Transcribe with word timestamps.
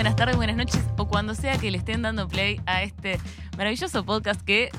buenas 0.00 0.16
tardes, 0.16 0.36
buenas 0.36 0.56
noches 0.56 0.80
o 0.96 1.06
cuando 1.08 1.34
sea 1.34 1.58
que 1.58 1.70
le 1.70 1.76
estén 1.76 2.00
dando 2.00 2.26
play 2.26 2.58
a 2.64 2.82
este 2.82 3.20
maravilloso 3.58 4.02
podcast 4.02 4.40
que 4.40 4.70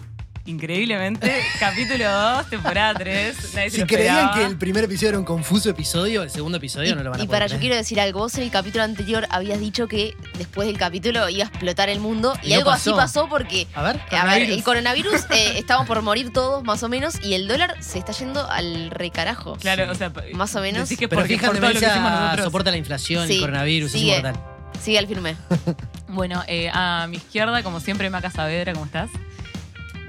increíblemente 0.46 1.44
capítulo 1.60 2.12
2, 2.12 2.50
temporada 2.50 2.96
3, 2.96 3.54
nadie 3.54 3.70
se 3.70 3.76
Si 3.76 3.81
lo 3.81 3.86
creían 3.86 4.34
que 4.34 4.44
el 4.44 4.58
primer 4.58 4.86
episodio 4.86 5.10
era 5.10 5.20
un 5.20 5.26
confuso 5.26 5.70
episodio, 5.70 6.24
el 6.24 6.31
segundo 6.31 6.58
episodio 6.58 6.94
Y, 6.94 6.96
no 6.96 7.04
lo 7.04 7.12
van 7.12 7.20
a 7.20 7.24
y 7.24 7.28
poder 7.28 7.42
para, 7.42 7.54
yo 7.54 7.60
quiero 7.60 7.76
decir 7.76 8.02
algo. 8.02 8.22
Vos 8.22 8.34
en 8.40 8.46
el 8.46 8.49
capítulo 8.49 8.84
anterior 8.84 9.28
habías 9.29 9.60
dicho 9.60 9.88
que 9.88 10.15
después 10.40 10.68
del 10.68 10.79
capítulo 10.79 11.29
iba 11.29 11.44
a 11.44 11.47
explotar 11.49 11.90
el 11.90 11.99
mundo. 11.99 12.33
Y, 12.42 12.47
Y 12.47 12.49
no 12.53 12.56
algo 12.58 12.72
pasó. 12.72 12.90
así 12.90 12.97
pasó 12.99 13.29
porque. 13.29 13.67
A 13.76 13.83
ver, 13.83 14.01
A 14.10 14.26
ver, 14.26 14.49
el 14.49 14.63
coronavirus, 14.63 15.26
eh, 15.29 15.53
estamos 15.60 15.85
por 15.85 16.02
morir 16.02 16.34
todos, 16.34 16.63
más 16.63 16.81
o 16.81 16.90
menos, 16.90 17.23
y 17.23 17.35
el 17.35 17.48
dólar 17.48 17.76
se 17.80 17.99
está 17.99 18.12
yendo 18.13 18.49
al 18.49 18.90
recarajo. 18.90 19.58
Claro, 19.58 19.91
o 19.91 19.94
sea, 19.94 20.12
Más 20.34 20.55
o 20.55 20.62
menos. 20.62 20.90
decís 20.90 20.98
que 20.98 21.08
pero 21.08 21.22
porque 21.22 21.36
fíjate, 21.36 21.48
por 21.48 21.58
todo 21.60 21.74
lo 21.74 21.80
que 21.80 21.86
hicimos 21.86 22.02
Mencia 22.02 22.22
nosotros. 22.22 22.46
soporta 22.46 22.72
la 22.72 22.78
inflación, 22.78 23.28
Sí, 23.28 23.36
el 23.36 23.42
coronavirus, 23.42 23.92
sigue. 23.92 24.14
es 24.14 24.18
inmortal. 24.18 24.51
Sigue 24.81 24.98
al 24.99 25.08
firme. 25.08 25.35
Bueno, 26.13 26.44
eh, 26.49 26.70
a 26.73 27.08
mi 27.08 27.16
izquierda, 27.16 27.63
como 27.63 27.80
siempre, 27.80 28.09
Maca 28.09 28.30
Saavedra, 28.30 28.73
¿cómo 28.73 28.84
estás? 28.85 29.09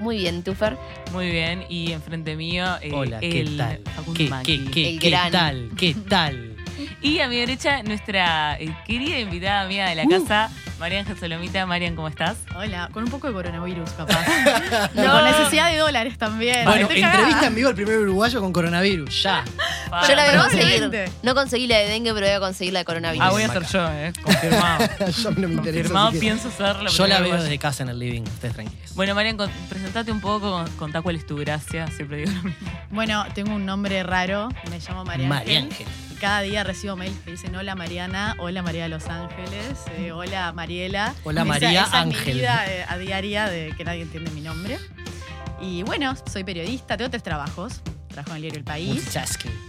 Muy 0.01 0.17
bien, 0.17 0.43
Tufer. 0.43 0.75
Muy 1.13 1.31
bien, 1.31 1.63
y 1.69 1.93
enfrente 1.93 2.35
mío, 2.35 2.65
eh, 2.81 2.91
Hola, 2.91 3.21
¿qué 3.21 3.39
el 3.39 3.55
tal? 3.55 3.79
¿Qué, 4.13 4.29
qué, 4.43 4.65
qué, 4.69 4.89
El 4.89 4.99
qué 4.99 5.09
gran. 5.09 5.31
tal? 5.31 5.69
¿Qué 5.77 5.93
tal? 6.09 6.49
Y 7.01 7.19
a 7.19 7.29
mi 7.29 7.37
derecha, 7.37 7.83
nuestra 7.83 8.59
eh, 8.59 8.75
querida 8.85 9.17
invitada 9.19 9.61
amiga 9.61 9.87
de 9.87 9.95
la 9.95 10.03
Uh. 10.03 10.09
casa, 10.09 10.49
María 10.83 10.99
Ángel 10.99 11.17
Solomita. 11.17 11.65
Marian, 11.65 11.95
¿cómo 11.95 12.09
estás? 12.09 12.35
Hola, 12.57 12.89
con 12.91 13.05
un 13.05 13.09
poco 13.09 13.27
de 13.27 13.33
coronavirus, 13.33 13.89
capaz. 13.97 14.25
No. 14.93 15.11
Con 15.13 15.23
necesidad 15.23 15.71
de 15.71 15.77
dólares 15.77 16.17
también. 16.17 16.65
Bueno, 16.65 16.81
Estoy 16.81 16.99
cagada. 16.99 17.19
entrevista 17.19 17.47
en 17.47 17.55
vivo 17.55 17.69
al 17.69 17.75
primer 17.75 17.97
uruguayo 17.99 18.41
con 18.41 18.51
coronavirus, 18.51 19.23
ya. 19.23 19.45
Yo 20.09 20.13
la 20.15 20.25
voy 20.25 20.35
a 20.35 20.41
conseguir. 20.41 21.09
No 21.23 21.35
conseguí 21.35 21.67
la 21.67 21.77
de 21.77 21.87
dengue, 21.87 22.13
pero 22.13 22.25
voy 22.25 22.35
a 22.35 22.39
conseguir 22.41 22.73
la 22.73 22.79
de 22.79 22.85
coronavirus. 22.85 23.25
Ah, 23.25 23.31
voy 23.31 23.43
a 23.43 23.47
ser 23.49 23.63
yo, 23.65 23.87
¿eh? 23.93 24.11
Confirmado. 24.21 24.85
Yo 25.23 25.31
no 25.31 25.47
me 25.47 25.53
interesa. 25.53 25.83
Confirmado, 25.89 26.11
pienso 26.19 26.51
ser 26.51 26.75
la 26.75 26.89
Yo 26.89 27.07
la 27.07 27.15
veo 27.15 27.21
uruguaya. 27.27 27.43
desde 27.43 27.59
casa 27.59 27.83
en 27.83 27.89
el 27.89 27.99
living, 27.99 28.23
ustedes 28.23 28.53
tranquilos. 28.53 28.93
Bueno, 28.95 29.15
Marian, 29.15 29.37
con- 29.37 29.49
presentate 29.69 30.11
un 30.11 30.19
poco, 30.19 30.51
con- 30.51 30.69
contá 30.71 31.01
cuál 31.01 31.15
es 31.15 31.25
tu 31.25 31.37
gracia. 31.37 31.87
Siempre 31.95 32.17
digo 32.17 32.31
lo 32.31 32.43
mismo. 32.43 32.69
Bueno, 32.89 33.25
tengo 33.33 33.55
un 33.55 33.65
nombre 33.65 34.03
raro. 34.03 34.49
Me 34.69 34.79
llamo 34.79 35.05
María 35.05 35.29
María 35.29 35.59
Ángel. 35.59 35.71
Ángel. 35.87 35.87
Y 36.11 36.15
Cada 36.23 36.41
día 36.41 36.63
recibo 36.63 36.95
mails 36.95 37.17
que 37.25 37.31
dicen 37.31 37.55
hola 37.55 37.75
Mariana, 37.75 38.35
hola 38.39 38.61
María 38.61 38.83
de 38.83 38.89
Los 38.89 39.07
Ángeles, 39.07 39.77
eh, 39.97 40.11
hola 40.11 40.51
Mariela. 40.73 41.13
Hola, 41.23 41.41
Esa- 41.41 41.45
María 41.49 41.83
esa 41.83 41.99
es 42.01 42.07
mi 42.07 42.13
Ángel. 42.15 42.35
vida 42.37 42.65
eh, 42.67 42.85
a 42.87 42.97
diaria 42.97 43.45
de 43.47 43.73
que 43.77 43.83
nadie 43.83 44.01
entiende 44.01 44.31
mi 44.31 44.41
nombre. 44.41 44.79
Y 45.61 45.83
bueno, 45.83 46.15
soy 46.31 46.43
periodista, 46.43 46.97
tengo 46.97 47.09
tres 47.11 47.23
trabajos. 47.23 47.81
Trabajo 48.13 48.31
en 48.31 48.35
el 48.37 48.41
diario 48.43 48.59
El 48.59 48.63
País. 48.65 49.17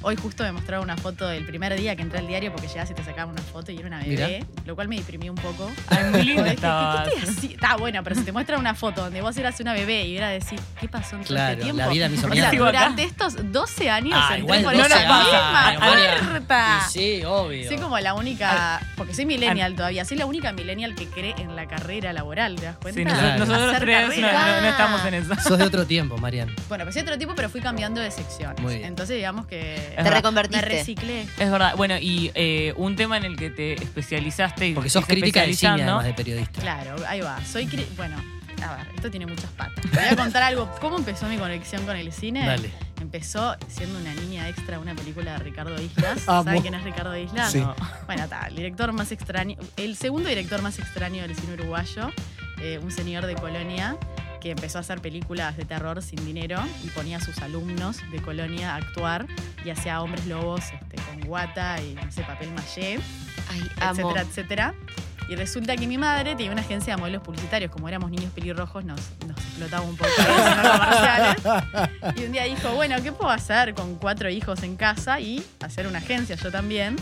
Hoy 0.03 0.17
justo 0.17 0.43
me 0.45 0.53
mostraron 0.53 0.85
una 0.85 0.97
foto 0.97 1.27
del 1.29 1.45
primer 1.47 1.75
día 1.77 1.97
que 1.97 2.03
entré 2.03 2.19
al 2.19 2.27
diario 2.27 2.53
porque 2.53 2.69
llegabas 2.69 2.91
y 2.91 2.95
te 2.95 3.03
sacaban 3.05 3.31
una 3.31 3.43
foto 3.43 3.73
y 3.73 3.79
era 3.79 3.87
una 3.89 4.01
bebé, 4.01 4.45
lo 4.67 4.75
cual 4.75 4.89
me 4.89 4.97
deprimió 4.97 5.33
un 5.33 5.39
poco. 5.39 5.71
Ay, 5.89 6.05
muy 6.11 6.23
linda 6.23 6.43
Dije, 6.45 6.51
¿qué- 6.51 6.55
estabas. 6.57 7.09
¿qué 7.09 7.15
estoy 7.19 7.31
así? 7.37 7.55
Está 7.55 7.77
bueno, 7.77 8.03
pero 8.05 8.17
si 8.17 8.23
te 8.23 8.33
muestran 8.33 8.61
una 8.61 8.75
foto 8.75 9.03
donde 9.03 9.21
vos 9.23 9.37
eras 9.37 9.59
una 9.61 9.73
bebé 9.73 10.07
y 10.07 10.17
era 10.17 10.29
decir, 10.29 10.61
¿qué 10.81 10.89
pasó 10.89 11.17
en 11.17 11.23
todo 11.23 11.35
Claro, 11.35 11.53
este 11.53 11.63
tiempo? 11.65 11.79
la 11.83 11.89
vida 11.89 12.09
me 12.09 12.15
hizo 12.17 12.29
mierda. 12.29 12.51
durante 12.53 13.03
estos 13.05 13.53
12 13.53 13.91
años 13.91 14.13
Ah, 14.15 14.37
entré 14.37 14.39
igual 14.41 14.63
por 14.65 14.73
12 14.77 14.87
esa 14.87 14.97
años, 14.99 15.79
misma 15.79 15.91
puerta. 16.31 16.81
Sí, 16.91 17.23
obvio. 17.25 17.69
Soy 17.69 17.79
como 17.79 17.99
la 17.99 18.15
única, 18.15 18.81
porque 18.97 19.15
soy 19.15 19.25
millennial 19.27 19.75
todavía, 19.75 20.05
soy 20.05 20.19
la 20.19 20.27
única 20.27 20.53
millennial 20.53 20.95
que 20.95 21.07
cree 21.09 21.35
en 21.39 21.57
la 21.57 21.67
carrera 21.67 22.13
laboral, 22.13 22.57
¿te 22.57 22.67
das 22.67 22.77
cuenta? 22.77 23.01
Sí, 23.01 23.05
Claro. 23.07 23.21
nosotros, 23.39 23.49
nosotros 23.49 23.75
Hacer 23.75 23.83
tres 23.85 24.21
no, 24.21 24.33
no- 24.33 24.61
no 24.61 24.69
estamos 24.69 25.05
en 25.07 25.15
eso. 25.15 25.35
Sos 25.49 25.59
de 25.59 25.65
otro 25.65 25.87
tiempo, 25.87 26.19
Marian. 26.19 26.55
Bueno, 26.69 26.85
pues 26.85 26.95
soy 26.95 27.03
otro 27.03 27.17
tipo, 27.19 27.35
pero 27.35 27.49
fui 27.49 27.61
cambiando 27.61 28.01
de 28.01 28.11
secciones. 28.35 28.61
Muy 28.61 28.75
bien. 28.77 28.87
Entonces 28.89 29.17
digamos 29.17 29.47
que 29.47 29.75
Es 29.77 29.81
Te 29.83 29.89
verdad. 29.97 30.05
me 30.05 30.11
reconvertiste. 30.11 30.65
reciclé. 30.67 31.23
Es 31.23 31.51
verdad. 31.51 31.75
Bueno, 31.77 31.97
y 31.99 32.31
eh, 32.35 32.73
un 32.77 32.97
tema 32.97 33.17
en 33.17 33.25
el 33.25 33.37
que 33.37 33.51
te 33.51 33.75
especializaste 33.75 34.69
y 34.69 34.75
Porque 34.75 34.91
sos 34.91 35.07
crítica 35.07 35.43
de 35.43 35.55
cine, 35.55 35.83
además 35.83 36.05
de 36.05 36.15
periodista. 36.15 36.61
Claro, 36.61 36.97
ahí 37.09 37.21
va. 37.21 37.43
Soy 37.45 37.67
cri- 37.67 37.87
bueno, 37.97 38.17
a 38.63 38.77
ver, 38.77 38.87
esto 38.95 39.11
tiene 39.11 39.27
muchas 39.27 39.51
patas. 39.53 39.83
Te 39.83 39.89
voy 39.97 40.05
a 40.11 40.17
contar 40.17 40.43
algo. 40.43 40.71
¿Cómo 40.81 40.97
empezó 40.99 41.27
mi 41.27 41.37
conexión 41.37 41.85
con 41.87 41.97
el 41.97 42.13
cine? 42.13 42.47
Dale. 42.47 42.71
Empezó 43.01 43.55
siendo 43.69 43.99
una 43.99 44.15
niña 44.15 44.49
extra 44.49 44.77
de 44.77 44.83
una 44.83 44.95
película 44.95 45.33
de 45.33 45.39
Ricardo 45.41 45.81
Islas. 45.83 46.21
¿Saben 46.23 46.63
quién 46.63 46.75
es 46.75 46.85
Ricardo 46.85 47.15
Islas? 47.17 47.53
Sí. 47.53 47.61
No. 47.61 47.75
Bueno, 48.07 48.25
está, 48.25 48.47
el 48.47 48.57
director 48.57 48.93
más 48.93 49.13
extraño, 49.13 49.57
el 49.77 49.97
segundo 49.97 50.29
director 50.29 50.63
más 50.63 50.79
extraño 50.79 51.23
del 51.23 51.35
cine 51.37 51.53
uruguayo, 51.55 52.11
eh, 52.63 52.79
un 52.83 52.91
señor 52.91 53.27
de 53.27 53.35
Colonia 53.35 53.97
que 54.45 54.51
empezó 54.51 54.77
a 54.77 54.83
hacer 54.83 55.01
películas 55.01 55.57
de 55.57 55.65
terror 55.65 56.03
sin 56.03 56.23
dinero 56.27 56.63
y 56.85 56.89
ponía 56.89 57.17
a 57.17 57.21
sus 57.21 57.39
alumnos 57.39 58.03
de 58.13 58.21
Colonia 58.21 58.75
a 58.75 58.77
actuar 58.77 59.27
y 59.65 59.71
hacía 59.71 60.03
hombres 60.03 60.27
lobos 60.27 60.61
este, 60.71 60.97
con 60.97 61.19
guata 61.23 61.81
y 61.81 61.95
no 61.95 62.13
sé, 62.13 62.25
papel 62.25 62.51
maché 62.53 62.99
Ay, 63.51 63.63
amo. 63.81 64.11
etcétera, 64.13 64.21
etcétera. 64.21 64.75
Y 65.31 65.35
resulta 65.37 65.75
que 65.77 65.87
mi 65.87 65.97
madre 65.97 66.37
tenía 66.37 66.53
una 66.53 66.61
agencia 66.61 66.95
de 66.95 67.01
modelos 67.01 67.23
publicitarios. 67.23 67.71
Como 67.71 67.89
éramos 67.89 68.11
niños 68.11 68.31
pelirrojos, 68.35 68.85
nos, 68.85 69.01
nos 69.27 69.39
explotaba 69.39 69.83
un 69.83 69.97
poco 69.97 70.11
comerciales. 70.15 71.43
Y 72.15 72.25
un 72.27 72.33
día 72.33 72.45
dijo, 72.45 72.75
bueno, 72.75 72.97
¿qué 73.03 73.13
puedo 73.13 73.31
hacer 73.31 73.73
con 73.73 73.95
cuatro 73.95 74.29
hijos 74.29 74.63
en 74.63 74.77
casa 74.77 75.21
y 75.21 75.43
hacer 75.61 75.87
una 75.87 76.01
agencia 76.01 76.37
yo 76.37 76.51
también? 76.51 76.97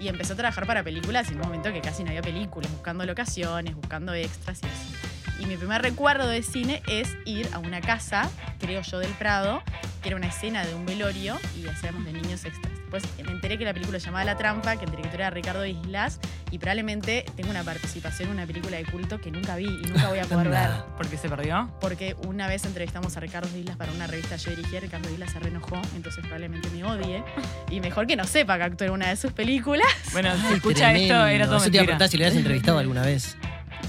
Y 0.00 0.08
empezó 0.08 0.32
a 0.32 0.36
trabajar 0.36 0.66
para 0.66 0.82
películas 0.82 1.30
en 1.30 1.36
un 1.36 1.42
momento 1.42 1.72
que 1.72 1.80
casi 1.80 2.02
no 2.02 2.08
había 2.08 2.22
películas, 2.22 2.70
buscando 2.72 3.04
locaciones, 3.04 3.74
buscando 3.74 4.14
extras 4.14 4.60
y 4.62 4.66
eso. 4.66 5.10
Y 5.40 5.46
mi 5.46 5.56
primer 5.56 5.82
recuerdo 5.82 6.26
de 6.26 6.42
cine 6.42 6.82
es 6.88 7.16
ir 7.24 7.48
a 7.52 7.58
una 7.58 7.80
casa, 7.80 8.30
creo 8.58 8.82
yo, 8.82 8.98
del 8.98 9.12
Prado, 9.12 9.62
que 10.02 10.08
era 10.08 10.16
una 10.16 10.28
escena 10.28 10.66
de 10.66 10.74
un 10.74 10.86
velorio 10.86 11.38
y 11.56 11.66
hacíamos 11.66 12.04
de 12.04 12.12
niños 12.12 12.44
extras. 12.44 12.79
Después 12.90 13.24
me 13.24 13.30
enteré 13.30 13.56
que 13.56 13.64
la 13.64 13.72
película 13.72 14.00
se 14.00 14.06
llamaba 14.06 14.24
La 14.24 14.36
Trampa, 14.36 14.76
que 14.76 14.84
el 14.84 14.90
director 14.90 15.20
era 15.20 15.30
Ricardo 15.30 15.64
Islas, 15.64 16.18
y 16.50 16.58
probablemente 16.58 17.24
tengo 17.36 17.50
una 17.50 17.62
participación 17.62 18.30
en 18.30 18.34
una 18.34 18.46
película 18.46 18.78
de 18.78 18.84
culto 18.84 19.20
que 19.20 19.30
nunca 19.30 19.54
vi 19.54 19.66
y 19.66 19.86
nunca 19.86 20.08
voy 20.08 20.18
a 20.18 20.24
poder 20.24 20.48
ver. 20.50 20.70
¿Por 20.96 21.06
qué 21.06 21.16
se 21.16 21.28
perdió? 21.28 21.70
Porque 21.80 22.16
una 22.26 22.48
vez 22.48 22.64
entrevistamos 22.64 23.16
a 23.16 23.20
Ricardo 23.20 23.56
Islas 23.56 23.76
para 23.76 23.92
una 23.92 24.08
revista 24.08 24.36
que 24.36 24.42
yo 24.42 24.50
dirigía, 24.56 24.80
Ricardo 24.80 25.08
Islas 25.08 25.30
se 25.30 25.38
reenojó, 25.38 25.80
entonces 25.94 26.20
probablemente 26.22 26.68
me 26.70 26.82
odie. 26.82 27.22
Y 27.70 27.80
mejor 27.80 28.08
que 28.08 28.16
no 28.16 28.24
sepa 28.24 28.56
que 28.56 28.64
actué 28.64 28.88
en 28.88 28.94
una 28.94 29.08
de 29.10 29.16
sus 29.16 29.32
películas. 29.32 29.86
Bueno, 30.10 30.32
si 30.48 30.54
escucha 30.54 30.90
Tremendo. 30.90 31.14
esto, 31.14 31.26
era 31.26 31.46
todo 31.46 31.56
Eso 31.58 31.70
te 31.70 31.76
iba 31.76 31.82
a 31.82 31.84
preguntar 31.84 32.08
si 32.08 32.16
lo 32.16 32.24
habías 32.24 32.36
entrevistado 32.36 32.78
alguna 32.78 33.02
vez. 33.02 33.36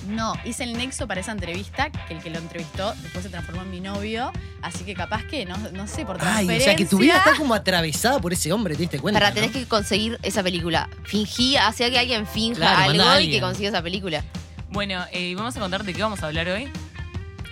No, 0.08 0.34
hice 0.46 0.64
el 0.64 0.74
nexo 0.74 1.08
para 1.08 1.22
esa 1.22 1.32
entrevista, 1.32 1.90
que 1.90 2.14
el 2.14 2.22
que 2.22 2.30
lo 2.30 2.40
entrevistó 2.40 2.94
después 3.02 3.24
se 3.24 3.30
transformó 3.30 3.62
en 3.62 3.72
mi 3.72 3.80
novio, 3.80 4.32
así 4.62 4.84
que 4.84 4.94
capaz 4.94 5.24
que, 5.26 5.46
no, 5.46 5.58
no 5.58 5.88
sé, 5.88 6.06
por 6.06 6.16
Ay, 6.16 6.22
transferencia... 6.22 6.58
o 6.58 6.66
sea 6.66 6.76
que 6.76 6.86
tu 6.86 6.98
vida 6.98 7.18
está 7.18 7.36
como 7.36 7.54
atravesada 7.54 8.20
por 8.20 8.34
ese 8.34 8.52
hombre, 8.52 8.76
¿te 8.76 8.82
diste 8.82 9.00
cuenta? 9.00 9.20
Para 9.20 9.30
no? 9.30 9.36
tenés 9.36 9.52
que 9.52 9.66
conseguir 9.66 10.20
esa 10.24 10.42
película. 10.44 10.90
Fingí, 11.04 11.56
hacía 11.58 11.90
que 11.90 12.00
alguien 12.00 12.26
finja 12.26 12.60
Claro, 12.60 12.92
algo 12.92 13.20
y 13.20 13.32
que 13.32 13.40
consiga 13.40 13.70
esa 13.70 13.82
película. 13.82 14.24
Bueno, 14.70 15.04
eh, 15.12 15.36
vamos 15.36 15.56
a 15.56 15.60
contarte 15.60 15.88
de 15.88 15.94
qué 15.94 16.02
vamos 16.02 16.24
a 16.24 16.28
hablar 16.28 16.48
hoy. 16.48 16.70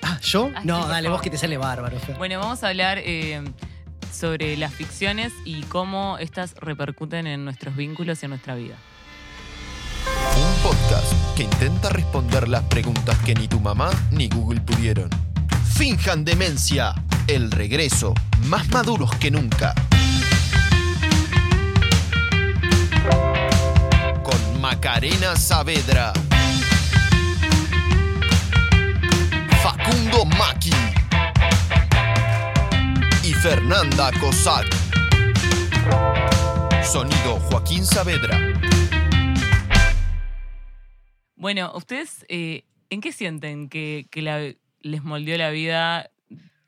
Ah, 0.01 0.17
¿yo? 0.21 0.49
Ay, 0.55 0.65
no, 0.65 0.87
dale, 0.87 1.07
favor. 1.07 1.19
vos 1.19 1.21
que 1.21 1.29
te 1.29 1.37
sale 1.37 1.57
bárbaro. 1.57 1.99
Fer. 1.99 2.17
Bueno, 2.17 2.39
vamos 2.39 2.63
a 2.63 2.69
hablar 2.69 2.97
eh, 2.99 3.43
sobre 4.11 4.55
las 4.57 4.73
ficciones 4.73 5.33
y 5.45 5.61
cómo 5.63 6.17
estas 6.17 6.55
repercuten 6.55 7.27
en 7.27 7.45
nuestros 7.45 7.75
vínculos 7.75 8.21
y 8.23 8.25
en 8.25 8.29
nuestra 8.31 8.55
vida. 8.55 8.75
Que 11.39 11.45
intenta 11.45 11.87
responder 11.87 12.49
las 12.49 12.63
preguntas 12.63 13.17
que 13.19 13.33
ni 13.33 13.47
tu 13.47 13.61
mamá 13.61 13.89
ni 14.11 14.27
Google 14.27 14.59
pudieron. 14.59 15.09
Finjan 15.73 16.25
demencia. 16.25 16.93
El 17.27 17.49
regreso. 17.49 18.13
Más 18.47 18.67
maduros 18.71 19.09
que 19.15 19.31
nunca. 19.31 19.73
Con 24.21 24.59
Macarena 24.59 25.37
Saavedra. 25.37 26.11
Facundo 29.63 30.25
Maki. 30.25 30.73
Y 33.23 33.33
Fernanda 33.35 34.11
Cossack. 34.19 34.67
Sonido 36.83 37.39
Joaquín 37.49 37.85
Saavedra. 37.85 38.68
Bueno, 41.39 41.71
¿ustedes 41.73 42.25
eh, 42.27 42.65
en 42.89 42.99
qué 42.99 43.13
sienten 43.13 43.69
que, 43.69 44.05
les 44.81 45.03
moldeó 45.03 45.37
la 45.37 45.49
vida 45.49 46.11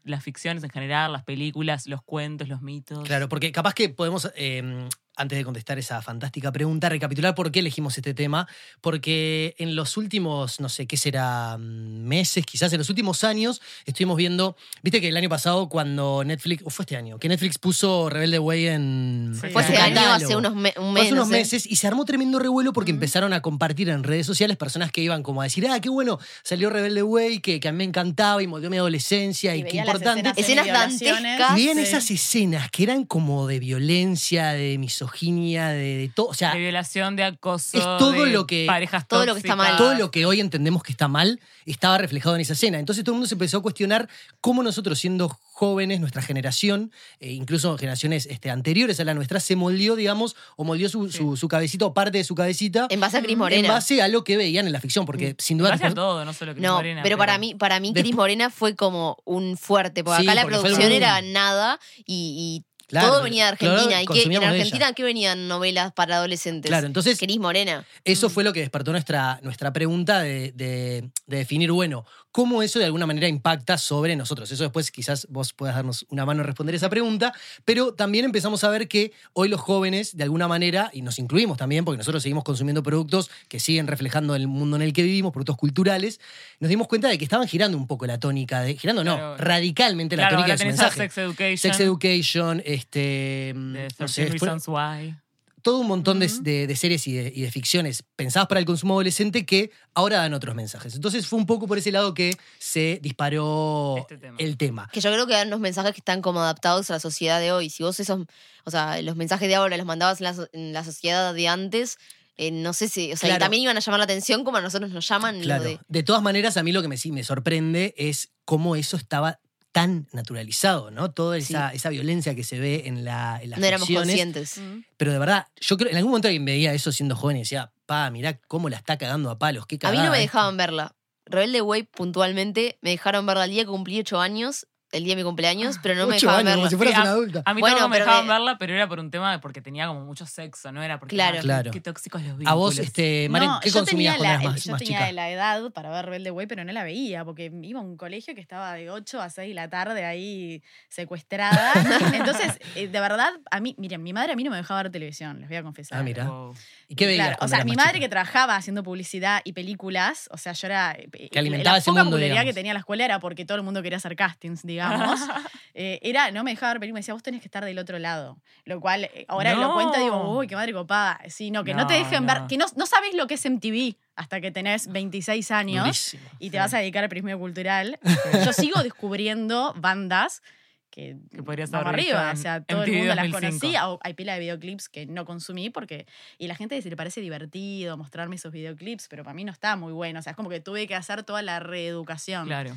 las 0.06 0.24
ficciones 0.24 0.64
en 0.64 0.70
general, 0.70 1.12
las 1.12 1.26
películas, 1.26 1.88
los 1.88 2.02
cuentos, 2.02 2.48
los 2.48 2.62
mitos? 2.62 3.04
Claro, 3.04 3.28
porque 3.28 3.52
capaz 3.52 3.74
que 3.74 3.90
podemos, 3.90 4.32
eh, 4.38 4.88
antes 5.22 5.38
de 5.38 5.46
contestar 5.46 5.80
esa 5.80 6.02
fantástica 6.02 6.52
pregunta, 6.52 6.90
recapitular 6.90 7.36
por 7.36 7.52
qué 7.52 7.60
elegimos 7.60 7.98
este 7.98 8.14
tema. 8.14 8.48
Porque 8.82 9.56
en 9.58 9.76
los 9.76 9.96
últimos, 9.98 10.60
no 10.60 10.68
sé, 10.70 10.88
¿qué 10.88 10.98
será? 10.98 11.58
mm, 11.58 12.02
Meses, 12.02 12.46
quizás 12.46 12.74
en 12.74 12.80
los 12.80 12.90
últimos 12.90 13.24
años, 13.24 13.62
estuvimos 13.86 14.18
viendo. 14.18 14.56
Viste 14.84 15.00
que 15.00 15.08
el 15.08 15.16
año 15.18 15.30
pasado, 15.30 15.70
cuando 15.70 16.24
Netflix, 16.26 16.64
o 16.66 16.70
fue 16.70 16.84
este 16.84 16.98
año, 16.98 17.20
que 17.20 17.30
Netflix 17.30 17.58
puso 17.58 18.10
Rebelde 18.10 18.40
Way 18.40 18.68
en. 18.68 19.34
Sí. 19.40 19.48
Fue 19.52 19.64
años, 19.64 19.78
catálogo. 19.78 20.26
hace 20.26 20.36
unos, 20.36 20.56
me- 20.56 20.74
un 20.78 20.92
Fue 20.92 20.92
mes. 20.94 21.04
hace 21.04 21.14
unos 21.14 21.28
no 21.28 21.34
sé. 21.34 21.40
meses 21.40 21.66
y 21.66 21.76
se 21.78 21.88
armó 21.88 22.04
tremendo 22.06 22.40
revuelo 22.40 22.74
porque 22.74 22.92
empezaron 22.92 23.32
a 23.34 23.42
compartir 23.42 23.90
en 23.90 24.04
redes 24.04 24.26
sociales 24.26 24.58
personas 24.58 24.92
que 24.92 25.02
iban 25.02 25.24
como 25.24 25.42
a 25.42 25.46
decir, 25.46 25.66
ah, 25.68 25.80
qué 25.80 25.90
bueno, 25.90 26.20
salió 26.44 26.70
Rebelde 26.70 27.04
Way, 27.04 27.40
que, 27.40 27.60
que 27.60 27.68
a 27.68 27.72
mí 27.72 27.78
me 27.78 27.84
encantaba 27.84 28.42
y 28.44 28.48
moldeó 28.48 28.70
mi 28.70 28.78
adolescencia 28.78 29.56
y, 29.56 29.60
Y 29.62 29.64
qué 29.64 29.78
importante. 29.78 30.30
escenas 30.32 30.38
Escenas 30.38 30.68
dantescas. 30.68 31.52
Y 31.52 31.56
veían 31.56 31.78
Sí. 31.78 31.84
esas 31.84 32.12
escenas 32.12 32.70
que 32.72 32.84
eran 32.84 33.06
como 33.06 33.48
de 33.48 33.60
violencia, 33.60 34.50
de 34.54 34.78
misoginia 34.78 35.11
misoginia, 35.12 35.70
de, 35.70 35.98
de 35.98 36.10
todo. 36.10 36.28
O 36.28 36.34
sea, 36.34 36.54
de 36.54 36.60
violación, 36.60 37.16
de 37.16 37.24
acoso, 37.24 37.78
es 37.78 37.84
todo 37.84 38.24
de 38.26 38.32
lo 38.32 38.48
que- 38.48 38.66
parejas 38.68 39.08
todo 39.08 39.26
lo 39.26 39.34
que 39.34 39.40
está 39.40 39.56
mal. 39.56 39.78
todo 39.78 39.94
lo 39.96 40.12
que 40.12 40.26
hoy 40.26 40.40
entendemos 40.40 40.84
que 40.84 40.92
está 40.92 41.08
mal 41.08 41.40
estaba 41.66 41.98
reflejado 41.98 42.36
en 42.36 42.42
esa 42.42 42.54
escena. 42.54 42.80
Entonces 42.80 43.04
todo 43.04 43.14
el 43.14 43.18
mundo 43.18 43.28
se 43.28 43.36
empezó 43.36 43.58
a 43.58 43.62
cuestionar 43.62 44.08
cómo 44.40 44.64
nosotros 44.64 44.98
siendo 45.00 45.30
jóvenes, 45.54 46.00
nuestra 46.00 46.24
generación, 46.24 46.92
e 47.20 47.34
incluso 47.34 47.78
generaciones 47.78 48.26
este, 48.26 48.50
anteriores 48.50 49.00
a 49.00 49.04
la 49.04 49.14
nuestra, 49.14 49.40
se 49.40 49.56
moldeó, 49.56 49.96
digamos, 49.96 50.36
o 50.56 50.64
moldeó 50.64 50.90
su, 50.90 51.08
Sí. 51.12 51.20
su, 51.20 51.38
su 51.38 51.48
cabecita 51.48 51.86
o 51.86 51.94
parte 51.94 52.18
de 52.18 52.24
su 52.24 52.34
cabecita 52.34 52.88
En 52.90 53.00
base 53.00 53.18
a 53.18 53.22
Cris 53.22 53.34
en 53.34 53.38
Morena. 53.38 53.70
base 53.72 54.02
a 54.02 54.08
lo 54.08 54.24
que 54.24 54.38
veían 54.38 54.66
en 54.66 54.74
la 54.74 54.80
ficción, 54.82 55.06
porque 55.06 55.36
sin 55.38 55.60
duda... 55.60 55.70
Gracias 55.70 55.92
a 55.92 55.96
todo, 55.96 56.26
no 56.26 56.34
solo 56.34 56.54
Cris 56.54 56.64
No, 56.66 56.76
Morena, 56.76 57.04
pero 57.04 57.16
para 57.18 57.38
mí, 57.38 57.54
para 57.54 57.80
mí 57.80 57.94
Cris 57.94 58.16
Morena 58.16 58.50
fue 58.50 58.76
como 58.76 59.18
un 59.24 59.56
fuerte, 59.56 60.04
porque 60.04 60.22
Sí, 60.24 60.28
acá 60.28 60.34
la 60.36 60.42
porque 60.44 60.58
producción 60.58 60.92
era 60.92 61.22
nada 61.22 61.80
y, 62.08 62.64
y 62.66 62.71
Claro, 62.92 63.08
todo 63.10 63.24
venía 63.24 63.46
de 63.46 63.50
Argentina. 63.52 64.02
¿Y 64.04 64.06
que 64.06 64.24
en. 64.24 64.44
Argentina 64.44 64.94
qué 64.94 65.04
venían 65.04 65.48
novelas 65.48 65.92
para 65.94 66.18
adolescentes? 66.18 66.70
Claro, 66.70 66.86
entonces 66.88 67.18
Cris 67.18 67.40
Morena. 67.40 67.86
Eso 68.04 68.30
fue 68.30 68.44
lo 68.44 68.54
que 68.54 68.60
despertó 68.60 68.92
nuestra, 68.92 69.40
nuestra 69.42 69.74
pregunta 69.74 70.20
de, 70.22 70.52
de- 70.52 71.10
de 71.26 71.38
definir, 71.38 71.72
bueno, 71.72 72.06
cómo 72.32 72.64
eso 72.64 72.80
de 72.80 72.86
alguna 72.86 73.06
manera 73.06 73.28
impacta 73.28 73.78
sobre 73.78 74.16
nosotros. 74.16 74.50
Eso 74.52 74.64
después 74.64 74.90
quizás 74.92 75.28
vos 75.30 75.54
puedas 75.54 75.76
darnos 75.76 76.06
una 76.10 76.26
mano 76.26 76.42
a 76.42 76.44
responder 76.46 76.74
esa 76.76 76.90
pregunta, 76.90 77.34
pero 77.66 77.94
también 77.94 78.26
empezamos 78.26 78.64
a 78.64 78.70
ver 78.70 78.88
que 78.88 79.12
hoy 79.34 79.50
los 79.50 79.60
jóvenes, 79.60 80.16
de 80.16 80.24
alguna 80.24 80.48
manera, 80.48 80.90
y 80.94 81.02
nos 81.02 81.20
incluimos 81.20 81.58
también, 81.58 81.84
porque 81.86 81.98
nosotros 81.98 82.24
seguimos 82.24 82.44
consumiendo 82.44 82.84
productos 82.84 83.30
que 83.50 83.60
siguen 83.60 83.88
reflejando 83.88 84.34
el 84.36 84.48
mundo 84.48 84.76
en 84.78 84.82
el 84.82 84.94
que 84.94 85.04
vivimos, 85.04 85.32
productos 85.34 85.58
culturales, 85.58 86.20
nos 86.60 86.70
dimos 86.70 86.88
cuenta 86.88 87.08
de 87.10 87.18
que 87.18 87.24
estaban 87.26 87.48
girando 87.48 87.78
un 87.78 87.88
poco 87.88 88.06
la 88.06 88.20
tónica, 88.20 88.62
de, 88.62 88.76
girando 88.78 89.04
no, 89.04 89.16
Claro. 89.18 89.38
radicalmente 89.38 90.16
la 90.16 90.24
Claro, 90.30 90.38
tónica 90.38 90.54
de 90.54 90.58
su 90.60 90.66
mensaje. 90.66 90.98
Sex 90.98 91.18
Education. 91.18 91.58
Sex 91.58 91.80
Education, 91.82 92.62
este, 92.66 93.00
de 93.00 93.54
no 93.56 93.88
13 94.08 94.08
sé, 94.30 94.38
fue- 94.40 94.50
Why. 94.68 95.16
Todo 95.62 95.80
un 95.80 95.88
montón 95.88 96.20
de- 96.20 96.26
Ujú. 96.28 96.44
de, 96.44 96.68
de 96.68 96.76
series 96.76 97.08
y 97.08 97.14
de, 97.14 97.32
y 97.36 97.42
de 97.42 97.52
ficciones 97.52 98.04
pensadas 98.16 98.48
para 98.48 98.60
el 98.60 98.66
consumo 98.66 98.94
adolescente 98.96 99.46
que 99.46 99.72
ahora 99.94 100.18
dan 100.18 100.34
otros 100.34 100.56
mensajes. 100.56 100.96
Entonces 100.96 101.28
fue 101.28 101.40
un 101.40 101.46
poco 101.46 101.68
por 101.68 101.78
ese 101.78 101.92
lado 101.92 102.14
que 102.14 102.36
se 102.60 103.00
disparó 103.02 103.96
Este 104.00 104.18
tema. 104.18 104.36
el 104.40 104.58
tema. 104.58 104.90
Que 104.92 105.02
yo 105.02 105.12
creo 105.12 105.28
que 105.28 105.34
eran 105.34 105.48
unos 105.48 105.60
mensajes 105.60 105.94
que 105.94 106.00
están 106.00 106.22
como 106.22 106.40
adaptados 106.42 106.90
a 106.90 106.94
la 106.94 107.00
sociedad 107.00 107.40
de 107.40 107.52
hoy. 107.52 107.70
Si 107.70 107.84
vos 107.84 108.00
esos, 108.00 108.26
o 108.66 108.72
sea, 108.72 109.02
los 109.02 109.16
mensajes 109.16 109.48
de 109.48 109.56
ahora 109.56 109.78
los 109.78 109.86
mandabas 109.86 110.20
en 110.22 110.26
la, 110.26 110.34
so- 110.34 110.50
en 110.54 110.74
la 110.74 110.84
sociedad 110.84 111.34
de 111.34 111.48
antes, 111.48 111.98
eh, 112.38 112.50
no 112.52 112.74
sé 112.74 112.88
si, 112.90 113.12
o 113.14 113.18
sea, 113.18 113.36
y 113.36 113.40
también 113.40 113.64
iban 113.64 113.78
a 113.78 113.82
llamar 113.82 114.00
la 114.00 114.06
atención 114.06 114.44
como 114.44 114.58
a 114.58 114.62
nosotros 114.62 114.90
nos 114.92 115.08
llaman. 115.08 115.38
lo 115.40 115.44
Claro. 115.44 115.64
de- 115.64 115.80
De 115.88 116.04
todas 116.04 116.22
maneras, 116.24 116.58
a 116.58 116.64
mí 116.64 116.72
lo 116.72 116.82
que 116.82 116.88
me, 116.88 116.98
sí 116.98 117.12
me 117.12 117.24
sorprende 117.24 117.94
es 117.98 118.32
cómo 118.46 118.76
eso 118.76 118.98
estaba 118.98 119.40
tan 119.72 120.08
naturalizado, 120.12 120.92
¿no? 120.92 121.12
Toda 121.12 121.38
esa, 121.38 121.72
esa 121.74 121.90
violencia 121.90 122.36
que 122.36 122.44
se 122.44 122.60
ve 122.60 122.84
en, 122.86 123.06
la, 123.06 123.40
en 123.42 123.52
las 123.52 123.60
no 123.60 123.66
éramos 123.66 123.88
ficciones. 123.88 124.08
conscientes. 124.16 124.62
Pero 124.98 125.12
de 125.14 125.20
verdad, 125.20 125.48
yo 125.60 125.78
creo, 125.78 125.90
en 125.92 125.98
algún 125.98 126.12
momento 126.12 126.28
alguien 126.28 126.44
veía 126.46 126.74
eso 126.74 126.92
siendo 126.92 127.16
joven 127.16 127.38
y 127.38 127.40
decía, 127.42 127.72
pa, 127.86 128.10
mirá 128.12 128.38
cómo 128.48 128.70
la 128.70 128.78
está 128.78 128.98
cagando 128.98 129.30
a 129.30 129.40
palos, 129.40 129.66
qué 129.68 129.76
A 129.76 129.80
cagada. 129.80 130.00
mí 130.02 130.06
no 130.06 130.12
me 130.12 130.18
esto". 130.24 130.28
dejaban 130.38 130.58
verla. 130.58 130.96
Rebelde 131.26 131.62
Way 131.62 131.84
puntualmente 131.84 132.78
me 132.82 132.90
dejaron 132.90 133.26
verla 133.26 133.46
el 133.46 133.52
día 133.52 133.64
que 133.64 133.70
cumplí 133.70 134.00
ocho 134.00 134.20
años, 134.20 134.68
el 134.92 135.04
día 135.06 135.14
de 135.16 135.22
mi 135.22 135.24
cumpleaños, 135.24 135.78
pero 135.82 135.96
no 135.96 136.08
me 136.08 136.16
Ocho 136.18 136.28
dejaban 136.28 136.40
años, 136.40 136.46
verla. 136.46 136.56
como 136.58 136.70
si 136.70 136.76
fueras 136.76 137.00
una 137.02 137.10
adulta. 137.12 137.42
A 137.46 137.54
mí 137.54 137.62
Bueno, 137.62 137.78
tampoco 137.78 137.90
me 137.90 137.96
pero 137.96 138.06
dejaban 138.06 138.26
que- 138.26 138.32
verla, 138.34 138.58
pero 138.58 138.74
era 138.76 138.88
por 138.90 139.00
un 139.00 139.10
tema 139.12 139.32
de 139.32 139.40
porque 139.40 139.62
tenía 139.62 139.88
como 139.88 140.02
mucho 140.06 140.26
sexo, 140.26 140.72
no 140.72 140.84
era 140.84 141.00
porque 141.00 141.16
Claro. 141.16 141.38
ah, 141.40 141.42
Claro. 141.42 141.72
qué 141.72 141.80
tóxicos 141.82 142.22
los 142.22 142.32
vínculos. 142.38 142.52
A 142.52 142.56
vos, 142.56 142.78
este, 142.80 143.28
Maren, 143.30 143.50
No, 143.50 143.60
¿qué 143.62 143.70
yo 143.70 143.80
consumías 143.80 144.16
tenía 144.16 144.18
cuando 144.18 144.24
la, 144.24 144.42
eras 144.42 144.54
más, 144.56 144.64
Yo 144.66 144.72
más 144.72 144.80
tenía 144.82 145.00
chica? 145.00 145.12
la 145.14 145.30
edad 145.30 145.72
para 145.72 145.90
ver 145.92 146.06
Rebelde 146.06 146.32
Way, 146.32 146.48
pero 146.48 146.64
no 146.66 146.72
la 146.74 146.84
veía, 146.84 147.24
porque 147.26 147.52
iba 147.64 147.80
a 147.80 147.84
un 147.84 147.96
colegio 147.98 148.36
que 148.36 148.42
estaba 148.42 148.74
de 148.74 148.90
8 148.90 149.22
a 149.22 149.30
6 149.30 149.48
de 149.50 149.54
la 149.56 149.70
tarde 149.70 150.04
ahí 150.06 150.62
secuestrada. 150.90 151.72
Entonces, 152.14 152.60
eh, 152.76 152.88
de 152.88 153.00
verdad, 153.00 153.32
a 153.50 153.60
mí, 153.60 153.76
miren, 153.78 154.04
mi 154.04 154.14
madre 154.14 154.34
a 154.34 154.36
mí 154.36 154.44
no 154.44 154.52
me 154.52 154.58
dejaba 154.58 154.84
ver 154.84 154.92
televisión, 154.92 155.40
les 155.40 155.48
voy 155.50 155.58
a 155.58 155.64
confesar. 155.64 156.00
Ah, 156.00 156.04
mira. 156.04 156.26
Wow. 156.26 156.54
¿Y 156.88 156.96
qué 156.96 157.06
veías 157.06 157.26
Claro, 157.28 157.36
o 157.36 157.38
cuando 157.40 157.50
sea, 157.50 157.58
eras 157.60 157.66
mi 157.66 157.72
más 157.76 157.86
madre 157.86 157.98
chica? 158.00 158.06
que 158.06 158.10
trabajaba 158.10 158.56
haciendo 158.56 158.84
publicidad 158.84 159.42
y 159.46 159.54
películas, 159.54 160.28
o 160.32 160.38
sea, 160.38 160.54
yo 160.54 160.68
era. 160.68 160.96
Que 161.32 161.40
alimentaba 161.40 161.76
la 161.76 161.80
ese 161.80 161.90
poca 161.90 162.04
mundo, 162.04 162.18
popularidad 162.18 162.34
digamos. 162.42 162.50
que 162.50 162.54
tenía 162.54 162.74
la 162.74 162.80
escuela 162.80 163.06
era 163.06 163.20
porque 163.20 163.46
todo 163.46 163.58
el 163.58 163.64
mundo 163.64 163.82
quería 163.82 163.98
hacer 163.98 164.16
castings, 164.16 164.64
digamos. 164.90 165.20
Eh, 165.74 166.00
era, 166.04 166.32
no 166.32 166.44
me 166.44 166.52
dejaba 166.52 166.74
ver 166.74 166.82
películas, 166.82 166.96
me 166.96 167.00
decía, 167.00 167.14
vos 167.14 167.24
tenés 167.24 167.40
que 167.40 167.48
estar 167.48 167.64
del 167.64 167.80
otro 167.80 167.98
lado. 167.98 168.38
Lo 168.66 168.82
cual, 168.82 169.06
eh, 169.06 169.24
ahora 169.30 169.54
No. 169.54 169.62
lo 169.70 169.74
cuento 169.74 169.98
y 169.98 170.04
digo, 170.04 170.38
uy, 170.38 170.46
qué 170.46 170.54
madre 170.58 170.74
copada. 170.74 171.18
Sí, 171.30 171.50
no, 171.50 171.64
que 171.64 171.74
no, 171.74 171.88
te 171.88 171.94
No, 171.98 172.00
dejen 172.04 172.26
no. 172.26 172.34
ver, 172.34 172.44
que 172.50 172.58
no, 172.58 172.66
no 172.76 172.86
sabes 172.86 173.14
lo 173.14 173.26
que 173.26 173.36
es 173.36 173.46
MTV 173.46 173.96
hasta 174.18 174.42
que 174.42 174.52
tenés 174.52 174.88
26 174.92 175.50
años 175.52 175.86
Durísimo. 175.86 176.24
y 176.40 176.50
te 176.50 176.58
Sí. 176.58 176.60
vas 176.60 176.74
a 176.74 176.80
dedicar 176.80 177.04
al 177.06 177.10
prisma 177.10 177.38
cultural. 177.38 177.98
Yo 178.52 178.52
sigo 178.52 178.84
descubriendo 178.84 179.74
bandas 179.78 180.42
que, 180.90 181.16
Que 181.34 181.42
podrías 181.42 181.74
arriba, 181.74 182.32
o 182.34 182.36
sea, 182.36 182.62
todo 182.66 182.84
el 182.84 182.90
MTV 182.90 182.98
mundo 182.98 183.16
las 183.16 183.32
2005. 183.32 183.60
conocía, 183.62 183.90
o 183.90 184.00
hay 184.04 184.14
pila 184.14 184.34
de 184.34 184.40
videoclips 184.42 184.90
que 184.90 185.06
no 185.06 185.24
consumí 185.24 185.70
porque 185.70 186.06
y 186.38 186.48
la 186.48 186.56
gente 186.56 186.82
se 186.82 186.90
le 186.90 186.98
parece 186.98 187.22
divertido 187.22 187.96
mostrarme 187.96 188.36
esos 188.36 188.52
videoclips, 188.52 189.08
pero 189.08 189.24
para 189.24 189.34
mí 189.36 189.46
no 189.46 189.54
está 189.54 189.78
muy 189.78 189.94
bueno, 189.94 190.20
o 190.20 190.22
sea, 190.22 190.32
es 190.32 190.36
como 190.36 190.50
que 190.50 190.60
tuve 190.60 190.86
que 190.88 190.96
hacer 190.96 191.24
toda 191.24 191.42
la 191.44 191.62
reeducación. 191.62 192.46
Claro. 192.48 192.76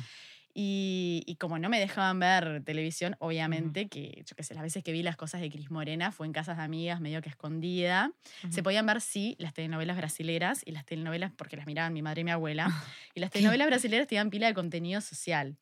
Y, 0.57 1.21
y 1.25 1.35
como 1.35 1.59
no 1.59 1.67
me 1.67 1.81
dejaban 1.81 2.17
ver 2.17 2.63
televisión, 2.63 3.17
obviamente 3.19 3.89
que 3.89 4.23
yo 4.25 4.37
qué 4.37 4.43
sé, 4.43 4.53
las 4.53 4.63
veces 4.63 4.85
que 4.85 4.93
vi 4.93 5.03
las 5.03 5.17
cosas 5.17 5.41
de 5.41 5.49
Cris 5.51 5.69
Morena 5.69 6.13
fue 6.13 6.25
en 6.27 6.31
casas 6.31 6.55
de 6.55 6.63
amigas, 6.63 7.01
medio 7.01 7.21
que 7.21 7.27
escondida. 7.27 8.13
Se 8.49 8.63
podían 8.63 8.85
ver, 8.85 9.01
sí, 9.01 9.35
las 9.37 9.53
telenovelas 9.53 9.97
brasileras 9.97 10.61
y 10.65 10.71
las 10.71 10.85
telenovelas, 10.85 11.33
porque 11.35 11.57
las 11.57 11.65
miraban 11.65 11.91
mi 11.91 12.01
madre 12.01 12.21
y 12.21 12.23
mi 12.23 12.31
abuela, 12.31 12.67
y 13.15 13.19
las 13.19 13.31
telenovelas 13.31 13.67
brasileras 13.67 14.07
tenían 14.07 14.29
pila 14.29 14.47
de 14.47 14.53
contenido 14.53 15.01
social. 15.01 15.57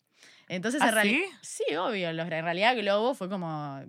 Entonces, 0.48 0.80
¿Ah, 0.82 0.90
en 0.90 0.94
realidad. 0.94 1.20
sí? 1.42 1.64
Sí, 1.68 1.76
obvio. 1.76 2.14
los- 2.14 2.26
En 2.30 2.44
realidad, 2.44 2.76
Globo 2.78 3.16
fue 3.16 3.30
como 3.30 3.82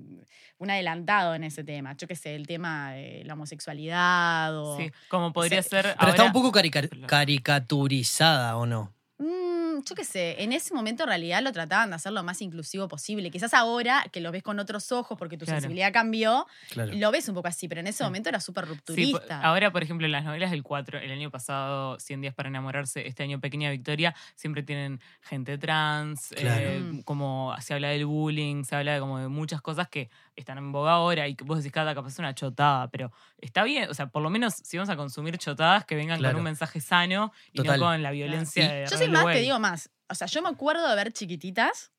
un 0.59 0.71
adelantado 0.71 1.35
en 1.35 1.45
ese 1.45 1.65
tema. 1.65 1.95
Yo 1.99 2.07
qué 2.09 2.17
sé, 2.17 2.35
el 2.35 2.47
tema 2.47 2.93
de 2.93 3.25
la 3.27 3.35
homosexualidad 3.35 4.57
o. 4.59 4.79
Sí, 4.79 4.91
como 5.09 5.33
podría 5.35 5.63
ser. 5.63 5.83
Pero 5.83 5.91
está 5.91 6.07
ahora- 6.07 6.25
un 6.25 6.33
poco 6.33 6.51
carica- 6.51 6.89
caricaturizada, 7.07 8.57
¿o 8.57 8.65
no? 8.67 8.94
Mm, 9.19 9.83
yo 9.89 9.95
qué 9.95 10.05
sé, 10.05 10.43
en 10.43 10.53
ese 10.53 10.75
momento 10.75 11.05
en 11.05 11.09
realidad 11.09 11.41
lo 11.41 11.53
trataban 11.53 11.91
de 11.91 11.97
hacer 11.97 12.11
lo 12.11 12.25
más 12.25 12.43
inclusivo 12.43 12.89
posible. 12.89 13.31
Quizás 13.31 13.55
ahora 13.55 14.05
que 14.11 14.21
lo 14.21 14.33
ves 14.33 14.43
con 14.43 14.59
otros 14.59 14.91
ojos 14.91 15.17
porque 15.17 15.37
tu 15.39 15.45
Claro. 15.45 15.61
sensibilidad 15.61 15.93
cambió, 15.93 16.47
Claro. 16.71 16.91
lo 16.95 17.11
ves 17.13 17.29
un 17.29 17.37
poco 17.37 17.47
así, 17.47 17.69
pero 17.69 17.81
en 17.81 17.87
ese 17.87 17.99
Sí. 17.99 18.05
momento 18.05 18.29
era 18.29 18.41
súper 18.41 18.65
Sí, 18.65 18.67
po- 18.67 18.75
rupturista. 18.75 19.41
ahora, 19.41 19.71
por 19.71 19.85
ejemplo, 19.85 20.05
en 20.07 20.11
las 20.13 20.25
novelas 20.25 20.51
del 20.51 20.65
4, 20.65 20.99
el 20.99 21.13
año 21.13 21.31
pasado, 21.31 22.01
100 22.01 22.21
días 22.23 22.35
para 22.35 22.49
enamorarse, 22.49 23.07
este 23.07 23.23
año 23.23 23.41
Pequeña 23.41 23.71
Victoria, 23.71 24.17
siempre 24.35 24.65
tienen 24.65 25.01
gente 25.23 25.59
trans, 25.59 26.31
Claro. 26.37 26.67
eh, 26.71 26.81
Mm. 26.81 27.03
como 27.03 27.55
se 27.61 27.73
habla 27.75 27.91
del 27.91 28.07
bullying, 28.07 28.65
se 28.65 28.75
habla 28.75 28.95
de 28.95 29.01
como 29.01 29.21
de 29.21 29.29
muchas 29.29 29.61
cosas 29.63 29.89
que 29.89 30.11
están 30.35 30.59
en 30.59 30.73
boga 30.73 30.93
ahora 30.95 31.29
y 31.29 31.37
que 31.37 31.45
vos 31.45 31.59
decís 31.59 31.71
cada 31.71 31.95
capaz 31.95 32.09
es 32.09 32.19
una 32.19 32.35
chotada, 32.35 32.89
pero 32.89 33.13
está 33.45 33.63
bien, 33.65 33.89
o 33.91 33.95
sea, 33.95 34.07
por 34.09 34.23
lo 34.23 34.31
menos 34.31 34.55
si 34.55 34.77
vamos 34.77 34.91
a 34.91 34.97
consumir 34.97 35.37
chotadas, 35.39 35.85
que 35.85 35.95
vengan 35.95 36.19
Claro. 36.19 36.35
con 36.35 36.41
un 36.41 36.45
mensaje 36.45 36.81
sano 36.81 37.33
y 37.53 37.59
Total. 37.59 37.79
no 37.81 37.87
con 37.87 38.03
la 38.03 38.11
violencia 38.11 38.73
de 38.73 38.87
Yo 38.91 38.97
soy 38.97 39.09
más, 39.09 39.25
te 39.27 39.41
digo 39.41 39.59
más. 39.59 39.91
O 40.09 40.15
sea, 40.15 40.27
yo 40.27 40.43
me 40.43 40.49
acuerdo 40.49 40.89
de 40.89 40.97
ver 40.97 41.13
chiquititas, 41.13 41.93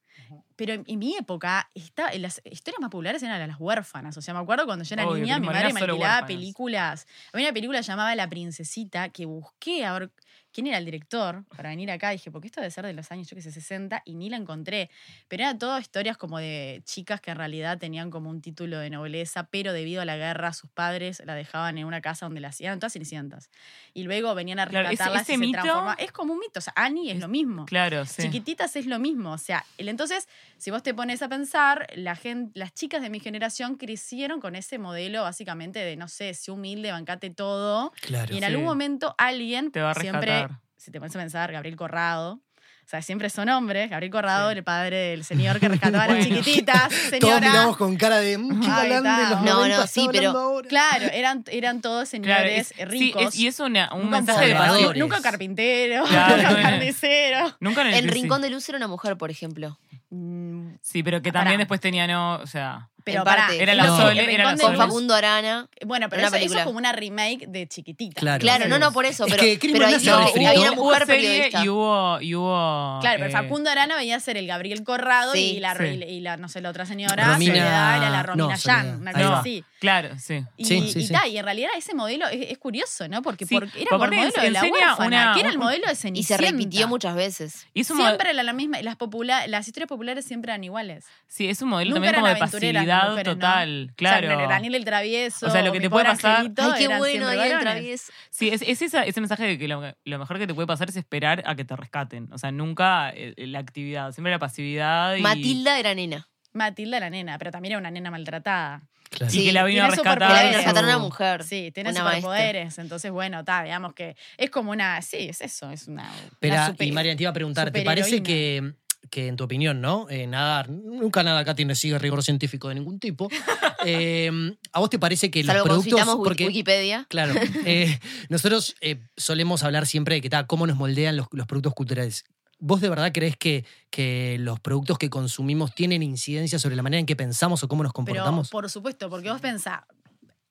pero 0.55 0.73
en, 0.73 0.83
en 0.87 0.99
mi 0.99 1.15
época, 1.17 1.69
está, 1.73 2.09
en 2.11 2.21
las 2.21 2.41
historias 2.45 2.79
más 2.79 2.89
populares 2.89 3.21
eran 3.23 3.47
las 3.47 3.59
huérfanas. 3.59 4.15
O 4.17 4.21
sea, 4.21 4.33
me 4.33 4.39
acuerdo 4.39 4.65
cuando 4.65 4.83
yo 4.85 4.93
era 4.95 5.07
Obvio, 5.07 5.23
niña, 5.23 5.39
mi 5.39 5.47
madre 5.47 5.73
me 5.73 5.79
alquilaba 5.81 6.25
películas. 6.27 7.07
Había 7.33 7.47
una 7.47 7.53
película 7.53 7.81
llamada 7.81 8.15
La 8.15 8.29
Princesita 8.29 9.09
que 9.09 9.25
busqué 9.25 9.85
a 9.85 9.93
ver 9.99 10.11
quién 10.51 10.67
era 10.67 10.77
el 10.77 10.85
director 10.85 11.43
para 11.57 11.67
venir 11.69 11.91
acá. 11.91 12.11
Dije, 12.11 12.31
porque 12.31 12.47
esto 12.47 12.61
debe 12.61 12.71
ser 12.71 12.85
de 12.85 12.93
los 12.93 13.11
años, 13.11 13.27
yo 13.29 13.35
que 13.35 13.41
sé, 13.41 13.51
60, 13.51 14.03
y 14.05 14.15
ni 14.15 14.29
la 14.29 14.37
encontré. 14.37 14.89
Pero 15.27 15.43
era 15.43 15.57
todo 15.57 15.77
historias 15.79 16.15
como 16.15 16.37
de 16.39 16.81
chicas 16.85 17.19
que 17.19 17.31
en 17.31 17.37
realidad 17.37 17.77
tenían 17.77 18.09
como 18.09 18.29
un 18.29 18.39
título 18.41 18.79
de 18.79 18.89
nobleza, 18.89 19.47
pero 19.51 19.73
debido 19.73 20.01
a 20.01 20.05
la 20.05 20.15
guerra, 20.15 20.53
sus 20.53 20.69
padres 20.69 21.21
la 21.25 21.35
dejaban 21.35 21.77
en 21.77 21.83
una 21.85 21.99
casa 21.99 22.25
donde 22.27 22.39
las 22.39 22.55
hacían 22.55 22.79
todas 22.79 22.93
cenicientas. 22.93 23.49
Y 23.93 24.03
luego 24.03 24.33
venían 24.33 24.59
a 24.59 24.67
Claro, 24.67 24.87
ese- 24.87 24.91
rescatarlas 24.91 25.23
ese 25.23 25.33
y 25.33 25.35
se 25.35 25.41
mito-. 25.41 25.95
Es 25.97 26.13
como 26.13 26.31
un 26.31 26.39
mito. 26.39 26.59
O 26.59 26.61
sea, 26.61 26.71
Annie 26.77 27.09
es, 27.09 27.15
Es- 27.17 27.21
lo 27.21 27.27
mismo. 27.27 27.65
Claro, 27.65 28.05
sí. 28.05 28.21
Chiquititas 28.21 28.77
es 28.77 28.85
lo 28.85 28.97
mismo. 28.97 29.33
O 29.33 29.37
sea, 29.37 29.65
el- 29.77 29.89
entonces, 29.89 30.29
si 30.57 30.71
vos 30.71 30.83
te 30.83 30.93
pones 30.93 31.21
a 31.21 31.29
pensar, 31.29 31.87
la 31.95 32.15
gente, 32.15 32.51
las 32.57 32.73
chicas 32.73 33.01
de 33.01 33.09
mi 33.09 33.19
generación 33.19 33.75
crecieron 33.75 34.39
con 34.41 34.55
ese 34.55 34.77
modelo 34.79 35.23
básicamente 35.23 35.79
de, 35.79 35.95
no 35.95 36.07
sé, 36.07 36.33
sé 36.33 36.51
humilde, 36.51 36.91
bancate 36.91 37.29
todo. 37.29 37.91
Claro. 38.01 38.33
Y 38.33 38.37
en 38.37 38.43
sí. 38.43 38.45
algún 38.45 38.65
momento 38.65 39.15
alguien 39.17 39.71
Te 39.71 39.81
va 39.81 39.91
a 39.91 39.95
siempre, 39.95 40.31
rescatar. 40.31 40.59
si 40.77 40.91
te 40.91 40.99
pones 40.99 41.15
a 41.15 41.19
pensar, 41.19 41.51
Gabriel 41.51 41.75
Corrado. 41.75 42.39
O 42.83 42.87
sea, 42.87 43.01
siempre 43.01 43.31
son 43.31 43.49
hombres. 43.49 43.89
Gabriel 43.89 44.11
Corrado, 44.11 44.51
Sí. 44.51 44.57
el 44.59 44.63
padre 44.63 44.95
del 44.97 45.23
señor 45.23 45.59
que 45.59 45.67
rescataba 45.69 46.03
a 46.03 46.07
las 46.07 46.23
chiquititas. 46.23 46.89
Todos 46.89 47.01
Señora. 47.09 47.39
miramos 47.39 47.77
con 47.77 47.95
cara 47.95 48.17
de. 48.19 48.37
"Mm, 48.37 48.59
de 48.61 48.67
los 49.01 49.41
No, 49.41 49.53
90 49.55 49.77
no, 49.77 49.87
sí, 49.87 50.07
pero- 50.11 50.29
hablando 50.29 50.39
ahora". 50.39 50.67
Claro, 50.69 51.05
eran, 51.11 51.43
eran 51.47 51.81
todos 51.81 52.07
Claro, 52.11 52.25
señores 52.43 52.59
es- 52.59 52.77
sí, 52.77 52.85
ricos. 52.85 53.23
es- 53.33 53.35
y 53.39 53.47
es 53.47 53.59
una- 53.59 53.91
un 53.91 54.03
Nunca 54.03 54.17
mensaje 54.17 54.47
de 54.49 54.55
pasión. 54.55 54.99
Nunca 54.99 55.19
carpintero, 55.23 56.03
Claro, 56.09 56.37
nunca 56.37 56.49
no, 56.51 56.61
carnicero. 56.61 57.57
Nunca 57.59 57.81
en 57.81 57.87
el 57.95 58.07
Rincón 58.07 58.43
de 58.43 58.51
Luz 58.51 58.69
era 58.69 58.77
una 58.77 58.87
mujer, 58.87 59.17
por 59.17 59.31
ejemplo. 59.31 59.79
Mm, 60.09 60.75
Sí, 60.81 61.03
pero 61.03 61.21
que 61.21 61.31
también 61.31 61.53
pará. 61.55 61.57
después 61.59 61.81
tenía, 61.81 62.07
no, 62.07 62.35
o 62.37 62.47
sea, 62.47 62.89
Pero 63.05 63.19
en 63.19 63.23
parte. 63.23 63.61
Era 63.63 63.73
la 63.75 63.85
no, 63.85 64.09
era 64.09 64.43
la 64.55 64.57
Con 64.57 64.75
Facundo 64.75 65.13
Arana. 65.13 65.69
Bueno, 65.85 66.09
pero 66.09 66.23
eso, 66.23 66.27
eso 66.27 66.35
película. 66.35 66.59
es 66.61 66.65
como 66.65 66.77
una 66.79 66.91
remake 66.91 67.45
de 67.47 67.67
chiquitita. 67.67 68.19
Claro. 68.19 68.41
Claro, 68.41 68.67
no, 68.67 68.79
no 68.79 68.91
por 68.91 69.05
eso, 69.05 69.25
Es 69.25 69.31
pero, 69.33 69.43
que 69.43 69.59
pero 69.71 69.85
ahí 69.85 69.95
no, 70.03 70.15
había 70.17 70.61
una 70.61 70.71
Hubo 70.73 70.83
mujer 70.85 71.05
serie 71.05 71.29
periodista. 71.29 71.63
y 71.63 71.69
hubo, 71.69 72.19
y 72.21 72.35
hubo 72.35 72.97
Claro, 73.01 73.17
pero 73.19 73.29
eh, 73.29 73.31
Facundo 73.31 73.69
Arana 73.69 73.95
venía 73.95 74.15
a 74.15 74.19
ser 74.19 74.37
el 74.37 74.47
Gabriel 74.47 74.83
Corrado 74.83 75.33
Sí. 75.33 75.53
y, 75.57 75.59
la, 75.59 75.75
Sí. 75.75 75.83
y 75.85 75.97
la- 75.97 76.05
y 76.07 76.19
la, 76.19 76.37
no 76.37 76.49
sé, 76.49 76.61
la 76.61 76.69
otra 76.71 76.85
señora, 76.85 77.25
Romina- 77.35 77.53
Soledad, 77.53 77.97
era 77.97 78.09
la 78.09 78.23
Romina 78.23 78.47
no, 78.49 78.55
Yan, 78.55 79.01
una 79.01 79.13
cosa 79.13 79.39
así. 79.39 79.63
Claro, 79.79 80.09
sí. 80.19 80.43
Y, 80.57 80.65
Sí, 80.65 80.89
sí, 80.91 80.99
y 80.99 81.07
sí. 81.07 81.13
ta, 81.13 81.27
y 81.27 81.37
en 81.37 81.45
realidad 81.45 81.69
ese 81.77 81.93
modelo 81.93 82.27
es, 82.29 82.49
es 82.51 82.57
curioso, 82.57 83.07
¿no? 83.07 83.21
Porque, 83.21 83.45
Sí, 83.45 83.53
porque 83.53 83.81
era 83.83 83.89
como 83.91 84.05
el 84.05 84.11
modelo 84.15 84.41
de 84.41 84.49
la 84.49 84.63
huérfana, 84.63 85.31
que 85.35 85.41
era 85.41 85.49
el 85.51 85.59
modelo 85.59 85.85
de 85.85 85.93
Y 85.93 85.95
Cenicienta. 85.95 86.43
se 86.43 86.51
repitió 86.51 86.87
muchas 86.87 87.15
veces. 87.15 87.67
Y 87.75 87.81
es 87.81 87.89
un 87.91 87.97
modelo- 87.97 88.13
Siempre 88.15 88.31
era 88.31 88.41
la 88.43 88.53
misma, 88.53 88.79
las, 88.81 89.67
historias 89.67 89.87
populares 89.87 90.25
siempre 90.25 90.51
eran 90.51 90.63
iguales. 90.63 91.05
sí, 91.27 91.47
es 91.47 91.61
un 91.61 91.69
modelo 91.69 91.93
también 91.93 92.13
eran 92.15 92.21
como 92.21 92.33
de 92.33 92.39
aventureras 92.41 92.85
total. 93.23 93.83
O 93.83 93.85
sea, 93.85 93.95
Claro. 93.95 94.47
Daniel 94.47 94.75
el 94.75 94.85
Travieso. 94.85 95.47
O 95.47 95.49
sea, 95.49 95.61
lo 95.61 95.71
que 95.71 95.79
te 95.79 95.89
puede 95.89 96.05
pasar- 96.05 96.37
Angelito 96.37 96.61
Ay, 96.73 96.87
qué 96.87 96.97
bueno, 96.97 97.27
ahí 97.27 97.51
el 97.51 97.59
travieso. 97.59 98.11
Sí, 98.29 98.49
es, 98.49 98.61
es 98.61 98.81
esa- 98.81 99.03
ese 99.03 99.19
mensaje 99.21 99.43
de 99.45 99.57
que 99.57 99.67
lo, 99.67 99.81
lo 100.03 100.19
mejor 100.19 100.37
que 100.39 100.47
te 100.47 100.53
puede 100.53 100.67
pasar 100.67 100.89
es 100.89 100.95
esperar 100.95 101.43
a 101.45 101.55
que 101.55 101.65
te 101.65 101.75
rescaten. 101.75 102.29
O 102.31 102.37
sea, 102.37 102.51
nunca 102.51 103.11
eh, 103.15 103.33
la 103.37 103.59
actividad, 103.59 104.11
siempre 104.11 104.31
la 104.31 104.39
pasividad. 104.39 105.15
Y, 105.15 105.21
Matilda 105.21 105.79
era 105.79 105.93
nena. 105.95 106.27
Matilda 106.53 106.99
la 106.99 107.09
nena, 107.09 107.37
pero 107.37 107.51
también 107.51 107.73
era 107.73 107.79
una 107.79 107.91
nena 107.91 108.11
maltratada. 108.11 108.81
Claro. 109.09 109.31
y 109.31 109.37
Sí, 109.37 109.45
que 109.45 109.53
la 109.53 109.63
vino 109.63 109.83
a 109.83 109.87
tiene 109.87 109.95
rescatar. 110.03 110.27
Que 110.27 110.33
la 110.33 110.41
vino 110.43 110.53
a 110.53 110.57
rescatar 110.57 110.83
una 110.83 110.97
mujer. 110.97 111.43
Sí, 111.43 111.71
tiene 111.73 111.91
Una 111.91 112.03
maestra. 112.03 112.21
superpoderes. 112.21 112.79
Entonces, 112.79 113.11
bueno, 113.11 113.39
está, 113.41 113.63
digamos 113.63 113.93
que 113.93 114.15
es 114.37 114.49
como 114.49 114.71
una. 114.71 115.01
Sí, 115.01 115.27
es 115.29 115.41
eso, 115.41 115.69
es 115.71 115.87
una. 115.87 116.09
Pero, 116.39 116.55
una 116.55 116.67
super- 116.67 116.87
y 116.87 116.91
Marian, 116.91 117.15
te 117.15 117.23
iba 117.23 117.29
a 117.29 117.33
preguntar, 117.33 117.71
¿te 117.71 117.81
parece 117.83 118.23
que, 118.23 118.73
que 119.09 119.27
en 119.27 119.35
tu 119.35 119.43
opinión, 119.43 119.81
¿no? 119.81 120.07
Eh, 120.09 120.27
nadar, 120.27 120.69
nunca 120.69 121.23
nada 121.23 121.39
acá 121.39 121.55
tiene 121.55 121.75
sigue 121.75 121.97
rigor 121.99 122.23
científico 122.23 122.69
de 122.69 122.75
ningún 122.75 122.99
tipo. 122.99 123.29
Eh, 123.87 124.31
¿A 124.71 124.79
vos 124.79 124.89
te 124.89 124.97
parece 124.97 125.29
que 125.29 125.43
los 125.43 125.53
Salvo 125.53 125.65
productos. 125.65 126.15
porque, 126.15 126.47
Wikipedia. 126.47 127.05
Claro. 127.07 127.35
eh, 127.65 127.99
nosotros 128.29 128.75
eh, 128.81 128.99
solemos 129.15 129.61
hablar 129.61 129.85
siempre 129.85 130.15
de 130.15 130.21
que 130.21 130.29
tal, 130.31 130.47
cómo 130.47 130.65
nos 130.65 130.75
moldean 130.75 131.15
los, 131.15 131.27
los 131.31 131.45
productos 131.45 131.75
culturales. 131.75 132.23
¿Vos 132.57 132.81
de 132.81 132.89
verdad 132.89 133.11
crees 133.13 133.37
que, 133.37 133.63
que 133.91 134.37
los 134.39 134.59
productos 134.59 134.97
que 134.97 135.11
consumimos 135.11 135.75
tienen 135.75 136.01
incidencia 136.01 136.57
sobre 136.57 136.75
la 136.75 136.81
manera 136.81 136.99
en 136.99 137.05
que 137.05 137.15
pensamos 137.15 137.61
o 137.63 137.67
cómo 137.67 137.83
nos 137.83 137.91
Pero, 137.91 138.05
comportamos? 138.05 138.49
por 138.49 138.67
supuesto, 138.71 139.07
porque 139.07 139.29
vos 139.29 139.41
pensás. 139.41 139.81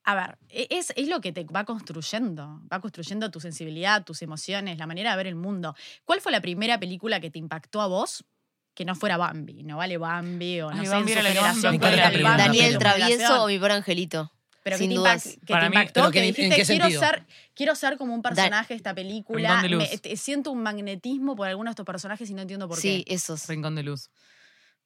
A 0.05 0.15
ver, 0.15 0.39
e- 0.51 0.69
es, 0.71 0.93
es 0.97 1.09
lo 1.09 1.21
que 1.21 1.33
te 1.33 1.45
va 1.45 1.65
construyendo, 1.65 2.61
va 2.71 2.81
construyendo 2.81 3.31
tu 3.31 3.41
sensibilidad, 3.41 4.05
tus 4.05 4.21
emociones, 4.23 4.79
la 4.79 4.87
manera 4.87 5.11
de 5.13 5.17
ver 5.17 5.27
el 5.27 5.35
mundo. 5.35 5.75
¿Cuál 6.05 6.21
fue 6.21 6.31
la 6.31 6.41
primera 6.43 6.79
película 6.79 7.21
que 7.21 7.31
te 7.31 7.39
impactó 7.39 7.81
a 7.81 7.87
vos 7.87 8.25
que 8.75 8.85
no 8.85 8.95
fuera 8.95 9.17
Bambi? 9.17 9.63
No 9.63 9.77
vale 9.77 9.97
Bambi 9.99 10.61
o 10.61 10.71
no 10.71 10.81
Ay, 10.81 10.87
sé, 10.87 10.93
Bambi 10.93 11.13
en 11.13 11.19
era 11.19 11.29
su 11.29 11.35
generación. 11.35 11.79
pregunta. 11.79 12.03
Bambi 12.03 12.19
de 12.19 12.23
Daniel 12.43 12.79
Travieso 12.79 13.45
o 13.45 13.47
mi 13.49 13.59
pobre 13.59 13.75
angelito. 13.75 14.31
Pero 14.63 14.79
sin 14.79 14.89
que 14.89 14.95
te, 14.95 14.99
dudas. 14.99 15.27
impact- 15.27 15.41
que 15.47 15.53
Para 15.53 15.65
te 15.65 15.71
mí- 15.71 15.77
impactó, 15.77 16.07
que, 16.07 16.13
que 16.13 16.19
en- 16.21 16.25
¿en 16.25 16.35
dijiste, 16.35 16.57
qué 16.57 16.65
quiero 16.81 16.99
ser, 17.01 17.23
quiero 17.55 17.75
ser 17.75 17.97
como 17.99 18.15
un 18.15 18.23
personaje 18.23 18.73
de 18.73 18.77
esta 18.79 18.95
película. 18.95 19.49
Rincón 19.49 19.63
de 19.63 19.69
Luz. 19.69 19.89
Me- 19.91 19.99
te- 19.99 20.17
siento 20.17 20.51
un 20.53 20.63
magnetismo 20.63 21.37
por 21.37 21.47
algunos 21.49 21.71
de 21.71 21.73
estos 21.73 21.85
personajes 21.87 22.31
y 22.31 22.35
no 22.35 22.41
entiendo 22.43 22.67
por 22.67 22.79
Sí, 22.79 23.05
qué. 23.07 23.15
esos. 23.15 23.47
Rincón 23.47 23.75
de 23.75 23.83
luz. 23.83 24.09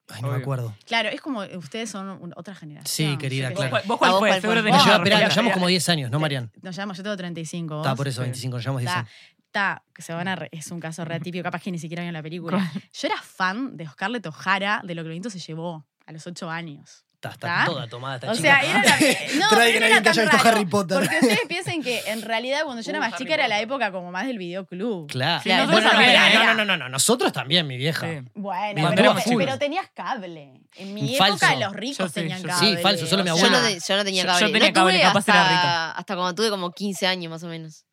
Ay, 0.09 0.21
no 0.23 0.29
me 0.31 0.37
acuerdo. 0.37 0.75
Claro, 0.85 1.07
es 1.09 1.21
como 1.21 1.41
ustedes 1.41 1.89
son 1.91 2.09
un- 2.09 2.33
otra 2.35 2.55
generación. 2.55 3.11
Sí, 3.11 3.17
querida, 3.17 3.53
claro. 3.53 3.77
¿Vos 3.85 3.97
cuál 3.99 4.09
¿A 4.09 4.13
vos 4.13 4.19
fue? 4.19 4.29
cuál 4.29 4.41
Seguro 4.41 4.61
fue? 4.61 4.71
tenés 4.71 4.85
Nos 4.85 5.35
llevamos 5.35 5.53
como 5.53 5.67
10 5.67 5.87
años, 5.89 6.11
¿no, 6.11 6.19
Marian? 6.19 6.51
Nos 6.61 6.75
llevamos, 6.75 6.97
yo 6.97 7.03
tengo 7.03 7.15
35. 7.15 7.77
Está, 7.81 7.95
por 7.95 8.07
eso, 8.07 8.21
Sí. 8.21 8.23
25, 8.23 8.57
nos 8.57 8.63
llevamos 8.65 8.81
10 8.81 8.89
Está, 8.91 8.99
años. 9.01 9.11
Está, 9.49 9.83
que 9.93 10.01
se 10.01 10.13
van 10.13 10.27
a 10.27 10.35
re- 10.35 10.49
es 10.51 10.67
un 10.71 10.79
caso 10.79 11.03
re 11.05 11.15
atípico, 11.15 11.43
capaz 11.43 11.61
que 11.61 11.71
ni 11.71 11.79
siquiera 11.79 12.01
vieron 12.03 12.13
la 12.13 12.23
película. 12.23 12.71
Yo 12.93 13.07
era 13.07 13.17
fan 13.21 13.75
de 13.75 13.87
Scarlett 13.87 14.25
O'Hara 14.27 14.81
de 14.83 14.95
lo 14.95 15.03
que 15.03 15.09
viento 15.09 15.29
se 15.29 15.39
llevó 15.39 15.85
a 16.05 16.11
los 16.11 16.25
8 16.25 16.49
años. 16.49 17.05
Está, 17.15 17.31
está 17.31 17.47
¿Está? 17.59 17.65
toda 17.65 17.87
tomada 17.89 18.15
esta 18.15 18.31
O 18.31 18.33
chica. 18.35 18.61
sea, 18.61 18.61
era 18.61 18.81
la, 18.81 18.91
no, 19.39 19.49
Traigan 19.49 19.49
a 19.49 19.49
no 19.49 19.59
alguien 19.61 19.83
era 19.83 20.01
que 20.01 20.09
haya 20.09 20.21
visto 20.21 20.47
Harry 20.47 20.65
Potter. 20.65 20.99
Porque 20.99 21.15
ustedes 21.19 21.39
piensen 21.49 21.83
que 21.83 21.99
en 22.07 22.21
realidad 22.21 22.61
cuando 22.63 22.81
yo 22.81 22.91
era 22.91 22.99
Uh, 22.99 23.01
más 23.01 23.13
Harry 23.13 23.23
chica 23.25 23.33
era 23.33 23.47
la 23.49 23.59
época 23.59 23.91
como 23.91 24.09
más 24.09 24.25
del 24.25 24.37
videoclub. 24.37 25.07
Claro. 25.11 25.43
Sí, 25.43 25.49
Bueno, 25.49 25.89
¿eh? 25.99 26.31
no, 26.45 26.53
no, 26.53 26.63
no, 26.65 26.77
no, 26.77 26.87
nosotros 26.87 27.33
también, 27.33 27.67
mi 27.67 27.75
vieja. 27.75 28.07
Sí. 28.07 28.25
Bueno, 28.35 28.89
pero, 28.95 29.57
tenías 29.59 29.89
cable. 29.93 30.61
En 30.77 30.93
mi 30.93 31.17
Falso. 31.17 31.45
época 31.45 31.55
los 31.59 31.73
ricos 31.75 31.97
Yo 31.97 32.09
tenían 32.09 32.41
yo 32.41 32.47
cable. 32.47 32.77
Sí, 32.77 32.81
falso, 32.81 33.05
solo 33.05 33.23
mi 33.25 33.31
o 33.31 33.35
Yo 33.35 33.45
abuela. 33.47 33.69
no, 33.69 33.77
yo 33.85 33.97
no 33.97 34.05
tenía 34.05 34.25
cable. 34.25 34.39
yo 34.47 34.53
tenía 34.53 34.67
no 34.69 34.73
cable, 34.73 35.01
capaz 35.01 35.27
era 35.27 35.41
hasta, 35.41 35.49
rica. 35.51 35.91
hasta 35.91 36.15
cuando 36.15 36.35
tuve 36.35 36.49
como 36.49 36.71
15 36.71 37.05
años 37.07 37.29
más 37.29 37.43
o 37.43 37.47
menos. 37.47 37.85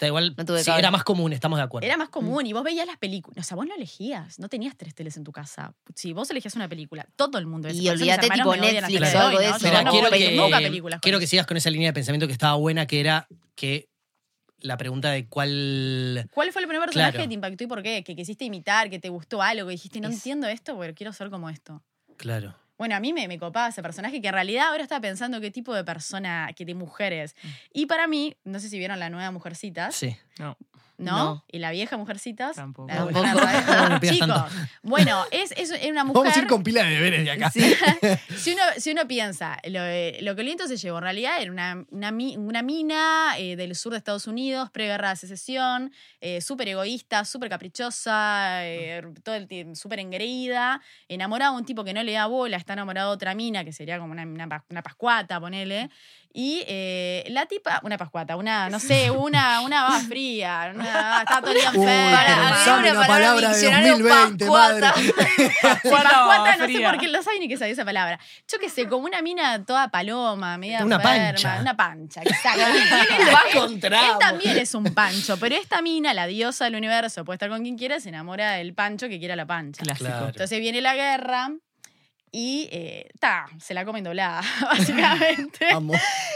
Está 0.00 0.06
igual, 0.06 0.34
No 0.34 0.46
tuve 0.46 0.60
sí, 0.60 0.64
cable. 0.64 0.78
era 0.78 0.90
más 0.90 1.04
común, 1.04 1.30
estamos 1.34 1.58
de 1.58 1.62
acuerdo. 1.62 1.86
Era 1.86 1.98
más 1.98 2.08
común 2.08 2.46
y 2.46 2.54
vos 2.54 2.62
veías 2.64 2.86
las 2.86 2.96
películas. 2.96 3.44
O 3.44 3.46
sea, 3.46 3.54
vos 3.54 3.66
no 3.66 3.74
elegías, 3.74 4.38
no 4.38 4.48
tenías 4.48 4.74
tres 4.74 4.94
teles 4.94 5.14
en 5.18 5.24
tu 5.24 5.30
casa. 5.30 5.74
Si 5.94 6.14
vos 6.14 6.30
elegías 6.30 6.54
una 6.54 6.70
película, 6.70 7.06
todo 7.16 7.36
el 7.36 7.44
mundo 7.44 7.68
Y 7.70 7.86
olvídate, 7.86 8.30
tipo, 8.30 8.56
Netflix 8.56 9.14
o 9.14 9.18
algo 9.20 9.38
de 9.40 9.48
eso. 9.50 9.58
No 9.84 9.90
quiero, 9.90 10.10
que, 10.10 10.36
nunca 10.36 10.56
películas. 10.58 11.00
quiero 11.02 11.18
que 11.18 11.26
sigas 11.26 11.46
con 11.46 11.58
esa 11.58 11.68
línea 11.68 11.90
de 11.90 11.92
pensamiento 11.92 12.26
que 12.26 12.32
estaba 12.32 12.54
buena, 12.54 12.86
que 12.86 12.98
era 12.98 13.28
que 13.54 13.90
la 14.60 14.78
pregunta 14.78 15.10
de 15.10 15.26
cuál... 15.28 16.28
¿Cuál 16.32 16.50
fue 16.52 16.62
el 16.62 16.68
primer 16.68 16.86
personaje 16.86 17.12
Claro. 17.12 17.22
que 17.24 17.28
te 17.28 17.34
impactó 17.34 17.64
y 17.64 17.66
por 17.66 17.82
qué? 17.82 18.02
Que 18.02 18.16
quisiste 18.16 18.46
imitar, 18.46 18.88
que 18.88 18.98
te 18.98 19.10
gustó 19.10 19.42
algo, 19.42 19.66
que 19.66 19.72
dijiste, 19.72 20.00
no 20.00 20.08
Es- 20.08 20.14
entiendo 20.14 20.46
esto, 20.48 20.78
pero 20.78 20.94
quiero 20.94 21.12
ser 21.12 21.28
como 21.28 21.50
esto. 21.50 21.82
Claro. 22.16 22.54
Bueno, 22.80 22.96
a 22.96 23.00
mí 23.00 23.12
me, 23.12 23.28
me 23.28 23.38
copaba 23.38 23.68
ese 23.68 23.82
personaje 23.82 24.22
que 24.22 24.28
en 24.28 24.32
realidad 24.32 24.68
ahora 24.68 24.82
estaba 24.84 25.02
pensando 25.02 25.38
qué 25.38 25.50
tipo 25.50 25.74
de 25.74 25.84
persona, 25.84 26.48
qué 26.56 26.64
de 26.64 26.74
mujeres. 26.74 27.36
Y 27.74 27.84
para 27.84 28.06
mí, 28.06 28.34
no 28.42 28.58
sé 28.58 28.70
si 28.70 28.78
vieron 28.78 28.98
la 28.98 29.10
nueva 29.10 29.30
Mujercitas, 29.30 29.94
Sí. 29.94 30.16
No. 30.38 30.56
¿No? 31.00 31.16
No. 31.16 31.44
Y 31.50 31.58
la 31.58 31.70
vieja 31.70 31.96
Mujercitas. 31.96 32.56
Tampoco. 32.56 32.92
la 32.92 33.04
mujer 33.04 33.20
No 33.90 33.98
Chicos, 34.00 34.28
tanto. 34.28 34.48
bueno, 34.82 35.24
es, 35.30 35.52
es, 35.56 35.70
una 35.90 36.04
Vamos 36.04 36.16
a 36.16 36.28
mujer. 36.28 36.42
ir 36.44 36.48
con 36.48 36.62
pila 36.62 36.84
de 36.84 36.90
deberes 36.90 37.24
de 37.24 37.30
acá. 37.30 37.50
si, 38.36 38.52
uno, 38.52 38.62
si 38.76 38.92
uno 38.92 39.06
piensa, 39.08 39.58
lo, 39.64 39.80
lo 39.80 40.34
que 40.34 40.40
el 40.40 40.46
viento 40.46 40.66
se 40.68 40.76
llevó 40.76 40.98
en 40.98 41.04
realidad 41.04 41.40
era 41.40 41.50
una, 41.50 41.84
una, 41.90 42.10
una 42.10 42.62
mina 42.62 43.34
eh, 43.38 43.56
del 43.56 43.74
sur 43.74 43.92
de 43.92 43.98
Estados 43.98 44.26
Unidos, 44.26 44.70
preguerra 44.70 45.10
de 45.10 45.16
secesión, 45.16 45.92
eh, 46.20 46.40
súper 46.40 46.68
egoísta, 46.68 47.24
súper 47.24 47.48
caprichosa, 47.48 48.66
eh, 48.66 49.02
todo 49.22 49.34
el 49.34 49.46
tiempo 49.48 49.74
súper 49.74 50.00
engreída, 50.00 50.80
enamorada 51.08 51.52
de 51.52 51.58
un 51.58 51.64
tipo 51.64 51.84
que 51.84 51.92
no 51.94 52.02
le 52.02 52.12
da 52.12 52.26
bola, 52.26 52.56
está 52.56 52.72
enamorado 52.74 53.10
de 53.10 53.14
otra 53.14 53.34
mina, 53.34 53.64
que 53.64 53.72
sería 53.72 53.98
como 53.98 54.12
una, 54.12 54.22
una, 54.24 54.64
una 54.68 54.82
pascuata, 54.82 55.40
ponele. 55.40 55.90
Y 56.32 56.62
eh, 56.68 57.24
la 57.30 57.46
tipa, 57.46 57.80
una 57.82 57.98
pascuata, 57.98 58.36
una, 58.36 58.70
no 58.70 58.78
sé, 58.78 59.10
una, 59.10 59.62
una 59.62 59.82
baba 59.82 59.98
fría, 59.98 60.70
una, 60.72 61.22
estaba 61.22 61.40
todo 61.40 61.50
el 61.50 61.56
día 61.58 61.68
enferma. 61.74 62.78
una 62.78 62.92
una 62.92 63.06
palabra 63.06 63.48
de 63.48 63.54
diccionario, 63.54 63.92
2020, 63.98 64.44
pascuata. 64.46 64.94
madre. 64.94 65.12
Pascuata 65.82 66.56
no 66.56 66.66
sé 66.68 66.80
por 66.80 66.98
qué 66.98 67.08
no 67.08 67.22
sabe 67.22 67.38
ni 67.40 67.48
qué 67.48 67.56
sabía 67.56 67.72
esa 67.72 67.84
palabra. 67.84 68.20
Yo 68.46 68.58
qué 68.60 68.68
sé, 68.68 68.86
como 68.86 69.06
una 69.06 69.22
mina 69.22 69.64
toda 69.64 69.88
paloma, 69.88 70.56
media 70.56 70.84
Una 70.84 70.96
enferma, 70.96 71.26
pancha. 71.32 71.58
Una 71.60 71.76
pancha, 71.76 72.22
exacto. 72.22 72.60
Él, 72.64 73.34
Va 73.34 73.42
él- 73.52 74.18
también 74.20 74.56
es 74.58 74.74
un 74.74 74.84
pancho, 74.94 75.36
pero 75.38 75.56
esta 75.56 75.82
mina, 75.82 76.14
la 76.14 76.26
diosa 76.26 76.64
del 76.66 76.76
universo, 76.76 77.24
puede 77.24 77.36
estar 77.36 77.48
con 77.48 77.62
quien 77.62 77.76
quiera, 77.76 77.98
se 77.98 78.08
enamora 78.08 78.52
del 78.52 78.72
pancho 78.72 79.08
que 79.08 79.18
quiera 79.18 79.34
la 79.34 79.46
pancha. 79.46 79.82
Clásico. 79.82 80.08
Claro. 80.08 80.28
Entonces 80.28 80.60
viene 80.60 80.80
la 80.80 80.94
guerra 80.94 81.50
y 82.32 82.68
eh, 82.70 83.08
ta, 83.18 83.46
se 83.58 83.74
la 83.74 83.84
comen 83.84 84.04
doblada, 84.04 84.40
básicamente. 84.62 85.66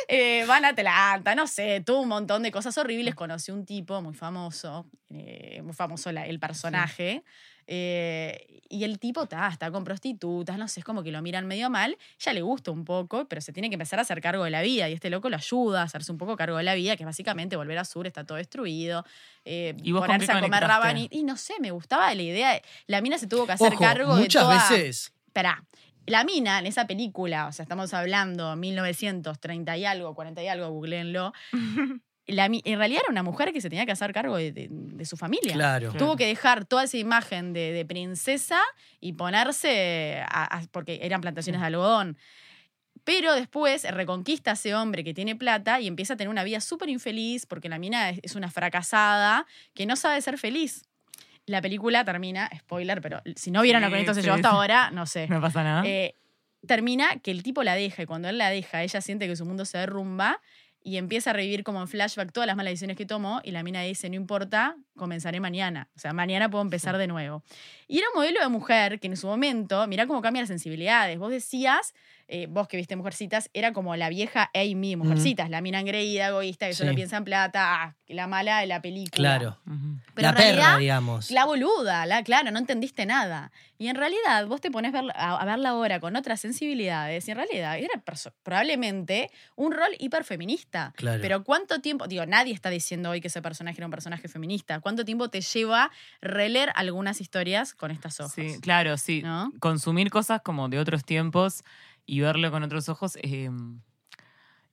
Eh, 0.08 0.44
van 0.46 0.64
a 0.64 0.68
Atlanta, 0.68 1.34
no 1.34 1.46
sé, 1.46 1.80
tuvo 1.80 2.00
un 2.02 2.08
montón 2.08 2.42
de 2.42 2.50
cosas 2.52 2.76
horribles. 2.76 3.14
Conocí 3.14 3.50
un 3.52 3.64
tipo 3.64 4.02
muy 4.02 4.12
famoso, 4.14 4.86
eh, 5.10 5.60
muy 5.62 5.72
famoso 5.72 6.12
la- 6.12 6.26
el 6.26 6.38
personaje. 6.38 7.24
eh, 7.66 8.46
y 8.68 8.84
el 8.84 8.98
tipo 8.98 9.26
ta, 9.26 9.48
está 9.48 9.70
con 9.70 9.84
prostitutas, 9.84 10.58
no 10.58 10.66
sé, 10.68 10.80
es 10.80 10.84
como 10.84 11.02
que 11.02 11.12
lo 11.12 11.22
miran 11.22 11.46
medio 11.46 11.70
mal. 11.70 11.96
Ya 12.18 12.32
le 12.32 12.42
gusta 12.42 12.70
un 12.70 12.84
poco, 12.84 13.26
pero 13.28 13.40
se 13.40 13.52
tiene 13.52 13.68
que 13.70 13.74
empezar 13.74 13.98
a 13.98 14.02
hacer 14.02 14.20
cargo 14.20 14.44
de 14.44 14.50
la 14.50 14.62
vida. 14.62 14.88
Y 14.88 14.92
este 14.94 15.10
loco 15.10 15.30
lo 15.30 15.36
ayuda 15.36 15.80
a 15.82 15.84
hacerse 15.84 16.10
un 16.12 16.18
poco 16.18 16.36
cargo 16.36 16.56
de 16.56 16.64
la 16.64 16.74
vida, 16.74 16.96
que 16.96 17.04
es 17.04 17.06
básicamente 17.06 17.56
volver 17.56 17.78
a 17.78 17.84
Sur, 17.84 18.06
está 18.06 18.24
todo 18.24 18.36
destruido. 18.36 19.04
¿Y 19.44 19.92
vos 19.92 20.04
ponerse 20.06 20.32
a 20.32 20.40
comer 20.40 20.62
rabanito. 20.64 21.16
Y 21.16 21.22
no 21.22 21.36
sé, 21.36 21.54
me 21.60 21.70
gustaba 21.70 22.12
la 22.14 22.22
idea. 22.22 22.60
La 22.86 23.00
mina 23.00 23.16
se 23.18 23.26
tuvo 23.26 23.46
que 23.46 23.52
hacer 23.52 23.72
Ojo, 23.74 23.78
cargo 23.82 24.16
muchas 24.16 24.42
de 24.48 24.54
toda... 24.56 24.70
veces... 24.70 25.12
Esperá, 25.28 25.64
la 26.06 26.24
mina 26.24 26.58
en 26.58 26.66
esa 26.66 26.86
película, 26.86 27.46
o 27.46 27.52
sea, 27.52 27.62
estamos 27.64 27.92
hablando 27.94 28.54
1930 28.56 29.76
y 29.76 29.84
algo, 29.84 30.14
40 30.14 30.42
y 30.42 30.48
algo, 30.48 30.68
googleenlo. 30.70 31.32
La, 32.26 32.46
en 32.46 32.78
realidad 32.78 33.02
era 33.04 33.10
una 33.12 33.22
mujer 33.22 33.52
que 33.52 33.60
se 33.60 33.68
tenía 33.68 33.84
que 33.84 33.92
hacer 33.92 34.14
cargo 34.14 34.38
de, 34.38 34.50
de- 34.50 34.68
de 34.70 35.04
su 35.04 35.14
familia. 35.18 35.52
Claro. 35.52 35.92
Tuvo 35.92 36.16
que 36.16 36.26
dejar 36.26 36.64
toda 36.64 36.84
esa 36.84 36.96
imagen 36.96 37.52
de, 37.52 37.72
de 37.72 37.84
princesa 37.84 38.62
y 38.98 39.12
ponerse, 39.12 40.22
a- 40.26 40.56
a- 40.56 40.62
porque 40.70 41.00
eran 41.02 41.20
plantaciones 41.20 41.60
de 41.60 41.66
algodón. 41.66 42.16
Pero 43.04 43.34
después 43.34 43.82
reconquista 43.90 44.52
a 44.52 44.54
ese 44.54 44.74
hombre 44.74 45.04
que 45.04 45.12
tiene 45.12 45.36
plata 45.36 45.80
y 45.82 45.86
empieza 45.86 46.14
a 46.14 46.16
tener 46.16 46.30
una 46.30 46.44
vida 46.44 46.60
súper 46.62 46.88
infeliz 46.88 47.44
porque 47.44 47.68
la 47.68 47.78
mina 47.78 48.08
es, 48.08 48.20
es 48.22 48.34
una 48.36 48.50
fracasada 48.50 49.44
que 49.74 49.84
no 49.84 49.94
sabe 49.94 50.22
ser 50.22 50.38
feliz. 50.38 50.86
La 51.46 51.60
película 51.60 52.04
termina, 52.04 52.48
spoiler, 52.56 53.00
pero 53.00 53.20
si 53.36 53.50
no 53.50 53.62
vieron 53.62 53.82
lo 53.82 53.90
que 53.90 53.98
Sí, 53.98 54.14
sí, 54.14 54.22
yo 54.22 54.34
hasta 54.34 54.50
sí. 54.50 54.54
ahora, 54.54 54.90
no 54.90 55.06
sé. 55.06 55.28
No 55.28 55.40
pasa 55.40 55.62
nada. 55.62 55.82
Eh, 55.86 56.14
termina 56.66 57.18
que 57.22 57.30
el 57.30 57.42
tipo 57.42 57.62
la 57.62 57.74
deja 57.74 58.02
y 58.02 58.06
cuando 58.06 58.28
él 58.28 58.38
la 58.38 58.50
deja, 58.50 58.82
ella 58.82 59.00
siente 59.00 59.26
que 59.26 59.36
su 59.36 59.44
mundo 59.44 59.64
se 59.64 59.78
derrumba 59.78 60.40
y 60.82 60.98
empieza 60.98 61.30
a 61.30 61.32
revivir 61.32 61.64
como 61.64 61.80
en 61.80 61.88
flashback 61.88 62.30
todas 62.30 62.46
las 62.46 62.56
malas 62.56 62.72
decisiones 62.72 62.96
que 62.96 63.06
tomó 63.06 63.40
y 63.42 63.52
la 63.52 63.62
mina 63.62 63.80
dice, 63.82 64.10
no 64.10 64.16
importa, 64.16 64.76
comenzaré 64.96 65.40
mañana. 65.40 65.88
O 65.96 65.98
sea, 65.98 66.12
mañana 66.12 66.50
puedo 66.50 66.62
empezar 66.62 66.98
de 66.98 67.06
nuevo. 67.06 67.42
Y 67.94 67.98
era 67.98 68.08
un 68.12 68.18
modelo 68.18 68.40
de 68.40 68.48
mujer 68.48 68.98
que 68.98 69.06
en 69.06 69.16
su 69.16 69.28
momento, 69.28 69.86
mirá 69.86 70.08
cómo 70.08 70.20
cambia 70.20 70.42
las 70.42 70.48
sensibilidades. 70.48 71.16
Vos 71.16 71.30
decías, 71.30 71.94
eh, 72.26 72.48
vos 72.50 72.66
que 72.66 72.76
viste 72.76 72.96
Mujercitas, 72.96 73.50
era 73.52 73.72
como 73.72 73.94
la 73.94 74.08
vieja 74.08 74.50
Amy 74.52 74.96
Mujercitas, 74.96 75.48
la 75.48 75.60
mina 75.60 75.78
engreída, 75.78 76.26
egoísta, 76.26 76.66
que 76.66 76.74
solo 76.74 76.90
Sí. 76.90 76.96
piensa 76.96 77.18
en 77.18 77.24
plata, 77.24 77.82
ah, 77.84 77.94
la 78.08 78.26
mala 78.26 78.58
de 78.58 78.66
la 78.66 78.82
película. 78.82 79.38
Claro. 79.38 79.58
Pero 80.14 80.22
la 80.22 80.28
en 80.30 80.34
perra, 80.34 80.78
digamos. 80.78 81.30
La 81.30 81.44
boluda, 81.44 82.04
la, 82.06 82.24
claro, 82.24 82.50
no 82.50 82.58
entendiste 82.58 83.06
nada. 83.06 83.52
Y 83.78 83.86
en 83.88 83.96
realidad 83.96 84.46
vos 84.46 84.60
te 84.60 84.70
pones 84.72 84.92
ver- 84.92 85.12
a, 85.14 85.36
a 85.40 85.44
verla 85.44 85.68
ahora 85.70 86.00
con 86.00 86.16
otras 86.16 86.40
sensibilidades 86.40 87.28
y 87.28 87.30
en 87.30 87.36
realidad 87.36 87.78
era 87.78 88.02
probablemente 88.42 89.30
un 89.56 89.72
rol 89.72 89.90
hiperfeminista. 89.98 90.92
Claro. 90.96 91.20
Pero 91.20 91.44
¿cuánto 91.44 91.80
tiempo? 91.80 92.06
Digo, 92.06 92.24
nadie 92.26 92.54
está 92.54 92.70
diciendo 92.70 93.10
hoy 93.10 93.20
que 93.20 93.28
ese 93.28 93.42
personaje 93.42 93.78
era 93.78 93.86
un 93.86 93.90
personaje 93.90 94.28
feminista. 94.28 94.80
¿Cuánto 94.80 95.04
tiempo 95.04 95.28
te 95.28 95.40
lleva 95.40 95.90
releer 96.20 96.70
algunas 96.76 97.20
historias 97.20 97.74
con 97.84 97.90
estas 97.90 98.18
ojos? 98.20 98.32
Sí, 98.32 98.58
claro, 98.60 98.96
sí. 98.96 99.20
¿No? 99.22 99.52
Consumir 99.60 100.10
cosas 100.10 100.40
como 100.42 100.68
de 100.70 100.78
otros 100.78 101.04
tiempos 101.04 101.62
y 102.06 102.20
verlo 102.20 102.50
con 102.50 102.62
otros 102.62 102.88
ojos 102.88 103.16
eh, 103.22 103.50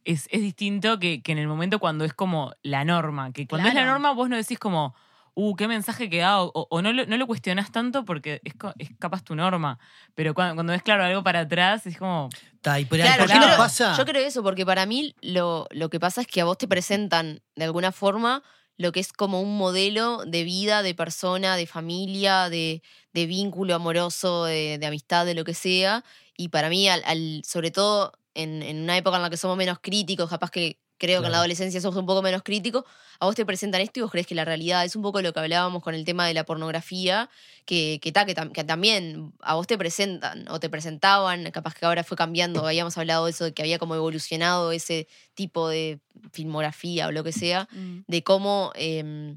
es, 0.06 0.28
es 0.32 0.42
distinto 0.42 0.98
que, 0.98 1.22
que 1.22 1.32
en 1.34 1.38
el 1.38 1.48
momento 1.48 1.80
cuando 1.80 2.06
es 2.06 2.14
como 2.14 2.54
la 2.64 2.86
norma. 2.86 3.32
Que 3.34 3.48
cuando 3.48 3.68
es 3.68 3.76
la 3.76 3.86
norma 3.86 4.14
vos 4.14 4.30
no 4.30 4.36
decís 4.38 4.58
como, 4.60 4.96
uh, 5.34 5.56
qué 5.56 5.68
mensaje 5.68 6.10
que 6.10 6.20
da, 6.20 6.42
o, 6.42 6.52
o 6.54 6.82
no, 6.82 6.92
lo, 6.94 7.06
no 7.06 7.18
lo 7.18 7.28
cuestionás 7.28 7.72
tanto 7.72 8.06
porque 8.06 8.42
es, 8.44 8.54
es 8.80 8.90
capaz 8.98 9.24
tu 9.24 9.36
norma. 9.36 9.78
Pero 10.16 10.34
cuando, 10.34 10.56
cuando 10.56 10.72
ves, 10.74 10.84
claro, 10.84 11.04
algo 11.04 11.24
para 11.24 11.42
atrás, 11.42 11.86
es 11.86 11.98
como, 11.98 12.30
Ta, 12.62 12.80
y 12.80 12.86
por, 12.86 13.00
ahí, 13.00 13.04
Claro, 13.08 13.24
¿por 13.24 13.28
yo 13.30 13.34
qué 13.34 13.40
no 13.40 13.46
creo, 13.48 13.58
pasa? 13.58 13.98
yo 13.98 14.06
creo 14.06 14.26
eso, 14.28 14.42
porque 14.44 14.66
para 14.66 14.86
mí 14.86 15.16
lo, 15.22 15.68
lo 15.72 15.90
que 15.90 16.00
pasa 16.00 16.22
es 16.22 16.28
que 16.28 16.42
a 16.42 16.46
vos 16.46 16.58
te 16.58 16.68
presentan 16.68 17.42
de 17.56 17.66
alguna 17.66 17.92
forma 17.92 18.42
lo 18.82 18.92
que 18.92 19.00
es 19.00 19.14
como 19.14 19.42
un 19.42 19.58
modelo 19.58 20.24
de 20.26 20.44
vida, 20.44 20.84
de 20.84 20.96
persona, 20.96 21.56
de 21.56 21.68
familia, 21.68 22.50
de, 22.50 22.82
de 23.14 23.26
vínculo 23.26 23.76
amoroso, 23.76 24.46
de, 24.46 24.78
de 24.80 24.86
amistad, 24.88 25.26
de 25.26 25.34
lo 25.36 25.44
que 25.46 25.54
sea. 25.54 26.04
Y 26.38 26.50
para 26.50 26.70
mí, 26.70 26.90
al, 26.90 27.02
al- 27.06 27.42
sobre 27.46 27.72
todo 27.72 28.14
en, 28.34 28.64
en 28.64 28.82
una 28.84 28.98
época 28.98 29.18
en 29.18 29.24
la 29.24 29.30
que 29.30 29.38
somos 29.38 29.58
menos 29.58 29.80
críticos, 29.82 30.30
capaz 30.30 30.52
que 30.52 30.80
creo 31.02 31.22
que 31.22 31.26
en 31.28 31.32
la 31.32 31.38
adolescencia 31.40 31.82
somos 31.82 31.98
un 31.98 32.06
poco 32.06 32.22
menos 32.22 32.44
críticos, 32.44 32.86
a 33.20 33.26
vos 33.26 33.36
te 33.36 33.46
presentan 33.46 33.82
esto 33.82 34.00
y 34.00 34.04
vos 34.04 34.12
crees 34.12 34.28
que 34.28 34.36
la 34.36 34.46
realidad 34.46 34.86
es 34.86 34.96
un 34.96 35.02
poco 35.02 35.20
lo 35.22 35.34
que 35.34 35.40
hablábamos 35.40 35.82
con 35.82 35.96
el 35.96 36.06
tema 36.06 36.28
de 36.28 36.34
la 36.36 36.44
pornografía, 36.44 37.30
que, 37.66 38.00
que, 38.02 38.12
ta, 38.12 38.26
que, 38.26 38.36
tam- 38.36 38.52
que 38.52 38.64
también 38.64 39.34
a 39.42 39.56
vos 39.56 39.66
te 39.66 39.78
presentan 39.78 40.48
o 40.50 40.60
te 40.60 40.70
presentaban, 40.70 41.50
capaz 41.52 41.74
que 41.74 41.86
ahora 41.86 42.04
fue 42.04 42.16
cambiando, 42.18 42.66
habíamos 42.68 42.98
hablado 42.98 43.26
de 43.26 43.32
eso, 43.32 43.46
de 43.46 43.54
que 43.54 43.62
había 43.64 43.80
como 43.80 43.96
evolucionado 43.96 44.72
ese 44.72 45.08
tipo 45.34 45.68
de 45.70 46.00
filmografía 46.32 47.08
o 47.08 47.12
lo 47.12 47.24
que 47.24 47.32
sea, 47.32 47.68
Mm. 47.72 48.00
de 48.08 48.24
cómo 48.24 48.72
eh, 48.76 49.36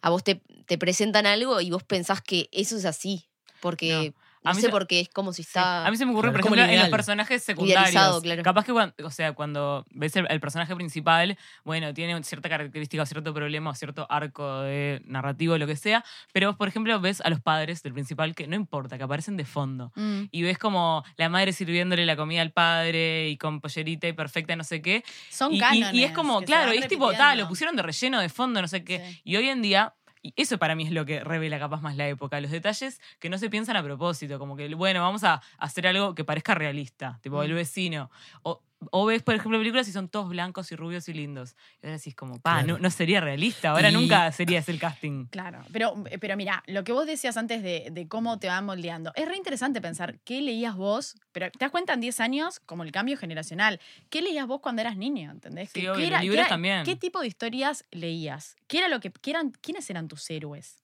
a 0.00 0.10
vos 0.10 0.24
te, 0.24 0.42
te 0.66 0.78
presentan 0.78 1.26
algo 1.26 1.60
y 1.60 1.70
vos 1.70 1.82
pensás 1.82 2.20
que 2.20 2.48
eso 2.52 2.76
es 2.76 2.84
así, 2.84 3.28
porque 3.60 4.12
no, 4.50 4.54
mí 4.56 4.60
sé 4.60 4.66
se- 4.66 4.70
por 4.70 4.86
qué 4.86 5.00
es 5.00 5.08
como 5.08 5.32
si 5.32 5.42
Sí. 5.42 5.48
está... 5.48 5.86
A 5.86 5.90
mí 5.90 5.96
se 5.96 6.04
me 6.06 6.12
ocurre, 6.12 6.30
Claro, 6.30 6.46
por 6.48 6.52
ejemplo, 6.58 6.74
en 6.74 6.80
los 6.80 6.88
personajes 6.90 7.42
secundarios. 7.42 8.22
claro. 8.22 8.42
Capaz 8.42 8.64
que 8.64 8.72
cuando, 8.72 8.94
o 9.04 9.10
sea, 9.10 9.32
cuando 9.32 9.84
ves 9.90 10.14
el, 10.16 10.26
el 10.30 10.40
personaje 10.40 10.74
principal, 10.76 11.38
bueno, 11.64 11.92
tiene 11.94 12.22
cierta 12.24 12.48
característica, 12.48 13.04
cierto 13.06 13.32
problema, 13.32 13.70
o 13.70 13.74
cierto 13.74 14.06
arco 14.10 14.60
de 14.60 15.02
narrativo, 15.06 15.56
lo 15.58 15.66
que 15.66 15.76
sea. 15.76 16.04
Pero 16.32 16.48
vos, 16.48 16.56
por 16.56 16.68
ejemplo, 16.68 17.00
ves 17.00 17.20
a 17.20 17.30
los 17.30 17.40
padres 17.40 17.82
del 17.82 17.92
principal 17.94 18.34
que 18.34 18.46
no 18.46 18.56
importa, 18.56 18.98
que 18.98 19.04
aparecen 19.04 19.36
de 19.36 19.44
fondo. 19.44 19.92
Mm. 19.94 20.24
Y 20.30 20.42
ves 20.42 20.58
como 20.58 21.04
la 21.16 21.28
madre 21.28 21.52
sirviéndole 21.52 22.04
la 22.04 22.16
comida 22.16 22.42
al 22.42 22.52
padre 22.52 23.28
y 23.28 23.36
con 23.36 23.60
pollerita 23.60 24.06
y 24.08 24.12
perfecta, 24.12 24.54
no 24.56 24.64
sé 24.64 24.82
qué. 24.82 25.04
Son 25.30 25.52
y, 25.52 25.56
y- 25.56 25.60
cánones. 25.60 25.94
y 25.94 26.04
es 26.04 26.12
como, 26.12 26.42
claro, 26.42 26.74
y 26.74 26.78
es 26.78 26.88
tipo, 26.88 27.12
tal, 27.12 27.38
lo 27.38 27.48
pusieron 27.48 27.76
de 27.76 27.82
relleno, 27.82 28.20
de 28.20 28.28
fondo, 28.28 28.60
no 28.60 28.68
sé 28.68 28.84
qué. 28.84 28.98
Sí. 29.08 29.20
Y 29.24 29.36
hoy 29.36 29.48
en 29.48 29.62
día, 29.62 29.94
y 30.24 30.32
eso 30.36 30.58
para 30.58 30.74
mí 30.74 30.84
es 30.84 30.92
lo 30.92 31.04
que 31.06 31.20
revela 31.22 31.58
capaz 31.60 31.82
más 31.82 31.96
la 31.96 32.08
época, 32.08 32.40
los 32.40 32.50
detalles 32.50 33.00
que 33.20 33.28
no 33.30 33.38
se 33.38 33.50
piensan 33.50 33.76
a 33.76 33.82
propósito, 33.84 34.38
como 34.40 34.56
que, 34.56 34.74
bueno, 34.74 35.02
vamos 35.02 35.24
a 35.24 35.42
hacer 35.58 35.86
algo 35.86 36.14
que 36.16 36.24
parezca 36.24 36.54
realista, 36.54 37.18
tipo 37.22 37.42
el 37.44 37.52
Mm. 37.52 37.56
vecino. 37.56 38.10
O, 38.42 38.62
o 38.92 39.06
ves, 39.06 39.22
por 39.22 39.34
ejemplo, 39.34 39.58
películas 39.58 39.88
y 39.88 39.92
son 39.92 40.08
todos 40.08 40.28
blancos 40.28 40.70
y 40.72 40.76
rubios 40.76 41.08
y 41.08 41.14
lindos. 41.14 41.54
Y 41.82 41.86
ahora 41.86 41.96
decís 41.98 42.14
como, 42.14 42.40
pa, 42.40 42.54
Claro. 42.62 42.66
no, 42.74 42.78
no 42.78 42.90
sería 42.90 43.20
realista, 43.20 43.70
ahora 43.70 43.90
Y- 43.90 43.94
nunca 43.94 44.30
sería 44.32 44.58
ese 44.60 44.72
el 44.72 44.78
casting. 44.78 45.26
Claro, 45.26 45.60
pero, 45.72 45.94
pero 46.20 46.36
mira, 46.36 46.62
lo 46.66 46.84
que 46.84 46.92
vos 46.92 47.06
decías 47.06 47.36
antes 47.36 47.62
de, 47.62 47.88
de 47.90 48.08
cómo 48.08 48.38
te 48.38 48.46
van 48.48 48.64
moldeando, 48.64 49.12
es 49.14 49.26
re 49.28 49.36
interesante 49.36 49.80
pensar 49.80 50.18
qué 50.24 50.40
leías 50.40 50.76
vos, 50.76 51.16
pero 51.32 51.50
te 51.50 51.58
das 51.58 51.70
cuenta 51.70 51.92
en 51.94 52.00
10 52.00 52.20
años, 52.20 52.60
como 52.60 52.82
el 52.84 52.92
cambio 52.92 53.16
generacional, 53.16 53.80
qué 54.10 54.22
leías 54.22 54.46
vos 54.46 54.60
cuando 54.60 54.82
eras 54.82 54.96
niño, 54.96 55.30
¿entendés? 55.30 55.70
Sí, 55.70 55.80
¿Qué- 55.80 55.90
obvio, 55.90 56.04
qué 56.04 56.10
los 56.10 56.20
qué 56.20 56.26
libros 56.26 56.48
también. 56.48 56.84
¿Qué 56.84 56.96
tipo 56.96 57.20
de 57.20 57.26
historias 57.28 57.84
leías? 57.90 58.56
¿Qué 58.68 58.78
era 58.78 58.88
lo 58.88 59.00
que, 59.00 59.10
qué 59.10 59.30
eran, 59.30 59.50
¿Quiénes 59.60 59.88
eran 59.90 60.06
tus 60.08 60.28
héroes? 60.30 60.83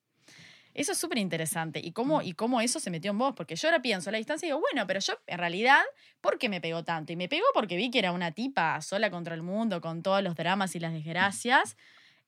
Eso 0.74 0.92
es 0.92 0.98
súper 0.98 1.18
interesante. 1.18 1.80
¿Y 1.82 1.90
Mm. 1.90 1.92
cómo, 1.92 2.22
¿Y 2.22 2.32
cómo 2.32 2.60
eso 2.60 2.78
se 2.80 2.90
metió 2.90 3.10
en 3.10 3.18
vos? 3.18 3.34
Porque 3.36 3.56
yo 3.56 3.68
ahora 3.68 3.82
pienso 3.82 4.10
a 4.10 4.12
la 4.12 4.18
distancia 4.18 4.46
y 4.46 4.50
digo, 4.50 4.60
bueno, 4.60 4.86
pero 4.86 5.00
yo 5.00 5.14
en 5.26 5.38
realidad, 5.38 5.80
¿por 6.20 6.38
qué 6.38 6.48
me 6.48 6.60
pegó 6.60 6.84
tanto? 6.84 7.12
Y 7.12 7.16
me 7.16 7.28
pegó 7.28 7.44
porque 7.54 7.76
vi 7.76 7.90
que 7.90 7.98
era 7.98 8.12
una 8.12 8.32
tipa 8.32 8.80
sola 8.80 9.10
contra 9.10 9.34
el 9.34 9.42
mundo, 9.42 9.80
con 9.80 10.02
todos 10.02 10.22
los 10.22 10.34
dramas 10.36 10.74
y 10.76 10.80
las 10.80 10.92
desgracias. 10.92 11.76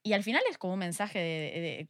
Y 0.05 0.11
al 0.11 0.23
final 0.23 0.41
es 0.49 0.57
como 0.57 0.73
un 0.73 0.79
mensaje 0.79 1.17
de- 1.19 1.87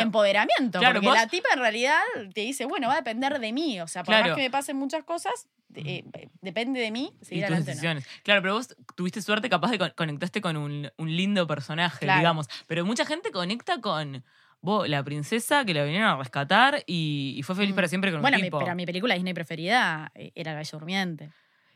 empoderamiento. 0.00 0.78
claro, 0.78 0.94
porque 0.94 1.08
vos- 1.08 1.16
la 1.16 1.26
tipa 1.26 1.48
en 1.52 1.58
realidad 1.58 1.98
te 2.34 2.42
dice, 2.42 2.64
bueno, 2.64 2.86
va 2.88 2.94
a 2.94 2.96
depender 2.98 3.38
de 3.40 3.52
mí. 3.52 3.80
O 3.80 3.88
sea, 3.88 4.04
por 4.04 4.14
Claro. 4.14 4.28
más 4.28 4.36
que 4.36 4.42
me 4.42 4.50
pasen 4.50 4.76
muchas 4.76 5.04
cosas, 5.04 5.48
eh, 5.74 6.04
depende 6.40 6.80
de 6.80 6.90
mí 6.90 7.12
y 7.20 7.24
seguir 7.24 7.44
tus 7.44 7.50
adelante. 7.56 7.70
no. 7.70 7.74
decisiones. 7.74 8.06
Claro, 8.22 8.42
pero 8.42 8.54
vos 8.54 8.76
tuviste 8.96 9.22
suerte, 9.22 9.48
capaz 9.48 9.70
de 9.72 9.78
con- 9.78 9.92
conectaste 9.96 10.40
con 10.40 10.56
un, 10.56 10.90
un 10.96 11.16
lindo 11.16 11.46
personaje, 11.46 11.98
Claro. 12.04 12.20
digamos. 12.20 12.46
Pero 12.66 12.84
mucha 12.84 13.04
gente 13.04 13.30
conecta 13.32 13.80
con 13.80 14.24
vos, 14.62 14.88
la 14.88 15.02
princesa 15.02 15.64
que 15.64 15.72
la 15.74 15.84
vinieron 15.84 16.08
a 16.08 16.16
rescatar 16.16 16.82
y, 16.86 17.34
y 17.36 17.42
fue 17.42 17.54
feliz 17.54 17.72
Mm. 17.72 17.74
para 17.76 17.88
siempre 17.88 18.12
con 18.12 18.20
Bueno, 18.22 18.36
un 18.38 18.42
tipo. 18.44 18.58
pero 18.58 18.74
mi 18.74 18.86
película 18.86 19.14
Disney 19.14 19.34
preferida 19.34 20.10
eh, 20.14 20.32
era 20.34 20.52
La 20.52 20.58
Bella 20.58 20.70
Durmiente. 20.72 21.30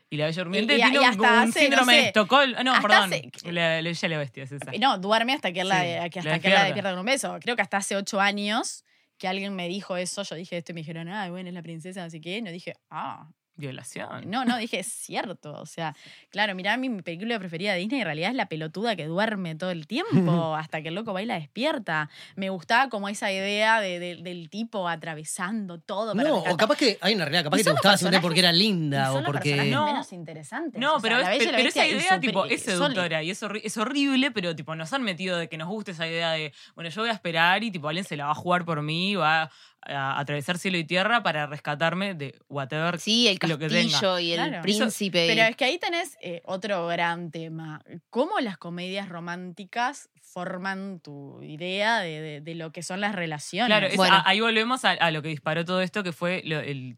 Y 0.09 0.17
la 0.17 0.25
Bella 0.25 0.43
Durmiente 0.43 0.73
Y- 0.73 0.77
tiene 0.77 0.93
y 0.93 0.97
un- 0.99 1.05
hace, 1.05 1.17
no 1.17 1.51
síndrome 1.51 1.93
sé, 1.93 1.99
de 2.01 2.05
Estocolmo. 2.07 2.55
Ah, 2.59 2.63
No, 2.63 2.73
perdón. 2.81 3.13
hace- 3.13 3.29
La, 3.51 3.81
la 3.81 3.89
Bella 3.89 4.07
la 4.09 4.17
Bestia 4.19 4.43
es 4.43 4.51
esa. 4.51 4.71
No, 4.79 4.97
duerme 4.99 5.33
hasta 5.33 5.51
que 5.51 5.61
él 5.61 5.67
la, 5.69 5.79
Sí, 5.81 5.87
que 6.11 6.21
la 6.21 6.33
hasta 6.35 6.39
que 6.39 6.49
la 6.49 6.63
despierta 6.65 6.91
con 6.91 6.99
un 6.99 7.05
beso. 7.05 7.37
Creo 7.41 7.55
que 7.55 7.61
hasta 7.63 7.77
hace 7.77 7.95
ocho 7.95 8.21
años 8.21 8.83
que 9.17 9.27
alguien 9.27 9.55
me 9.55 9.67
dijo 9.67 9.97
eso. 9.97 10.21
Yo 10.23 10.35
dije 10.35 10.57
esto 10.57 10.71
y 10.73 10.75
me 10.75 10.81
dijeron, 10.81 11.07
ah, 11.09 11.29
bueno, 11.31 11.49
es 11.49 11.55
la 11.55 11.63
princesa, 11.63 12.03
así 12.03 12.21
que 12.21 12.41
no 12.41 12.51
dije, 12.51 12.75
ah. 12.91 13.27
Violación. 13.57 14.29
No, 14.29 14.43
no, 14.45 14.57
dije, 14.57 14.79
es 14.79 14.87
cierto. 14.87 15.53
O 15.53 15.65
sea, 15.65 15.95
claro, 16.29 16.53
mirá, 16.55 16.75
mi 16.77 16.89
película 17.01 17.39
preferida 17.39 17.73
de 17.73 17.79
Disney 17.79 17.99
en 18.01 18.05
realidad 18.05 18.29
es 18.31 18.35
la 18.35 18.47
pelotuda 18.47 18.95
que 18.95 19.05
duerme 19.05 19.55
todo 19.55 19.71
el 19.71 19.87
tiempo 19.87 20.55
hasta 20.55 20.81
que 20.81 20.89
el 20.89 20.95
loco 20.95 21.13
baila 21.13 21.35
despierta. 21.35 22.09
Me 22.35 22.49
gustaba 22.49 22.89
como 22.89 23.07
esa 23.09 23.31
idea 23.31 23.79
de- 23.79 23.99
de- 23.99 24.15
del 24.17 24.49
tipo 24.49 24.87
atravesando 24.89 25.79
todo. 25.79 26.13
para 26.15 26.27
No, 26.29 26.37
o 26.39 26.57
capaz 26.57 26.77
que 26.77 26.97
hay 27.01 27.15
una 27.15 27.25
realidad, 27.25 27.45
capaz 27.45 27.57
que 27.57 27.63
te 27.63 27.71
gustaba 27.71 27.97
simplemente 27.97 28.21
porque 28.21 28.39
era 28.39 28.51
linda 28.51 29.13
o 29.13 29.23
porque. 29.23 29.55
No. 29.71 29.85
menos 29.85 30.11
interesantes. 30.11 30.79
No, 30.79 30.95
O 30.95 30.99
sea, 30.99 31.09
pero, 31.09 31.19
es- 31.29 31.45
pero 31.51 31.69
esa 31.69 31.87
idea 31.87 32.19
tipo, 32.19 32.45
es 32.45 32.61
seductora 32.63 33.23
y 33.23 33.31
es, 33.31 33.41
horri- 33.41 33.61
es 33.63 33.77
horrible, 33.77 34.31
pero 34.31 34.55
tipo 34.55 34.75
nos 34.75 34.91
han 34.93 35.03
metido 35.03 35.37
de 35.37 35.47
que 35.47 35.57
nos 35.57 35.67
guste 35.69 35.91
esa 35.91 36.07
idea 36.07 36.31
de, 36.31 36.53
bueno, 36.75 36.89
yo 36.89 37.01
voy 37.01 37.09
a 37.09 37.13
esperar 37.13 37.63
y 37.63 37.71
tipo 37.71 37.87
alguien 37.87 38.03
se 38.05 38.17
la 38.17 38.25
va 38.25 38.31
a 38.31 38.35
jugar 38.35 38.65
por 38.65 38.81
mí, 38.81 39.15
va 39.15 39.49
a, 39.85 40.19
atravesar 40.19 40.57
cielo 40.57 40.77
y 40.77 40.83
tierra 40.83 41.21
para 41.23 41.45
rescatarme 41.47 42.13
de 42.13 42.39
whatever. 42.49 42.99
Sí, 42.99 43.27
el 43.27 43.37
lo 43.49 43.57
que 43.57 43.67
tenga. 43.67 43.91
castillo 43.91 44.19
y 44.19 44.31
el 44.31 44.37
Claro. 44.49 44.61
príncipe. 44.63 45.27
Pero 45.27 45.41
es 45.43 45.55
que 45.55 45.65
ahí 45.65 45.77
tenés 45.77 46.17
eh, 46.21 46.41
otro 46.45 46.87
gran 46.87 47.31
tema. 47.31 47.81
¿Cómo 48.09 48.39
las 48.39 48.57
comedias 48.57 49.09
románticas 49.09 50.09
forman 50.21 50.99
tu 50.99 51.41
idea 51.43 51.99
de, 51.99 52.21
de- 52.21 52.41
de 52.41 52.55
lo 52.55 52.71
que 52.71 52.83
son 52.83 52.99
las 53.01 53.15
relaciones? 53.15 53.67
Claro, 53.67 53.87
es- 53.87 53.95
Bueno. 53.97 54.15
a- 54.15 54.23
ahí 54.27 54.39
volvemos 54.41 54.85
a, 54.85 54.91
a 54.91 55.11
lo 55.11 55.21
que 55.21 55.29
disparó 55.29 55.63
todo 55.65 55.81
esto, 55.81 56.03
que 56.03 56.11
fue 56.11 56.41
lo- 56.45 56.59
el, 56.59 56.97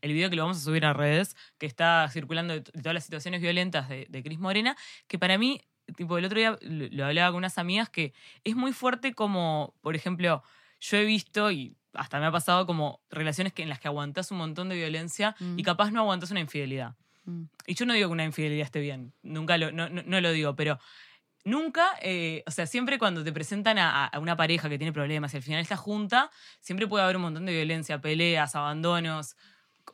el 0.00 0.12
video 0.12 0.30
que 0.30 0.36
lo 0.36 0.42
vamos 0.42 0.58
a 0.58 0.60
subir 0.60 0.84
a 0.84 0.92
redes, 0.92 1.36
que 1.58 1.66
está 1.66 2.08
circulando 2.12 2.54
de, 2.54 2.60
todas 2.60 2.94
las 2.94 3.04
situaciones 3.04 3.40
violentas 3.40 3.88
de, 3.88 4.06
de 4.08 4.22
Cris 4.22 4.38
Morena, 4.38 4.76
que 5.08 5.18
para 5.18 5.38
mí, 5.38 5.60
tipo, 5.96 6.18
el 6.18 6.24
otro 6.24 6.38
día 6.38 6.56
lo, 6.60 6.86
lo 6.90 7.04
hablaba 7.06 7.30
con 7.30 7.38
unas 7.38 7.58
amigas, 7.58 7.88
que 7.90 8.12
es 8.44 8.54
muy 8.54 8.72
fuerte 8.72 9.12
como, 9.12 9.74
por 9.80 9.96
ejemplo, 9.96 10.42
yo 10.80 10.96
he 10.98 11.04
visto 11.04 11.50
y 11.50 11.76
hasta 11.98 12.18
me 12.20 12.26
ha 12.26 12.32
pasado 12.32 12.66
como 12.66 13.00
relaciones 13.10 13.52
que, 13.52 13.62
en 13.62 13.68
las 13.68 13.78
que 13.80 13.88
aguantás 13.88 14.30
un 14.30 14.38
montón 14.38 14.68
de 14.68 14.76
violencia 14.76 15.34
Mm. 15.40 15.58
y 15.58 15.62
capaz 15.62 15.90
no 15.90 16.00
aguantás 16.00 16.30
una 16.30 16.40
infidelidad. 16.40 16.94
Mm. 17.24 17.42
Y 17.66 17.74
yo 17.74 17.84
no 17.86 17.92
digo 17.94 18.08
que 18.08 18.12
una 18.12 18.24
infidelidad 18.24 18.64
esté 18.64 18.80
bien, 18.80 19.12
nunca 19.22 19.58
lo, 19.58 19.70
no, 19.72 19.88
no- 19.88 20.02
no 20.04 20.20
lo 20.20 20.32
digo, 20.32 20.56
pero 20.56 20.78
nunca, 21.44 21.86
eh, 22.02 22.42
o 22.46 22.50
sea, 22.50 22.66
siempre 22.66 22.98
cuando 22.98 23.24
te 23.24 23.32
presentan 23.32 23.78
a, 23.78 24.06
a 24.06 24.18
una 24.18 24.36
pareja 24.36 24.68
que 24.68 24.78
tiene 24.78 24.92
problemas 24.92 25.32
y 25.34 25.36
al 25.38 25.42
final 25.42 25.60
está 25.60 25.76
junta, 25.76 26.30
siempre 26.60 26.86
puede 26.86 27.04
haber 27.04 27.16
un 27.16 27.22
montón 27.22 27.46
de 27.46 27.52
violencia, 27.52 28.00
peleas, 28.00 28.54
abandonos, 28.54 29.36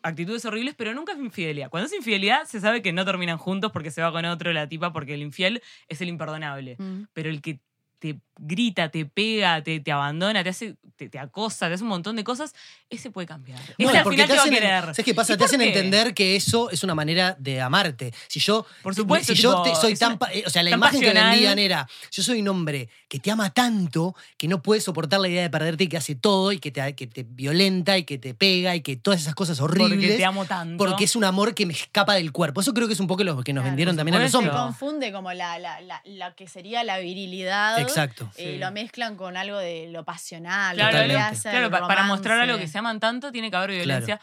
actitudes 0.02 0.44
horribles, 0.44 0.74
pero 0.76 0.92
nunca 0.94 1.12
es 1.12 1.18
infidelidad. 1.18 1.70
Cuando 1.70 1.86
es 1.86 1.92
infidelidad 1.94 2.44
se 2.46 2.60
sabe 2.60 2.82
que 2.82 2.92
no 2.92 3.04
terminan 3.04 3.38
juntos 3.38 3.70
porque 3.72 3.90
se 3.90 4.02
va 4.02 4.10
con 4.10 4.24
otro 4.24 4.52
la 4.52 4.68
tipa, 4.68 4.92
porque 4.92 5.14
el 5.14 5.22
infiel 5.22 5.62
es 5.88 6.00
el 6.00 6.08
imperdonable. 6.08 6.76
Mm. 6.78 7.02
Pero 7.12 7.30
el 7.30 7.40
que 7.40 7.60
te 8.04 8.18
grita, 8.38 8.90
te 8.90 9.06
pega, 9.06 9.62
te, 9.62 9.80
te 9.80 9.90
abandona, 9.92 10.42
te 10.42 10.50
hace, 10.50 10.74
te, 10.96 11.08
te 11.08 11.18
acosa, 11.18 11.68
te 11.68 11.74
hace 11.74 11.84
un 11.84 11.88
montón 11.88 12.16
de 12.16 12.24
cosas, 12.24 12.52
ese 12.90 13.10
puede 13.10 13.26
cambiar. 13.26 13.58
Ese 13.62 13.74
Bueno, 13.78 13.98
al 14.00 14.04
final 14.10 14.26
te 14.26 14.32
te 14.34 14.38
va 14.38 14.44
a 14.44 14.50
querer. 14.50 14.80
¿Sabes 14.86 15.04
qué 15.04 15.14
pasa? 15.14 15.32
¿Y 15.32 15.36
Te 15.38 15.44
hacen 15.44 15.60
qué? 15.60 15.68
entender 15.68 16.12
que 16.12 16.36
eso 16.36 16.68
es 16.70 16.82
una 16.84 16.94
manera 16.94 17.34
de 17.38 17.60
amarte. 17.62 18.12
Si 18.28 18.40
yo, 18.40 18.66
Por 18.82 18.94
supuesto, 18.94 19.34
si 19.34 19.40
yo 19.40 19.62
tipo, 19.62 19.62
te- 19.62 19.80
soy 19.80 19.92
es 19.92 19.98
tan, 20.00 20.18
una- 20.20 20.32
eh, 20.32 20.42
o 20.46 20.50
sea, 20.50 20.62
la 20.64 20.70
imagen 20.70 21.00
que 21.00 21.06
pasional. 21.06 21.30
vendían 21.30 21.58
era, 21.58 21.88
yo 22.10 22.22
soy 22.22 22.40
un 22.42 22.48
hombre 22.48 22.90
que 23.08 23.20
te 23.20 23.30
ama 23.30 23.48
tanto 23.50 24.14
que 24.36 24.48
no 24.48 24.60
puede 24.60 24.80
soportar 24.82 25.20
la 25.20 25.28
idea 25.28 25.42
de 25.42 25.48
perderte 25.50 25.84
y 25.84 25.86
que 25.88 25.96
hace 25.96 26.14
todo 26.16 26.52
y 26.52 26.58
que 26.58 26.70
te, 26.72 26.94
que 26.96 27.06
te 27.06 27.22
violenta 27.26 27.96
y 27.96 28.04
que 28.04 28.18
te 28.18 28.34
pega 28.34 28.74
y 28.76 28.82
que 28.82 28.96
todas 28.96 29.20
esas 29.20 29.34
cosas 29.36 29.60
horribles. 29.60 29.90
Porque 29.96 30.16
te 30.16 30.24
amo 30.26 30.44
tanto. 30.44 30.76
porque 30.84 31.04
es 31.04 31.16
un 31.16 31.24
amor 31.24 31.54
que 31.54 31.64
me 31.66 31.72
escapa 31.72 32.14
del 32.14 32.32
cuerpo. 32.32 32.60
Eso 32.60 32.74
creo 32.74 32.88
que 32.88 32.94
es 32.94 33.00
un 33.00 33.06
poco 33.06 33.22
lo 33.24 33.40
que 33.42 33.52
nos 33.52 33.62
Claro, 33.62 33.70
vendieron 33.70 33.96
también 33.96 34.16
a 34.16 34.18
los 34.18 34.30
supuesto. 34.32 34.52
Se 34.52 34.58
hombres. 34.60 34.76
confunde 34.78 35.12
como 35.12 35.32
la, 35.32 35.58
la, 35.60 35.80
la, 35.80 36.02
la 36.04 36.34
que 36.34 36.48
sería 36.48 36.82
la 36.84 36.98
virilidad. 36.98 37.78
Exacto. 37.78 37.93
Eh, 38.36 38.52
Sí. 38.54 38.58
lo 38.58 38.70
mezclan 38.72 39.16
con 39.16 39.36
algo 39.36 39.58
de 39.58 39.88
lo 39.88 40.04
pasional. 40.04 40.76
Claro, 40.76 40.98
lo 41.02 41.04
que 41.08 41.16
hace 41.16 41.50
claro, 41.50 41.70
para 41.70 42.02
mostrar 42.04 42.40
algo 42.40 42.58
que 42.58 42.68
se 42.68 42.78
aman 42.78 43.00
tanto, 43.00 43.30
tiene 43.32 43.50
que 43.50 43.56
haber 43.56 43.70
violencia. 43.70 44.20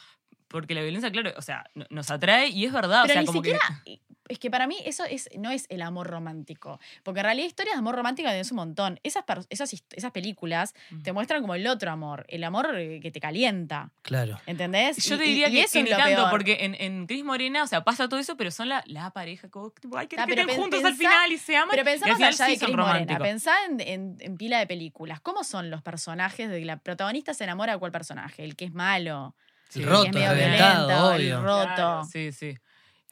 Porque 0.48 0.74
la 0.76 0.82
violencia, 0.82 1.10
claro, 1.12 1.32
o 1.38 1.42
sea, 1.42 1.64
no- 1.76 1.86
nos 1.90 2.12
atrae 2.12 2.50
y 2.50 2.66
es 2.66 2.74
verdad. 2.74 3.04
Pero 3.08 3.14
o 3.14 3.14
sea, 3.14 3.22
ni 3.22 3.26
como 3.28 3.40
siquiera. 3.40 3.60
que. 3.86 4.02
Es 4.30 4.40
que 4.40 4.50
para 4.50 4.66
mí 4.68 4.78
eso 4.86 5.04
es, 5.04 5.30
no 5.38 5.52
es 5.52 5.66
el 5.70 5.82
amor 5.82 6.08
romántico. 6.08 6.80
Porque 7.04 7.20
en 7.20 7.26
realidad 7.26 7.48
historias 7.48 7.76
de 7.76 7.80
amor 7.80 7.96
romántico 7.96 8.30
tenés 8.30 8.50
un 8.52 8.58
montón. 8.58 9.00
Esas, 9.04 9.24
esas, 9.50 9.74
esas 9.92 10.12
películas 10.12 10.74
te 11.04 11.12
muestran 11.12 11.42
como 11.42 11.56
el 11.56 11.68
otro 11.68 11.92
amor, 11.92 12.26
el 12.30 12.44
amor 12.44 12.74
eh, 12.78 13.00
que 13.02 13.12
te 13.12 13.20
calienta. 13.20 13.92
Claro. 14.04 14.40
¿Entendés? 14.46 14.98
Yo 15.06 15.16
Y- 15.16 15.18
te 15.18 15.26
y- 15.26 15.28
diría 15.30 15.50
y 15.50 15.52
que, 15.54 15.62
eso 15.64 15.74
que 15.74 15.80
es 15.80 15.90
lo 15.90 15.98
tanto, 15.98 16.16
peor. 16.16 16.30
porque 16.30 16.58
en, 16.62 16.76
en 16.80 17.08
Cris 17.08 17.24
Morena, 17.26 17.64
o 17.64 17.68
sea, 17.68 17.84
pasa 17.84 18.08
todo 18.08 18.20
eso, 18.20 18.38
pero 18.38 18.52
son 18.52 18.70
la, 18.70 18.84
la 18.86 19.10
pareja, 19.12 19.50
como, 19.50 19.72
tipo, 19.72 19.98
ay, 19.98 20.08
que, 20.08 20.16
Ah, 20.20 20.26
que 20.26 20.32
estén 20.34 20.48
pen- 20.48 20.62
juntos 20.62 20.84
al 20.84 20.94
pensá- 20.94 20.98
final 20.98 21.32
y 21.32 21.38
se 21.38 21.58
aman. 21.58 21.70
Pero 21.72 21.90
y 21.92 21.94
final 22.00 22.12
allá 22.34 22.46
sí 22.46 22.52
de 22.54 22.58
Cris 22.66 22.78
Morena, 22.78 23.18
pensá 23.20 23.54
en, 23.66 23.82
en- 23.82 24.18
en 24.20 24.38
pila 24.38 24.60
de 24.60 24.68
películas. 24.68 25.20
¿Cómo 25.20 25.44
son 25.44 25.70
los 25.70 25.82
personajes 25.82 26.50
de 26.50 26.64
la 26.64 26.78
protagonista 26.78 27.34
se 27.34 27.44
enamora 27.44 27.74
de 27.74 27.80
cuál 27.80 27.92
personaje? 27.92 28.44
El 28.44 28.56
que 28.56 28.66
es 28.66 28.74
malo, 28.74 29.36
Sí. 29.70 29.80
El 29.80 29.86
el 29.86 29.90
roto, 29.92 30.04
que 30.04 30.10
es 30.10 30.14
medio 30.16 30.34
violento, 30.36 31.14
el 31.14 31.22
obvio. 31.34 31.42
roto. 31.44 31.64
Claro, 31.76 32.04
sí, 32.12 32.32
sí. 32.34 32.54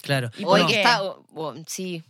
Claro. 0.01 0.29
Y 0.37 0.45
que 0.67 0.77
está. 0.77 1.03
o- 1.03 1.25
o- 1.35 1.55
sí. 1.67 2.03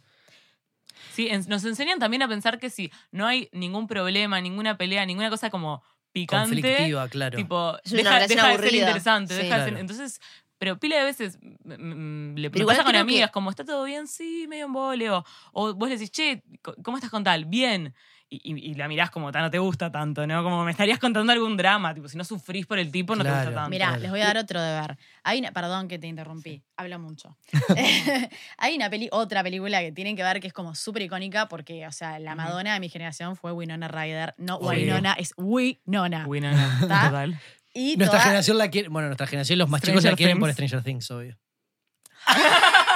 Sí, 1.14 1.28
en- 1.30 1.48
nos 1.48 1.64
enseñan 1.66 2.00
también 2.00 2.22
a 2.22 2.28
pensar 2.28 2.60
que 2.60 2.70
si 2.70 2.92
no 3.12 3.26
hay 3.26 3.50
ningún 3.52 3.88
problema, 3.88 4.40
ninguna 4.42 4.78
pelea, 4.78 5.06
ninguna 5.06 5.30
cosa 5.30 5.50
como 5.50 5.84
picante, 6.12 6.56
Conflictiva, 6.62 7.08
claro. 7.08 7.38
tipo, 7.38 7.78
Es 7.84 7.92
deja, 7.92 8.20
deja 8.28 8.48
de 8.50 8.58
ser 8.58 8.74
interesante. 8.76 9.36
Sí. 9.36 9.42
deja 9.44 9.60
de 9.60 9.66
ser- 9.70 9.78
entonces, 9.80 10.20
pero 10.58 10.78
pila 10.80 10.98
de 10.98 11.04
veces 11.04 11.38
mm, 11.42 11.74
mm, 11.74 12.36
le 12.36 12.50
Pero 12.50 12.60
me 12.60 12.64
igual 12.64 12.76
pasa 12.78 12.84
con 12.84 12.94
que- 12.94 12.98
amigas, 13.00 13.32
como 13.32 13.50
está 13.50 13.64
todo 13.64 13.84
bien, 13.86 14.08
sí, 14.08 14.46
medio 14.50 14.66
en 14.66 14.74
vole, 14.74 15.10
o, 15.12 15.24
vos 15.54 15.90
le 15.90 15.96
decís, 15.96 16.12
che, 16.12 16.44
¿cómo 16.84 16.98
estás 16.98 17.12
con 17.12 17.24
tal? 17.24 17.46
Bien. 17.46 17.94
Y, 18.32 18.72
y- 18.72 18.76
la 18.76 18.88
mirás 18.88 19.10
como, 19.10 19.32
"Ta, 19.32 19.42
no 19.42 19.50
te 19.50 19.58
gusta 19.58 19.92
tanto, 19.92 20.28
¿no? 20.28 20.44
Como 20.44 20.64
me 20.64 20.70
estarías 20.70 21.00
contando 21.00 21.32
algún 21.34 21.58
drama, 21.58 21.96
tipo, 21.96 22.08
si 22.08 22.16
no 22.16 22.24
sufrís 22.24 22.68
por 22.68 22.78
el 22.78 22.92
tipo, 22.92 23.16
no 23.16 23.24
te 23.24 23.30
gusta 23.32 23.52
tanto. 23.52 23.70
Mirá, 23.72 23.88
Claro. 23.88 24.02
les 24.04 24.12
voy 24.12 24.22
a 24.22 24.26
dar 24.26 24.38
otro 24.38 24.62
deber. 24.62 24.98
Hay 25.24 25.40
una, 25.40 25.52
perdón 25.52 25.88
que 25.88 25.98
te 25.98 26.06
interrumpí, 26.06 26.62
habla 26.78 27.00
mucho. 27.00 27.36
Hay 28.60 28.76
una 28.76 28.88
peli, 28.92 29.10
otra 29.12 29.42
película 29.42 29.80
que 29.82 29.92
tienen 29.92 30.16
que 30.16 30.22
ver 30.24 30.40
que 30.40 30.46
es 30.48 30.54
como 30.54 30.76
súper 30.76 31.02
icónica 31.02 31.48
porque, 31.48 31.88
o 31.88 31.92
sea, 31.92 32.20
la. 32.20 32.36
Madonna 32.36 32.76
de 32.76 32.80
mi 32.80 32.90
generación 32.90 33.36
fue 33.36 33.52
Winona 33.52 33.88
Ryder. 33.88 34.36
No 34.38 34.58
Obvio. 34.58 34.70
Winona, 34.96 35.14
es 35.14 35.34
Winona. 35.36 36.24
¿Está? 36.84 37.06
total. 37.06 37.40
Y 37.74 37.98
Nuestra 37.98 38.18
toda- 38.20 38.24
generación 38.26 38.58
la 38.60 38.70
quiere, 38.70 38.90
bueno, 38.90 39.08
nuestra 39.08 39.26
generación, 39.26 39.58
los 39.58 39.70
más 39.70 39.82
chicos 39.82 40.04
la 40.04 40.16
quieren 40.16 40.40
por. 40.40 40.52
Stranger 40.54 40.84
Things, 40.84 41.10
obvio. 41.10 41.36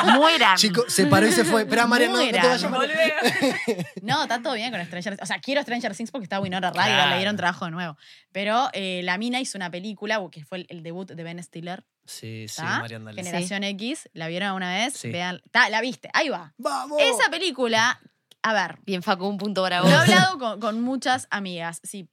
Mueran. 0.03 0.57
Chico, 0.57 0.83
se 0.87 1.05
paró 1.07 1.27
y 1.27 1.31
se 1.31 1.43
fue. 1.45 1.61
Espera, 1.63 1.87
María, 1.87 2.07
no, 2.09 2.17
no 2.17 2.21
te 2.31 2.37
vayas. 2.37 2.63
No, 4.01 4.23
está 4.23 4.41
todo 4.41 4.53
bien 4.53 4.71
con 4.71 4.83
Stranger 4.85 5.17
O 5.21 5.25
sea, 5.25 5.39
quiero 5.39 5.61
Stranger 5.61 5.95
Things 5.95 6.11
porque 6.11 6.25
está 6.25 6.39
Winona 6.39 6.71
Ryder, 6.71 6.85
Claro. 6.85 7.09
le 7.11 7.17
dieron 7.17 7.37
trabajo 7.37 7.65
de 7.65 7.71
nuevo. 7.71 7.97
Pero 8.31 8.69
eh, 8.73 9.01
la 9.03 9.17
mina 9.17 9.39
hizo 9.39 9.57
una 9.57 9.71
película 9.71 10.19
que 10.31 10.43
fue 10.43 10.59
el, 10.59 10.65
el 10.69 10.83
debut 10.83 11.09
de 11.09 11.23
Ben 11.23 11.41
Stiller, 11.41 11.83
Sí, 12.05 12.47
sí, 12.49 12.57
¿tá? 12.57 12.79
Marian, 12.79 13.05
dale. 13.05 13.23
Generación 13.23 13.63
X. 13.63 14.09
¿La 14.13 14.27
vieron 14.27 14.47
alguna 14.49 14.73
vez? 14.73 14.93
Sí. 14.93 15.09
Vean, 15.09 15.41
ta, 15.51 15.69
la 15.69 15.79
viste, 15.79 16.09
ahí 16.13 16.27
va. 16.29 16.53
¡Vamos! 16.57 16.99
Esa 17.01 17.31
película, 17.31 18.01
a 18.41 18.53
ver, 18.53 18.79
Bien, 18.85 19.01
Facu, 19.01 19.25
un 19.25 19.37
punto 19.37 19.61
para 19.63 19.77
lo 19.79 19.83
vos. 19.85 19.93
he 19.93 19.95
hablado 19.95 20.37
con, 20.37 20.59
con 20.59 20.81
muchas 20.81 21.27
amigas. 21.29 21.79
Sí, 21.83 22.09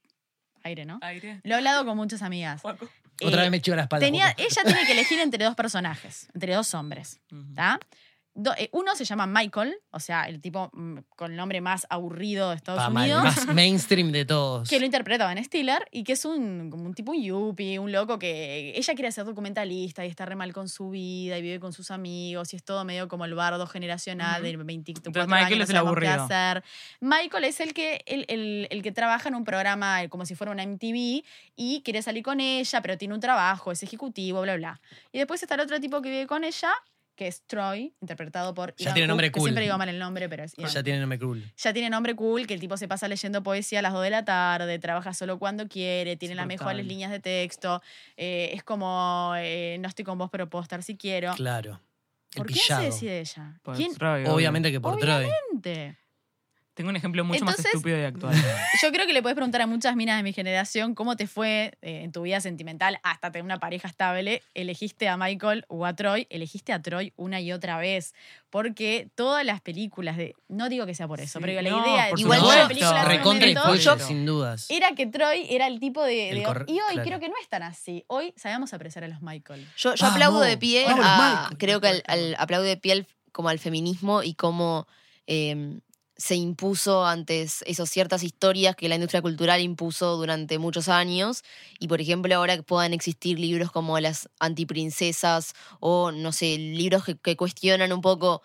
aire, 0.63 0.85
¿no? 0.85 0.99
Aire. 1.01 1.41
Lo 1.43 1.55
he 1.55 1.57
hablado 1.57 1.83
con 1.85 1.97
muchas 1.97 2.21
amigas. 2.21 2.61
Juaco. 2.61 2.87
Otra 3.23 3.41
Eh, 3.41 3.43
vez 3.45 3.51
me 3.51 3.61
chivo 3.61 3.75
la 3.75 3.83
espalda. 3.83 4.05
tenía, 4.05 4.33
ella 4.37 4.61
tiene 4.63 4.85
que 4.85 4.91
elegir 4.93 5.19
entre 5.19 5.43
dos 5.43 5.55
personajes, 5.55 6.27
entre 6.33 6.53
dos 6.55 6.73
hombres. 6.73 7.19
¿Está? 7.49 7.79
Do- 8.33 8.53
eh, 8.57 8.69
uno 8.71 8.95
se 8.95 9.03
llama 9.03 9.27
Michael, 9.27 9.75
o 9.91 9.99
sea, 9.99 10.23
el 10.29 10.39
tipo 10.39 10.69
mm, 10.73 10.99
con 11.17 11.31
el 11.31 11.37
nombre 11.37 11.59
más 11.59 11.85
aburrido 11.89 12.49
de 12.51 12.55
Estados 12.55 12.87
Unidos. 12.87 13.23
más 13.23 13.45
mainstream 13.53 14.11
de 14.13 14.23
todos. 14.23 14.69
Que 14.69 14.79
lo 14.79 14.85
interpreta 14.85 15.27
Ben 15.27 15.43
Stiller 15.43 15.85
y 15.91 16.03
que 16.05 16.13
es 16.13 16.23
un, 16.23 16.69
como 16.71 16.85
un 16.85 16.93
tipo 16.93 17.11
un 17.11 17.21
yuppie, 17.21 17.77
un 17.77 17.91
loco 17.91 18.17
que 18.17 18.73
ella 18.77 18.93
quiere 18.95 19.11
ser 19.11 19.25
documentalista 19.25 20.05
y 20.05 20.09
está 20.09 20.25
re 20.25 20.35
mal 20.35 20.53
con 20.53 20.69
su 20.69 20.89
vida 20.91 21.37
y 21.37 21.41
vive 21.41 21.59
con 21.59 21.73
sus 21.73 21.91
amigos 21.91 22.53
y 22.53 22.55
es 22.55 22.63
todo 22.63 22.85
medio 22.85 23.09
como 23.09 23.25
el 23.25 23.33
bardo 23.33 23.67
generacional 23.67 24.41
Ujú. 24.41 24.49
de 24.51 24.57
24 24.63 25.09
Entonces, 25.09 25.21
años, 25.33 25.41
Michael 25.43 25.57
no 25.59 25.63
es 25.65 25.69
el 25.69 25.77
aburrido. 25.77 26.27
Michael 27.01 27.43
es 27.43 27.59
el 27.59 27.73
que, 27.73 28.01
el, 28.05 28.25
el- 28.29 28.67
el 28.69 28.81
que 28.81 28.91
trabaja 28.91 29.29
en 29.29 29.35
un 29.35 29.43
programa 29.43 30.03
eh, 30.03 30.09
como 30.09 30.25
si 30.25 30.35
fuera 30.35 30.51
una 30.51 30.63
MTV 30.65 31.23
y 31.55 31.81
quiere 31.83 32.01
salir 32.01 32.23
con 32.23 32.39
ella, 32.39 32.81
pero 32.81 32.97
tiene 32.97 33.13
un 33.13 33.19
trabajo, 33.19 33.71
es 33.71 33.83
ejecutivo, 33.83 34.41
bla, 34.41 34.55
bla. 34.55 34.81
Y 35.11 35.17
después 35.17 35.41
está 35.43 35.55
el 35.55 35.61
otro 35.61 35.79
tipo 35.79 36.01
que 36.01 36.09
vive 36.09 36.27
con 36.27 36.43
ella, 36.43 36.71
que 37.21 37.27
es 37.27 37.43
Troy, 37.45 37.93
interpretado 38.01 38.55
por 38.55 38.73
Ya 38.77 38.95
tiene 38.95 39.01
Cook, 39.01 39.07
nombre 39.09 39.27
que 39.27 39.33
cool. 39.33 39.49
Siempre 39.49 39.63
digo 39.65 39.77
mal 39.77 39.87
el 39.89 39.99
nombre, 39.99 40.27
pero 40.27 40.43
es 40.43 40.53
Ya 40.55 40.81
tiene 40.81 40.99
nombre 41.01 41.19
cool. 41.19 41.43
ya 41.55 41.71
tiene 41.71 41.87
nombre 41.91 42.15
cool, 42.15 42.47
que 42.47 42.55
el 42.55 42.59
tipo 42.59 42.77
se 42.77 42.87
pasa 42.87 43.07
leyendo 43.07 43.43
poesía 43.43 43.77
a 43.77 43.81
las 43.83 43.93
2 43.93 44.01
de 44.01 44.09
la 44.09 44.25
tarde, 44.25 44.79
trabaja 44.79 45.13
solo 45.13 45.37
cuando 45.37 45.67
quiere, 45.67 46.15
tiene 46.17 46.33
las 46.33 46.47
mejores 46.47 46.83
líneas 46.83 47.11
de 47.11 47.19
texto, 47.19 47.83
eh, 48.17 48.49
es 48.53 48.63
como, 48.63 49.33
eh, 49.37 49.77
no 49.79 49.87
estoy 49.87 50.03
con 50.03 50.17
vos, 50.17 50.31
pero 50.31 50.49
puedo 50.49 50.63
estar 50.63 50.81
si 50.81 50.97
quiero. 50.97 51.35
Claro. 51.35 51.79
El 52.33 52.37
¿Por 52.37 52.47
quién 52.47 52.57
se 52.57 52.63
pillado. 52.63 52.83
decide 52.85 53.19
ella? 53.19 53.59
Por 53.61 53.75
¿Quién? 53.75 53.93
Troy, 53.93 54.21
obvio. 54.23 54.33
Obviamente 54.33 54.71
que 54.71 54.81
por 54.81 54.97
Troy. 54.97 55.27
Tengo 56.73 56.89
un 56.89 56.95
ejemplo 56.95 57.25
mucho 57.25 57.43
más 57.43 57.59
estúpido 57.59 57.99
y 57.99 58.03
actual. 58.03 58.33
Yo 58.81 58.91
creo 58.93 59.05
que 59.05 59.11
le 59.11 59.21
puedes 59.21 59.35
preguntar 59.35 59.61
a 59.61 59.67
muchas 59.67 59.93
minas 59.97 60.15
de 60.17 60.23
mi 60.23 60.31
generación 60.31 60.95
cómo 60.95 61.17
te 61.17 61.27
fue 61.27 61.73
eh, 61.81 62.03
en 62.03 62.13
tu 62.13 62.21
vida 62.21 62.39
sentimental 62.39 62.97
hasta 63.03 63.29
tener 63.29 63.43
una 63.43 63.59
pareja 63.59 63.89
estable. 63.89 64.41
¿Elegiste 64.53 65.09
a 65.09 65.17
Michael 65.17 65.65
o 65.67 65.85
a 65.85 65.93
Troy? 65.95 66.27
Elegiste 66.29 66.71
a 66.71 66.81
Troy 66.81 67.11
una 67.17 67.41
y 67.41 67.51
otra 67.51 67.77
vez. 67.77 68.13
Porque 68.49 69.09
todas 69.15 69.45
las 69.45 69.59
películas 69.59 70.15
de. 70.15 70.33
No 70.47 70.69
digo 70.69 70.85
que 70.85 70.95
sea 70.95 71.07
por 71.09 71.19
eso, 71.19 71.39
Sí, 71.39 71.45
pero 71.45 71.61
la 71.61 71.69
no, 71.69 71.85
idea 71.85 72.05
de 72.05 72.09
por 72.11 72.19
Igual 72.21 72.39
yo- 72.41 72.55
las 72.55 72.67
películas 72.69 73.07
Recontra 73.07 73.47
influye, 73.49 73.79
Yo- 73.81 73.99
sin 73.99 74.25
dudas. 74.25 74.67
era 74.69 74.91
que 74.95 75.07
Troy 75.07 75.47
era 75.49 75.67
el 75.67 75.79
tipo 75.81 76.01
de. 76.03 76.29
El 76.29 76.37
de- 76.39 76.43
corre- 76.45 76.65
y 76.69 76.73
hoy 76.73 76.79
claro. 76.93 77.03
creo 77.03 77.19
que 77.19 77.27
no 77.27 77.35
es 77.41 77.49
tan 77.49 77.63
así. 77.63 78.05
Hoy 78.07 78.33
sabemos 78.37 78.73
apreciar 78.73 79.03
a 79.03 79.07
los 79.09 79.21
Michael. 79.21 79.67
Yo, 79.77 79.93
yo 79.93 80.05
Vamos, 80.05 80.13
aplaudo 80.15 80.39
de 80.39 80.57
pie, 80.57 80.85
vamos, 80.85 81.05
a- 81.05 81.17
Michael. 81.41 81.57
creo 81.57 81.81
que 81.81 81.87
al, 81.89 82.03
al- 82.07 82.35
aplaudo 82.39 82.65
de 82.65 82.77
pie 82.77 82.93
al- 82.93 83.07
como 83.33 83.49
al 83.49 83.59
feminismo 83.59 84.23
y 84.23 84.33
cómo 84.35 84.87
eh, 85.27 85.79
se 86.21 86.35
impuso 86.35 87.05
antes 87.05 87.63
esas 87.67 87.89
ciertas 87.89 88.23
historias 88.23 88.75
que 88.75 88.87
la 88.89 88.95
industria 88.95 89.21
cultural 89.21 89.59
impuso 89.61 90.15
durante 90.17 90.59
muchos 90.59 90.87
años. 90.89 91.43
Y 91.79 91.87
por 91.87 91.99
ejemplo, 92.01 92.35
ahora 92.35 92.55
que 92.57 92.63
puedan 92.63 92.93
existir 92.93 93.39
libros 93.39 93.71
como 93.71 93.99
las 93.99 94.29
antiprincesas 94.39 95.53
o, 95.79 96.11
no 96.11 96.31
sé, 96.31 96.57
libros 96.57 97.03
que, 97.23 97.35
cuestionan 97.37 97.91
un 97.93 98.01
poco. 98.01 98.41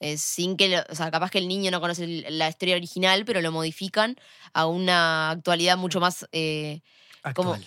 eh, 0.00 0.16
sin 0.16 0.56
que, 0.56 0.68
lo- 0.68 0.84
o 0.90 0.94
sea, 0.94 1.10
capaz 1.10 1.30
que 1.30 1.38
el 1.38 1.48
niño 1.48 1.70
no 1.72 1.80
conoce 1.80 2.06
la 2.30 2.48
historia 2.48 2.76
original, 2.76 3.24
pero 3.24 3.40
lo 3.40 3.50
modifican 3.52 4.16
a 4.52 4.66
una 4.66 5.30
actualidad 5.30 5.76
mucho 5.76 5.98
más 6.00 6.26
eh, 6.32 6.82
como-. 7.34 7.58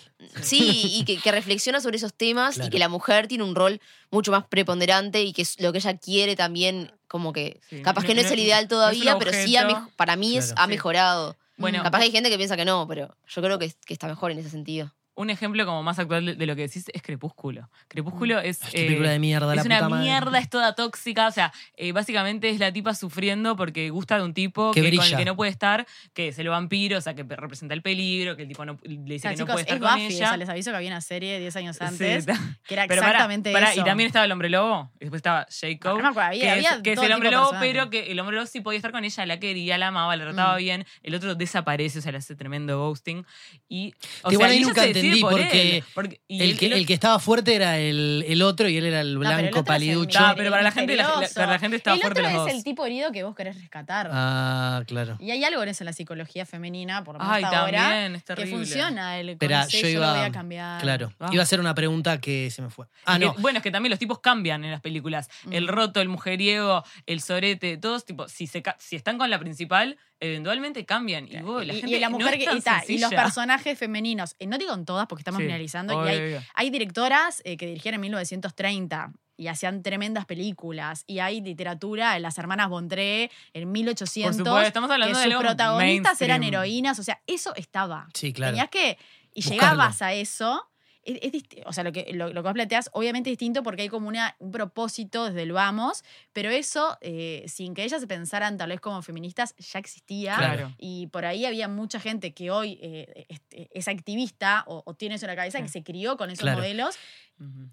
Sí, 0.42 0.88
y 0.98 1.04
que, 1.04 1.18
que 1.18 1.32
reflexiona 1.32 1.80
sobre 1.80 1.96
esos 1.96 2.14
temas 2.14 2.58
y 2.58 2.70
que 2.70 2.78
la 2.78 2.88
mujer 2.88 3.28
tiene 3.28 3.44
un 3.44 3.54
rol 3.54 3.80
mucho 4.10 4.30
más 4.32 4.44
preponderante 4.46 5.22
y 5.22 5.32
que 5.32 5.42
es 5.42 5.60
lo 5.60 5.72
que 5.72 5.78
ella 5.78 5.96
quiere 5.98 6.36
también, 6.36 6.92
como 7.08 7.32
que 7.32 7.60
Sí, 7.68 7.82
capaz 7.82 8.02
no- 8.02 8.06
que 8.08 8.14
no, 8.14 8.20
es 8.22 8.30
el 8.30 8.38
ideal 8.40 8.68
todavía, 8.68 9.18
pero 9.18 9.32
sí 9.32 9.56
ha 9.56 9.88
para 9.96 10.16
mí 10.16 10.36
es, 10.36 10.52
ha 10.56 10.64
Sí. 10.64 10.70
mejorado. 10.70 11.36
Bueno, 11.56 11.82
Capaz 11.82 11.98
que 11.98 12.04
hay 12.04 12.10
gente 12.12 12.30
que 12.30 12.36
piensa 12.36 12.56
que 12.56 12.64
no, 12.64 12.86
pero 12.88 13.14
yo 13.28 13.42
creo 13.42 13.58
que, 13.58 13.72
que 13.86 13.92
está 13.94 14.08
mejor 14.08 14.30
en 14.32 14.38
ese 14.38 14.50
sentido. 14.50 14.92
Un 15.14 15.28
ejemplo 15.30 15.66
como 15.66 15.82
más 15.82 15.98
actual 15.98 16.38
de, 16.38 16.46
lo 16.46 16.56
que 16.56 16.62
decís 16.62 16.86
es 16.92 17.02
Crepúsculo. 17.02 17.68
Crepúsculo 17.88 18.38
es. 18.40 18.60
Eh, 18.72 18.86
película 18.86 19.10
de 19.10 19.18
mierda, 19.18 19.54
la 19.54 19.60
es 19.60 19.66
una 19.66 19.76
puta 19.78 19.88
madre. 19.90 20.04
mierda, 20.04 20.38
es 20.38 20.48
toda 20.48 20.74
tóxica. 20.74 21.26
O 21.26 21.30
sea, 21.30 21.52
eh, 21.76 21.92
básicamente 21.92 22.48
es 22.48 22.58
la 22.58 22.72
tipa 22.72 22.94
sufriendo 22.94 23.54
porque 23.54 23.90
gusta 23.90 24.16
de 24.16 24.22
un 24.24 24.32
tipo 24.32 24.70
Que 24.72 24.80
que, 24.82 24.96
con 24.96 25.04
el 25.06 25.16
que 25.16 25.24
no 25.26 25.36
puede 25.36 25.50
estar, 25.50 25.86
que 26.14 26.28
es 26.28 26.38
el 26.38 26.48
vampiro, 26.48 26.96
o 26.96 27.00
sea, 27.02 27.14
que 27.14 27.24
representa 27.24 27.74
el 27.74 27.82
peligro, 27.82 28.36
que 28.36 28.42
el 28.42 28.48
tipo 28.48 28.64
no, 28.64 28.78
le 28.82 29.14
dice 29.14 29.28
O 29.28 29.30
sea, 29.30 29.30
que 29.32 29.36
no 29.40 29.46
puede 29.46 29.60
estar 29.60 29.76
es 29.76 29.82
con 29.82 29.90
Buffy. 29.92 30.06
ella. 30.14 30.24
O 30.24 30.28
sea, 30.28 30.36
les 30.38 30.48
aviso 30.48 30.70
que 30.70 30.76
había 30.78 30.88
una 30.90 31.00
serie 31.02 31.38
10 31.38 31.56
años 31.56 31.76
Sí, 31.76 31.84
antes 31.84 32.26
está. 32.26 32.34
que 32.66 32.74
era 32.74 32.86
Pero 32.86 33.02
exactamente 33.02 33.52
pará, 33.52 33.72
eso. 33.72 33.80
Y 33.80 33.84
también 33.84 34.06
estaba 34.06 34.24
el 34.24 34.32
hombre 34.32 34.48
lobo, 34.48 34.90
y 34.96 35.00
después 35.00 35.18
estaba 35.18 35.46
Jacob. 35.50 35.96
No 35.98 36.02
me 36.04 36.08
acuerdo, 36.08 36.28
había- 36.30 36.40
que 36.40 36.46
es, 36.46 36.52
había 36.66 36.82
que 36.82 36.92
es 36.92 36.98
el 37.02 37.12
hombre 37.12 37.30
lobo, 37.30 37.50
pero 37.60 37.90
que 37.90 38.10
el 38.10 38.18
hombre 38.18 38.36
lobo 38.36 38.46
sí 38.46 38.60
podía 38.62 38.78
estar 38.78 38.92
con 38.92 39.04
ella, 39.04 39.26
la 39.26 39.38
quería, 39.38 39.76
la 39.76 39.88
amaba, 39.88 40.16
la 40.16 40.24
trataba 40.24 40.54
Mm. 40.54 40.58
bien. 40.58 40.86
El 41.02 41.14
otro 41.14 41.34
desaparece, 41.34 41.98
o 41.98 42.02
sea, 42.02 42.12
le 42.12 42.18
hace 42.18 42.34
tremendo 42.34 42.78
ghosting. 42.78 43.26
Y, 43.68 43.94
o 44.22 44.32
igual 44.32 44.50
sea, 44.50 44.58
y 44.58 44.62
nunca 44.62 44.82
se 44.82 45.01
entendí 45.06 45.20
entendí, 45.20 45.20
por 45.20 45.30
porque 45.32 45.76
él. 45.78 45.84
Porque- 45.94 46.20
y 46.28 46.42
El 46.42 46.50
él- 46.50 46.58
que, 46.58 46.66
él- 46.66 46.72
el 46.74 46.86
que 46.86 46.94
estaba 46.94 47.18
fuerte 47.18 47.54
era 47.54 47.78
el, 47.78 48.24
el 48.26 48.42
otro 48.42 48.68
y 48.68 48.76
él 48.76 48.86
era 48.86 49.00
el 49.00 49.14
No, 49.14 49.20
pero 49.20 49.30
el 49.30 49.36
blanco 49.38 49.56
es 49.56 49.60
el 49.60 49.64
paliducho. 49.64 50.20
No, 50.20 50.34
pero 50.36 50.50
para 50.50 50.62
la 50.62 50.72
gente, 50.72 50.96
la- 50.96 51.02
la- 51.02 51.08
misterioso. 51.08 51.34
para 51.34 51.52
la 51.52 51.58
gente 51.58 51.76
estaba 51.76 51.94
el 51.96 52.00
fuerte 52.02 52.20
otro 52.20 52.30
los 52.32 52.40
es 52.48 52.52
dos. 52.52 52.58
el 52.58 52.64
tipo 52.64 52.86
herido 52.86 53.12
que 53.12 53.22
vos 53.24 53.34
querés 53.34 53.56
rescatar. 53.60 54.08
Ah, 54.12 54.82
claro. 54.86 55.16
Y 55.20 55.30
hay 55.30 55.42
algo 55.44 55.62
en 55.62 55.68
eso 55.70 55.82
en 55.84 55.86
la 55.86 55.92
psicología 55.92 56.46
femenina, 56.46 57.04
por 57.04 57.18
lo 57.18 57.24
menos 57.24 57.52
ahora, 57.52 58.06
es 58.06 58.22
que 58.22 58.46
funciona. 58.46 59.18
El 59.18 59.36
conocé, 59.38 59.80
yo 59.82 59.88
iba. 59.88 60.06
lo 60.08 60.14
voy 60.18 60.24
a 60.24 60.32
cambiar. 60.32 60.80
Claro. 60.80 61.12
Ah. 61.20 61.28
Iba 61.32 61.42
a 61.42 61.44
hacer 61.44 61.60
una 61.60 61.74
pregunta 61.74 62.20
que 62.20 62.50
se 62.50 62.62
me 62.62 62.70
fue. 62.70 62.86
Ah, 63.04 63.18
Que- 63.18 63.26
no. 63.26 63.34
bueno, 63.38 63.58
es 63.58 63.62
que 63.62 63.70
también 63.70 63.90
los 63.90 63.98
tipos 63.98 64.20
cambian 64.20 64.64
en 64.64 64.70
las 64.70 64.80
películas. 64.80 65.28
El 65.50 65.64
Mm. 65.64 65.68
roto, 65.68 66.00
el 66.00 66.08
mujeriego, 66.08 66.84
el 67.06 67.20
sorete, 67.20 67.76
todos, 67.76 68.04
tipo, 68.04 68.28
si, 68.28 68.46
se, 68.46 68.62
si 68.78 68.96
están 68.96 69.18
con 69.18 69.30
la 69.30 69.38
principal, 69.38 69.96
eventualmente 70.20 70.84
cambian. 70.84 71.26
Y, 71.28 71.36
vos, 71.38 71.66
la 71.66 71.74
gente 71.74 71.96
y 71.96 71.98
la 71.98 72.08
no 72.08 72.18
mujer 72.18 72.34
es 72.34 72.48
que 72.48 72.56
y, 72.56 72.60
ta, 72.60 72.82
y 72.86 72.98
los 72.98 73.10
personajes 73.10 73.76
femeninos, 73.78 74.36
eh, 74.38 74.46
no 74.46 74.56
digo 74.56 74.72
en 74.74 74.84
todas 74.92 75.06
porque 75.06 75.20
estamos 75.22 75.38
Sí, 75.38 75.46
finalizando, 75.46 75.94
y 75.94 75.96
obvio, 75.96 76.42
hay, 76.54 76.70
directoras 76.70 77.40
eh, 77.44 77.56
que 77.56 77.66
dirigieron 77.66 77.96
en 77.96 78.02
1930 78.02 79.12
y 79.36 79.48
hacían 79.48 79.82
tremendas 79.82 80.26
películas. 80.26 81.04
Y 81.06 81.18
hay 81.18 81.40
literatura, 81.40 82.18
las 82.18 82.36
hermanas 82.38 82.68
Bondré 82.68 83.30
en 83.54 83.72
1800. 83.72 84.36
Por 84.36 84.46
supuesto, 84.46 84.66
estamos 84.68 84.90
hablando 84.90 85.18
que 85.18 85.24
sus 85.30 85.34
protagonistas 85.34 86.20
eran 86.22 86.42
heroínas, 86.42 86.98
o 86.98 87.02
sea, 87.02 87.20
eso 87.26 87.54
estaba. 87.56 88.08
Sí, 88.14 88.32
claro. 88.32 88.52
Tenías 88.52 88.68
que. 88.68 88.98
Y 89.34 89.40
Buscarlo. 89.40 89.62
llegabas 89.62 90.02
a 90.02 90.12
eso. 90.12 90.68
Es, 91.04 91.18
es 91.22 91.32
disti- 91.32 91.62
o 91.66 91.72
sea, 91.72 91.82
lo 91.84 91.92
que, 91.92 92.12
lo, 92.12 92.28
lo 92.28 92.34
que 92.42 92.48
vos 92.48 92.52
planteás, 92.52 92.88
obviamente 92.92 93.30
es 93.30 93.32
distinto 93.32 93.62
porque 93.62 93.82
hay 93.82 93.88
como 93.88 94.08
una, 94.08 94.36
un 94.38 94.50
propósito 94.52 95.24
desde 95.26 95.42
el 95.42 95.52
vamos, 95.52 96.04
pero 96.32 96.50
eso, 96.50 96.96
eh, 97.00 97.44
sin 97.48 97.74
que 97.74 97.82
ellas 97.84 98.00
se 98.00 98.06
pensaran 98.06 98.56
tal 98.56 98.70
vez 98.70 98.80
como 98.80 99.02
feministas, 99.02 99.54
ya 99.58 99.78
existía. 99.78 100.36
Claro. 100.36 100.72
Y 100.78 101.08
por 101.08 101.24
ahí 101.24 101.44
había 101.44 101.66
mucha 101.68 101.98
gente 102.00 102.32
que 102.34 102.50
hoy 102.50 102.78
eh, 102.82 103.26
este, 103.28 103.68
es 103.72 103.88
activista 103.88 104.64
o, 104.66 104.82
o 104.86 104.94
tiene 104.94 105.16
eso 105.16 105.26
en 105.26 105.30
la 105.30 105.36
cabeza, 105.36 105.58
Sí. 105.58 105.64
que 105.64 105.68
se 105.70 105.82
crió 105.82 106.16
con 106.16 106.30
esos 106.30 106.42
Claro. 106.42 106.58
modelos 106.58 106.96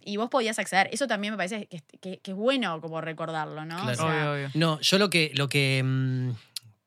y 0.02 0.18
vos 0.18 0.30
podías 0.32 0.58
acceder. 0.58 0.90
Eso 0.92 1.06
también 1.06 1.34
me 1.34 1.38
parece 1.38 1.68
que, 1.68 1.82
que- 2.02 2.18
que 2.18 2.32
es 2.32 2.38
bueno 2.38 2.82
como 2.82 3.02
recordarlo, 3.02 3.66
¿no? 3.66 3.78
O 3.78 3.82
Claro. 3.82 3.96
sea, 3.96 4.06
Obvio, 4.08 4.32
obvio. 4.34 4.50
No, 4.56 4.80
yo 4.82 4.98
lo 4.98 5.10
que. 5.12 5.32
Lo 5.36 5.48
que 5.48 5.84
mm, 5.84 6.32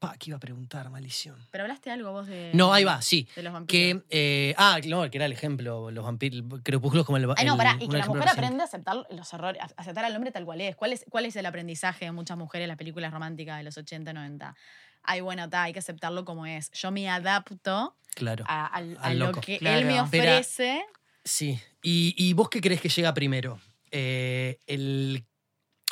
pa, 0.02 0.16
¿qué 0.18 0.30
iba 0.30 0.36
a 0.36 0.40
preguntar? 0.40 0.90
Maldición. 0.90 1.36
Pero 1.52 1.62
hablaste 1.64 1.90
algo 1.90 2.10
vos 2.12 2.26
de. 2.26 2.50
No, 2.54 2.74
ahí 2.74 2.82
va, 2.84 3.00
sí. 3.00 3.28
De 3.36 3.42
los 3.42 3.52
vampiros. 3.52 4.02
Que. 4.02 4.48
eh, 4.50 4.54
ah, 4.58 4.78
no, 4.86 5.08
que 5.10 5.16
era 5.18 5.26
el 5.26 5.32
ejemplo. 5.32 5.90
Los 5.92 6.04
vampiros. 6.04 6.42
Crepúsculos 6.62 7.06
como 7.06 7.18
el. 7.18 7.24
Ay, 7.36 7.46
no, 7.46 7.52
el- 7.52 7.56
pará, 7.58 7.76
y 7.80 7.88
que 7.88 7.96
la 7.96 8.06
mujer 8.06 8.22
reciente. 8.24 8.30
aprende 8.46 8.62
a 8.62 8.66
aceptar 8.66 8.96
los 9.10 9.32
errores, 9.32 9.62
a 9.62 9.66
aceptar 9.76 10.04
al 10.04 10.14
hombre 10.16 10.32
tal 10.32 10.44
cual 10.44 10.60
es. 10.60 10.74
¿Cuál 10.76 10.92
es, 10.92 11.04
cuál 11.08 11.24
es 11.26 11.36
el 11.36 11.46
aprendizaje 11.46 12.04
de 12.06 12.12
muchas 12.12 12.36
mujeres 12.36 12.64
en 12.64 12.68
las 12.68 12.76
películas 12.78 13.12
románticas 13.12 13.58
de 13.58 13.62
los 13.62 13.78
80, 13.78 14.12
90? 14.12 14.54
Ay, 15.04 15.20
bueno, 15.20 15.44
está, 15.44 15.62
hay 15.62 15.72
que 15.72 15.78
aceptarlo 15.78 16.24
como 16.24 16.46
es. 16.46 16.70
Yo 16.72 16.90
me 16.90 17.08
adapto 17.08 17.96
Claro. 18.14 18.44
a, 18.48 18.80
lo 18.80 19.26
loco. 19.26 19.40
que 19.40 19.58
Claro. 19.58 19.78
él 19.78 19.84
me 19.86 19.92
Pero- 20.10 20.32
ofrece. 20.32 20.84
Sí. 21.24 21.58
¿Y, 21.82 22.14
y 22.18 22.32
vos 22.34 22.48
qué 22.50 22.60
crees 22.60 22.80
que 22.80 22.88
llega 22.88 23.14
primero? 23.14 23.60
Eh, 23.92 24.58
el. 24.66 25.24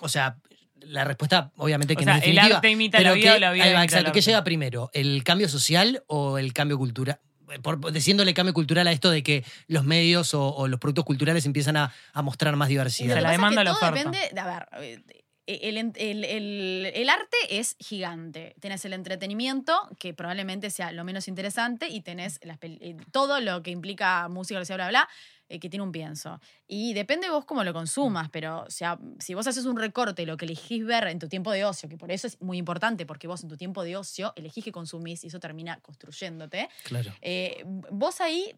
O 0.00 0.08
sea. 0.08 0.36
La 0.82 1.04
respuesta, 1.04 1.52
obviamente, 1.56 1.94
que 1.96 2.02
O 2.04 2.06
no 2.06 2.12
sea, 2.12 2.18
es 2.18 2.24
el 2.24 2.30
definitiva. 2.34 2.56
arte 2.56 2.70
imita 2.70 2.98
pero 2.98 3.10
la 3.10 3.14
vida 3.16 3.30
que- 3.32 3.36
o 3.36 3.40
la 3.40 3.52
vida 3.52 3.64
ahí 3.64 3.72
va, 3.72 3.78
imita 3.80 3.84
exacto. 3.84 4.06
el 4.08 4.12
¿Qué 4.12 4.20
llega 4.20 4.44
primero? 4.44 4.90
¿El 4.92 5.22
cambio 5.24 5.48
social 5.48 6.02
o 6.06 6.38
el 6.38 6.52
cambio 6.52 6.78
cultural? 6.78 7.20
Por, 7.62 7.92
diciéndole 7.92 8.32
cambio 8.32 8.54
cultural 8.54 8.86
a 8.86 8.92
esto 8.92 9.10
de 9.10 9.22
que 9.24 9.44
los 9.66 9.84
medios 9.84 10.34
o, 10.34 10.54
o 10.54 10.68
los 10.68 10.78
productos 10.78 11.04
culturales 11.04 11.44
empiezan 11.46 11.76
a, 11.76 11.92
a 12.12 12.22
mostrar 12.22 12.54
más 12.56 12.68
diversidad. 12.68 13.16
Se 13.16 13.20
la 13.20 13.30
es 13.30 13.32
demanda 13.38 13.64
la 13.64 13.72
todo 13.72 13.80
oferta. 13.88 14.10
depende. 14.10 14.30
de- 14.32 14.40
a 14.40 14.46
ver, 14.46 14.68
eh, 15.46 15.58
el, 15.62 15.76
el- 15.96 16.24
el- 16.24 16.92
el 16.94 17.08
arte 17.08 17.36
es 17.50 17.74
gigante. 17.80 18.54
Tenés 18.60 18.84
el 18.84 18.92
entretenimiento, 18.92 19.76
que 19.98 20.14
probablemente 20.14 20.70
sea 20.70 20.92
lo 20.92 21.02
menos 21.02 21.26
interesante, 21.26 21.88
y 21.88 22.02
tenés 22.02 22.38
las 22.44 22.58
eh, 22.62 22.96
todo 23.10 23.40
lo 23.40 23.62
que 23.64 23.72
implica 23.72 24.28
música, 24.28 24.64
sea, 24.64 24.76
bla, 24.76 24.88
bla, 24.88 25.08
eh, 25.50 25.60
que 25.60 25.68
tiene 25.68 25.82
un 25.82 25.92
pienso. 25.92 26.40
Y 26.66 26.94
depende 26.94 27.28
vos 27.28 27.44
cómo 27.44 27.62
lo 27.64 27.74
consumas, 27.74 28.30
pero 28.30 28.62
o 28.62 28.70
sea, 28.70 28.98
si 29.18 29.34
vos 29.34 29.46
haces 29.46 29.66
un 29.66 29.76
recorte, 29.76 30.24
lo 30.24 30.38
que 30.38 30.46
elegís 30.46 30.86
ver 30.86 31.08
en 31.08 31.18
tu 31.18 31.28
tiempo 31.28 31.52
de 31.52 31.66
ocio, 31.66 31.88
que 31.90 31.98
por 31.98 32.10
eso 32.10 32.26
es 32.26 32.40
muy 32.40 32.56
importante, 32.56 33.04
porque 33.04 33.26
vos 33.28 33.42
en 33.42 33.48
tu 33.50 33.56
tiempo 33.58 33.82
de 33.82 33.96
ocio 33.98 34.32
elegís 34.36 34.64
que 34.64 34.72
consumís 34.72 35.22
y 35.24 35.26
eso 35.26 35.38
termina 35.40 35.78
construyéndote, 35.80 36.68
Claro. 36.84 37.12
eh, 37.20 37.62
vos 37.90 38.20
ahí. 38.22 38.54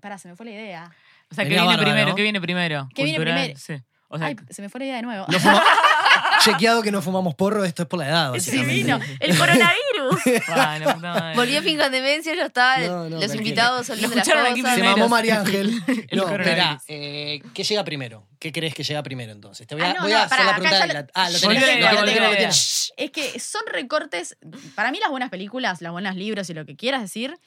Pará, 0.00 0.18
se 0.18 0.28
me 0.28 0.36
fue 0.36 0.44
la 0.44 0.52
idea. 0.52 0.90
O 1.30 1.34
sea, 1.34 1.44
¿qué 1.44 1.50
viene 1.50 1.64
bárbaro, 1.66 1.82
primero? 1.88 2.08
¿no? 2.10 2.14
¿Qué 2.16 2.22
viene 2.22 2.40
primero? 2.40 2.88
¿Qué 2.94 3.04
viene 3.04 3.20
primero? 3.20 3.54
Sí. 3.58 3.74
O 4.08 4.18
sea, 4.18 4.26
Ay, 4.26 4.36
se 4.50 4.60
me 4.60 4.68
fue 4.68 4.80
la 4.80 4.84
idea 4.86 4.96
de 4.96 5.02
nuevo. 5.02 5.24
No 5.28 5.38
fuma- 5.38 5.62
Chequeado 6.44 6.82
que 6.82 6.90
no 6.90 7.00
fumamos 7.00 7.34
porro, 7.34 7.64
esto 7.64 7.82
es 7.82 7.88
por 7.88 7.98
la 8.00 8.08
edad, 8.08 8.30
básicamente. 8.32 8.74
divino. 8.74 9.00
El 9.20 9.38
coronavirus. 9.38 9.93
Bueno, 10.10 10.94
puta 10.94 11.12
madre. 11.14 11.36
Volvió 11.36 11.62
Finja 11.62 11.88
Demencia, 11.90 12.34
ya. 12.34 12.86
No, 12.88 13.08
no, 13.08 13.20
los 13.20 13.34
invitados 13.34 13.86
son 13.86 13.96
Lo 13.96 14.02
los 14.02 14.10
de 14.10 14.16
las 14.16 14.26
escucharon 14.26 14.52
aquí 14.52 14.60
cosas. 14.62 14.74
Se 14.76 14.80
primero. 14.80 14.96
mamó 14.98 15.08
María 15.10 15.40
Ángel. 15.40 15.82
El 16.08 16.18
no, 16.18 16.24
coronavirus. 16.24 16.48
espera, 16.48 16.82
eh, 16.88 17.42
¿qué 17.54 17.64
llega 17.64 17.84
primero? 17.84 18.26
¿Qué 18.38 18.52
crees 18.52 18.74
que 18.74 18.82
llega 18.84 19.02
primero 19.02 19.32
entonces? 19.32 19.66
Te 19.66 19.74
voy 19.74 19.84
a, 19.84 19.90
Ah, 19.90 19.94
no, 19.94 20.02
voy 20.02 20.12
no, 20.12 20.18
a 20.18 20.22
hacer 20.24 20.38
pará, 20.38 20.44
la 20.44 20.50
acá 20.56 20.60
pregunta. 20.60 20.78
ya 20.78 20.86
de 20.86 20.94
lo- 20.94 21.00
la- 21.00 21.06
ah, 21.14 21.30
lo 21.30 21.38
tenés, 21.40 21.80
lo 21.80 21.92
lo 22.00 22.04
tenés, 22.04 22.22
lo 22.22 22.30
tenés. 22.36 22.92
Es 22.96 23.10
que 23.10 23.40
son 23.40 23.62
recortes. 23.72 24.36
Para 24.74 24.90
mí, 24.90 24.98
las 25.00 25.10
buenas 25.10 25.30
películas, 25.30 25.80
los 25.80 25.92
buenos 25.92 26.14
libros 26.16 26.48
y 26.50 26.54
lo 26.54 26.64
que 26.66 26.76
quieras 26.76 27.00
decir, 27.02 27.38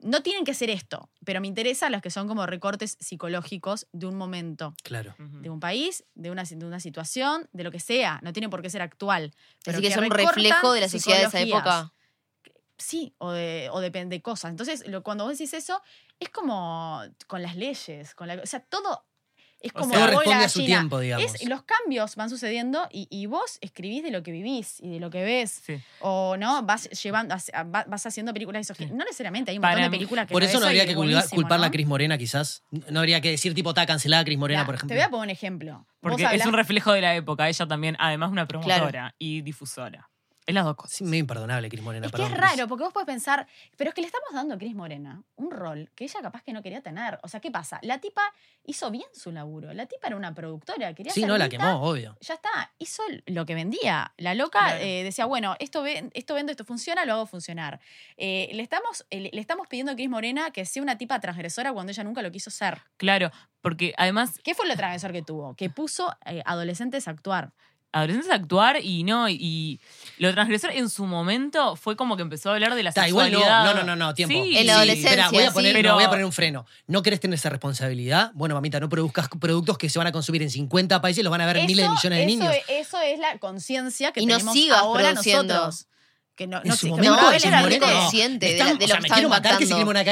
no 0.00 0.22
tienen 0.22 0.44
que 0.44 0.52
ser 0.52 0.68
esto. 0.68 1.08
Pero 1.24 1.40
me 1.40 1.46
interesan 1.46 1.90
los 1.90 2.02
que 2.02 2.10
son 2.10 2.28
como 2.28 2.44
recortes 2.44 2.98
psicológicos 3.00 3.86
de 3.92 4.06
un 4.06 4.16
momento, 4.16 4.74
Claro. 4.82 5.14
De 5.18 5.48
un 5.48 5.60
país, 5.60 6.04
de 6.14 6.30
una, 6.30 6.42
de 6.44 6.66
una 6.66 6.78
situación, 6.78 7.48
de 7.52 7.64
lo 7.64 7.70
que 7.70 7.80
sea. 7.80 8.20
No 8.22 8.34
tiene 8.34 8.50
por 8.50 8.60
qué 8.60 8.68
ser 8.68 8.82
actual. 8.82 9.32
Pero 9.64 9.78
Así 9.78 9.82
que 9.86 9.88
es 9.92 9.96
un 9.96 10.02
recortan 10.02 10.26
reflejo 10.34 10.72
de 10.74 10.80
la 10.82 10.88
sociedad 10.90 11.18
de 11.20 11.24
esa 11.24 11.38
psicologías. 11.38 11.58
época. 11.80 11.93
Sí, 12.76 13.14
o 13.18 13.30
de, 13.32 13.68
o 13.70 13.80
depende 13.80 14.16
de 14.16 14.22
cosas. 14.22 14.50
Entonces, 14.50 14.86
lo, 14.88 15.02
cuando 15.02 15.24
vos 15.24 15.38
decís 15.38 15.54
eso, 15.54 15.80
es 16.18 16.28
como 16.28 17.02
con 17.26 17.42
las 17.42 17.56
leyes, 17.56 18.14
con 18.14 18.28
la, 18.28 18.34
o 18.34 18.46
sea, 18.46 18.60
todo 18.60 19.06
es 19.64 19.70
O 19.74 19.78
como 19.78 19.94
sea, 19.94 20.06
responde 20.08 20.44
a 20.44 20.48
su 20.50 20.58
gallina. 20.58 20.78
tiempo, 20.78 21.00
digamos. 21.00 21.34
Es, 21.36 21.48
los 21.48 21.62
cambios 21.62 22.16
van 22.16 22.28
sucediendo 22.28 22.86
y, 22.92 23.08
y 23.10 23.24
vos 23.24 23.56
escribís 23.62 24.02
de 24.02 24.10
lo 24.10 24.22
que 24.22 24.30
vivís 24.30 24.78
y 24.80 24.90
de 24.90 25.00
lo 25.00 25.08
que 25.08 25.24
ves. 25.24 25.62
Sí. 25.64 25.80
O 26.00 26.36
no, 26.36 26.62
vas 26.64 26.90
llevando, 26.90 27.34
vas 27.64 28.06
haciendo 28.06 28.34
películas 28.34 28.68
de 28.68 28.74
Sí. 28.74 28.86
No 28.86 29.04
necesariamente, 29.04 29.52
hay 29.52 29.56
un 29.56 29.62
Para 29.62 29.76
montón 29.76 29.90
de 29.92 29.96
películas 29.96 30.26
que 30.26 30.32
Por 30.32 30.42
eso 30.42 30.60
no 30.60 30.66
habría 30.66 30.84
que 30.84 30.94
culparla 30.94 31.66
a 31.66 31.68
¿no? 31.68 31.72
Cris 31.72 31.86
Morena, 31.86 32.18
quizás. 32.18 32.62
No 32.90 33.00
habría 33.00 33.22
que 33.22 33.30
decir, 33.30 33.54
tipo, 33.54 33.70
está 33.70 33.86
cancelada 33.86 34.24
Cris 34.24 34.36
Morena, 34.38 34.66
por 34.66 34.74
ejemplo. 34.74 34.94
Te 34.94 35.00
voy 35.00 35.04
a 35.04 35.08
poner 35.10 35.24
un 35.24 35.30
ejemplo. 35.30 35.86
Porque 36.00 36.24
es 36.30 36.44
un 36.44 36.52
reflejo 36.52 36.92
de 36.92 37.00
la 37.00 37.14
época. 37.14 37.48
Ella 37.48 37.66
también, 37.66 37.96
además, 37.98 38.30
una 38.32 38.46
promotora 38.46 39.14
y 39.18 39.40
difusora. 39.40 40.10
Es 40.46 40.54
las 40.54 40.64
dos 40.64 40.76
cosas. 40.76 40.96
Sí, 40.96 41.04
medio 41.04 41.20
imperdonable, 41.20 41.68
Cris 41.70 41.82
Morena. 41.82 42.06
Es 42.06 42.12
que 42.12 42.18
perdón, 42.18 42.32
es 42.34 42.38
Cris. 42.38 42.50
raro, 42.50 42.68
porque 42.68 42.84
vos 42.84 42.92
podés 42.92 43.06
pensar, 43.06 43.46
pero 43.78 43.88
es 43.88 43.94
que 43.94 44.02
le 44.02 44.06
estamos 44.08 44.28
dando 44.34 44.54
a 44.54 44.58
Cris 44.58 44.74
Morena 44.74 45.22
un 45.36 45.50
rol 45.50 45.90
que 45.94 46.04
ella 46.04 46.20
capaz 46.20 46.42
que 46.42 46.52
no 46.52 46.62
quería 46.62 46.82
tener. 46.82 47.18
O 47.22 47.28
sea, 47.28 47.40
¿qué 47.40 47.50
pasa? 47.50 47.78
La 47.82 47.98
tipa 47.98 48.20
hizo 48.64 48.90
bien 48.90 49.06
su 49.14 49.32
laburo. 49.32 49.72
La 49.72 49.86
tipa 49.86 50.08
era 50.08 50.16
una 50.16 50.34
productora, 50.34 50.92
quería 50.94 51.12
Sí, 51.12 51.24
no, 51.24 51.38
la 51.38 51.48
quemó, 51.48 51.82
obvio. 51.82 52.16
Ya 52.20 52.34
está, 52.34 52.72
hizo 52.78 53.02
lo 53.26 53.46
que 53.46 53.54
vendía. 53.54 54.12
La 54.18 54.34
loca 54.34 54.58
Claro. 54.60 54.84
eh, 54.84 55.02
decía, 55.02 55.24
bueno, 55.24 55.56
esto, 55.60 55.84
esto 55.86 56.34
vendo, 56.34 56.50
esto 56.52 56.64
funciona, 56.66 57.04
lo 57.06 57.14
hago 57.14 57.26
funcionar. 57.26 57.80
Eh, 58.18 58.50
le, 58.52 58.62
estamos, 58.62 59.06
eh, 59.10 59.30
le 59.32 59.40
estamos 59.40 59.66
pidiendo 59.66 59.92
a 59.92 59.94
Cris 59.94 60.10
Morena 60.10 60.50
que 60.50 60.66
sea 60.66 60.82
una 60.82 60.98
tipa 60.98 61.20
transgresora 61.20 61.72
cuando 61.72 61.90
ella 61.92 62.04
nunca 62.04 62.20
lo 62.20 62.30
quiso 62.30 62.50
ser. 62.50 62.82
Claro, 62.98 63.30
porque 63.62 63.94
además, 63.96 64.38
¿Qué 64.44 64.54
fue 64.54 64.68
lo 64.68 64.76
transgresor 64.76 65.12
que 65.12 65.22
tuvo? 65.22 65.54
Que 65.56 65.70
puso 65.70 66.14
adolescentes 66.44 67.08
a 67.08 67.12
actuar. 67.12 67.52
Adolescentes 67.94 68.30
a 68.30 68.34
actuar 68.34 68.78
y 68.82 69.04
no, 69.04 69.28
y 69.28 69.80
lo 70.18 70.32
transgresor 70.32 70.72
en 70.72 70.88
su 70.90 71.06
momento 71.06 71.76
fue 71.76 71.96
como 71.96 72.16
que 72.16 72.22
empezó 72.22 72.50
a 72.50 72.54
hablar 72.54 72.74
de 72.74 72.82
la 72.82 72.90
igual 73.08 73.32
no, 73.32 73.38
no, 73.40 73.74
no, 73.74 73.82
no, 73.84 73.96
no, 73.96 74.14
tiempo. 74.14 74.34
Sí. 74.34 74.56
En 74.58 74.66
la 74.66 74.72
Sí, 74.74 74.76
adolescencia, 74.78 75.10
espera, 75.10 75.30
voy 75.30 75.42
a 75.44 75.48
sí. 75.48 75.54
poner, 75.54 75.72
Pero- 75.72 75.88
no, 75.90 75.94
voy 75.94 76.04
a 76.04 76.10
poner 76.10 76.24
un 76.24 76.32
freno. 76.32 76.66
¿No 76.86 77.02
querés 77.02 77.20
tener 77.20 77.34
esa 77.36 77.48
responsabilidad? 77.50 78.30
Bueno, 78.34 78.54
mamita, 78.54 78.78
no 78.80 78.88
produzcas 78.88 79.28
productos 79.40 79.78
que 79.78 79.88
se 79.88 79.98
van 79.98 80.08
a 80.08 80.12
consumir 80.12 80.42
en 80.42 80.50
50 80.50 81.00
países 81.00 81.20
y 81.20 81.22
los 81.22 81.30
van 81.30 81.40
a 81.40 81.46
ver 81.46 81.56
Eso- 81.58 81.66
miles 81.66 81.84
de 81.86 81.90
millones 81.90 82.18
de 82.18 82.24
eso 82.24 82.26
niños. 82.26 82.54
es- 82.68 82.86
Eso 82.86 83.00
es 83.00 83.18
la 83.18 83.38
conciencia 83.38 84.12
que 84.12 84.20
Y 84.20 84.26
no 84.26 84.34
tenemos 84.34 84.54
sigas 84.54 84.78
ahora 84.78 85.10
produciendo. 85.10 85.54
nosotros. 85.54 85.86
Que 86.36 86.48
no, 86.48 86.60
En 86.62 86.68
no, 86.68 86.74
su 86.76 86.86
que 86.86 86.90
momento, 86.90 87.14
no, 87.20 87.30
de 87.30 87.36
él 87.36 87.42
era 87.46 87.60
no. 87.60 88.00
consciente 88.00 88.46
de 88.46 88.54
de 88.54 88.60
o 88.62 88.64
sea, 88.64 88.72
lo 88.96 89.02
que 89.02 89.08
me 89.08 89.08
quiero 89.14 89.28
matar 89.28 89.56
que 89.58 89.66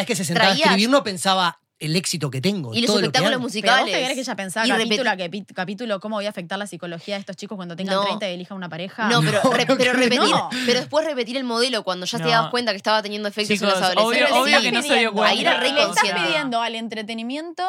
que 0.07 0.15
se 0.15 0.25
sentaba 0.25 0.51
a 0.51 0.55
escribir 0.55 0.89
no 0.89 1.03
pensaba 1.03 1.59
el 1.85 1.97
éxito 1.97 2.31
que 2.31 2.41
tengo. 2.41 2.75
Y 2.75 2.81
los 2.81 2.87
todo 2.87 2.97
lo 2.97 3.01
que 3.01 3.07
espectáculos 3.07 3.41
musicales. 3.41 3.85
Pero 3.87 3.99
vos 3.99 4.09
te 4.09 4.15
que 4.15 4.21
ella 4.21 4.37
pensaba 4.37 4.67
Y 4.67 4.71
capítulo 4.71 5.11
a 5.11 5.17
capi- 5.17 5.47
capítulo 5.55 6.01
cómo 6.01 6.17
voy 6.17 6.27
a 6.27 6.31
afectar 6.31 6.59
la 6.59 6.67
psicología 6.67 7.17
de 7.17 7.21
estos 7.21 7.37
chicos 7.37 7.57
cuando 7.57 7.77
tengan 7.77 7.97
No. 7.97 8.03
30 8.05 8.31
y 8.31 8.35
elijan 8.35 8.57
una 8.57 8.69
pareja. 8.69 9.09
No, 9.09 9.21
pero, 9.21 9.41
re- 9.53 9.67
no 9.67 9.77
pero 9.77 9.77
creo. 9.77 9.93
repetir, 9.95 10.21
No. 10.31 10.49
pero 10.67 10.81
después 10.81 11.05
repetir 11.07 11.37
el 11.37 11.45
modelo 11.45 11.83
cuando 11.85 12.07
ya 12.07 12.19
te 12.19 12.29
dabas 12.29 12.51
cuenta 12.51 12.73
que 12.73 12.77
estaba 12.77 13.03
teniendo 13.03 13.29
efectos 13.29 13.57
Chicos, 13.59 13.75
en 13.75 13.81
los 13.81 13.91
adolescentes. 13.91 14.31
obvio- 14.33 14.43
obvio 14.43 14.59
Sí. 14.59 14.65
que 14.65 14.73
no 14.73 14.83
se 14.83 14.95
dio 14.99 15.13
cuenta. 15.13 15.31
Ahí 15.33 15.41
era 15.41 15.61
re 15.61 15.73
Le 15.73 15.83
estás 15.83 16.05
pidiendo 16.13 16.61
al 16.63 16.75
entretenimiento 16.75 17.65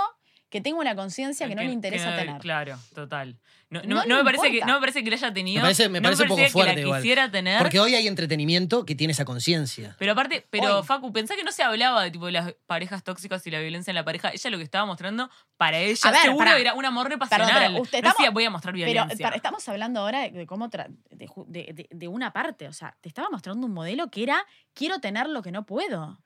que 0.49 0.61
tenga 0.61 0.79
una 0.79 0.95
conciencia 0.95 1.47
que 1.47 1.55
no 1.55 1.63
le 1.63 1.71
interesa 1.71 2.11
que- 2.15 2.21
tener. 2.21 2.39
Claro, 2.41 2.77
total. 2.93 3.37
No, 3.73 3.81
no- 3.81 3.95
No 3.95 4.05
no 4.05 4.17
le 4.17 4.23
me 4.23 4.31
parece 4.31 4.51
que, 4.51 4.59
no 4.65 4.73
me 4.75 4.79
parece 4.79 5.03
que 5.03 5.09
la 5.09 5.15
haya 5.17 5.33
tenido. 5.33 5.57
Me 5.57 5.63
parece- 5.63 5.89
me 5.89 5.99
no 5.99 6.03
parece 6.03 6.23
un 6.23 6.29
poco 6.29 6.47
fuerte 6.47 6.71
que 6.71 6.75
la 6.75 6.81
igual. 6.81 7.01
quisiera 7.01 7.31
tener. 7.31 7.57
Porque 7.59 7.79
hoy 7.79 7.95
hay 7.95 8.07
entretenimiento 8.07 8.85
que 8.85 8.95
tiene 8.95 9.11
esa 9.11 9.25
conciencia. 9.25 9.95
Pero 9.99 10.11
aparte, 10.13 10.45
pero 10.49 10.79
Hoy. 10.79 10.83
Facu, 10.85 11.11
pensá 11.11 11.35
que 11.35 11.43
no 11.43 11.51
se 11.51 11.63
hablaba 11.63 12.03
de 12.03 12.11
tipo 12.11 12.25
de 12.27 12.31
las 12.33 12.53
parejas 12.67 13.03
tóxicas 13.03 13.45
y 13.47 13.51
la 13.51 13.59
violencia 13.59 13.91
en 13.91 13.95
la 13.95 14.05
pareja. 14.05 14.29
Ella 14.31 14.49
lo 14.49 14.57
que 14.57 14.63
estaba 14.63 14.85
mostrando 14.85 15.29
para 15.57 15.77
ella 15.79 16.11
ver, 16.11 16.21
seguro 16.21 16.51
era 16.51 16.73
un 16.73 16.85
amor 16.85 17.07
Perdón, 17.09 17.19
pasional. 17.27 17.47
pero 17.71 17.81
usted- 17.81 17.97
no 18.03 18.09
decía, 18.09 18.09
estamos- 18.09 18.33
voy 18.33 18.43
a 18.45 18.49
mostrar 18.49 18.73
Pero 18.73 18.85
violencia. 18.85 19.23
para- 19.25 19.35
estamos 19.35 19.67
hablando 19.69 19.99
ahora 20.01 20.21
de, 20.21 20.31
de 20.31 20.45
cómo 20.45 20.69
tra- 20.69 20.87
de, 21.09 21.27
ju- 21.27 21.45
de- 21.47 21.71
de- 21.73 21.87
de 21.89 22.07
una 22.07 22.31
parte. 22.31 22.67
O 22.67 22.73
sea, 22.73 22.95
te 23.01 23.09
estaba 23.09 23.29
mostrando 23.29 23.65
un 23.67 23.73
modelo 23.73 24.09
que 24.09 24.23
era 24.23 24.45
quiero 24.73 24.99
tener 24.99 25.27
lo 25.29 25.41
que 25.41 25.51
no 25.51 25.65
puedo. 25.65 26.19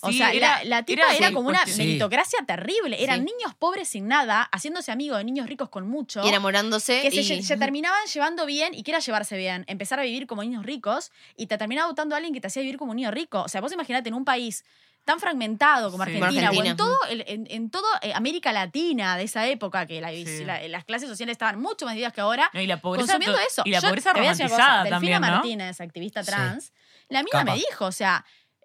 O 0.00 0.08
Sí, 0.10 0.18
sea, 0.18 0.32
era- 0.32 0.58
la, 0.64 0.64
la 0.64 0.82
tipa 0.82 1.14
era 1.14 1.32
como 1.32 1.48
una 1.48 1.64
Sí. 1.66 1.78
meritocracia 1.78 2.40
terrible. 2.46 3.02
Eran 3.02 3.20
Sí. 3.20 3.32
niños 3.32 3.54
pobres 3.54 3.88
sin 3.88 4.06
nada, 4.08 4.42
haciéndose 4.52 4.90
amigos 4.92 5.18
de 5.18 5.24
niños 5.24 5.46
ricos 5.48 5.68
con 5.70 5.88
mucho. 5.88 6.22
Y 6.24 6.28
enamorándose. 6.28 7.00
que 7.00 7.10
se, 7.10 7.34
y- 7.34 7.42
se 7.42 7.56
terminaban 7.56 8.04
llevando 8.12 8.44
bien 8.44 8.74
y 8.74 8.82
que 8.82 8.90
era 8.90 8.98
llevarse 9.00 9.36
bien, 9.36 9.64
empezar 9.68 10.00
a 10.00 10.02
vivir 10.02 10.26
como 10.26 10.42
niños 10.42 10.64
ricos 10.66 11.10
y 11.36 11.46
te 11.46 11.56
terminaba 11.58 11.84
adoptando 11.86 12.14
a 12.14 12.18
alguien 12.18 12.34
que 12.34 12.40
te 12.40 12.48
hacía 12.48 12.60
vivir 12.62 12.76
como 12.76 12.90
un 12.90 12.96
niño 12.96 13.10
rico. 13.12 13.42
O 13.42 13.48
sea, 13.48 13.60
vos 13.60 13.72
imaginate 13.72 14.08
en 14.08 14.14
un 14.14 14.24
país 14.24 14.64
tan 15.04 15.20
fragmentado 15.20 15.90
como 15.90 16.02
Sí. 16.04 16.10
Argentina, 16.16 16.48
Como 16.48 16.60
Argentina. 16.60 16.70
o 16.70 16.70
en 16.70 16.76
todo, 16.76 17.10
el- 17.10 17.24
en, 17.26 17.46
en 17.50 17.70
todo 17.70 17.86
eh, 18.02 18.12
América 18.14 18.52
Latina 18.52 19.16
de 19.18 19.24
esa 19.24 19.46
época, 19.46 19.86
que 19.86 20.00
la- 20.00 20.10
Sí. 20.10 20.44
la- 20.44 20.66
las 20.68 20.84
clases 20.84 21.08
sociales 21.08 21.32
estaban 21.34 21.60
mucho 21.60 21.84
más 21.84 21.92
divididas 21.94 22.12
que 22.14 22.22
ahora, 22.22 22.50
No, 22.54 22.60
y 22.60 22.66
la 22.66 22.80
pobreza. 22.80 23.06
consumiendo 23.12 23.38
eso. 23.46 23.62
Y 23.66 23.70
la 23.70 23.80
Yo 23.80 23.88
pobreza 23.88 24.12
te 24.12 24.18
voy 24.20 24.26
a 24.26 24.30
decir 24.30 24.46
una 24.46 24.54
romantizada 24.56 24.82
cosa, 24.82 24.90
también, 24.90 25.12
Delfina 25.12 25.28
¿no? 25.30 25.36
Martínez, 25.36 25.80
activista 25.80 26.22
Sí. 26.24 26.30
trans, 26.30 26.72
la 27.10 27.18
mina 27.22 27.40
Capa. 27.40 27.44
me 27.52 27.54
dijo, 27.58 27.84
o 27.84 27.92
sea, 27.92 28.24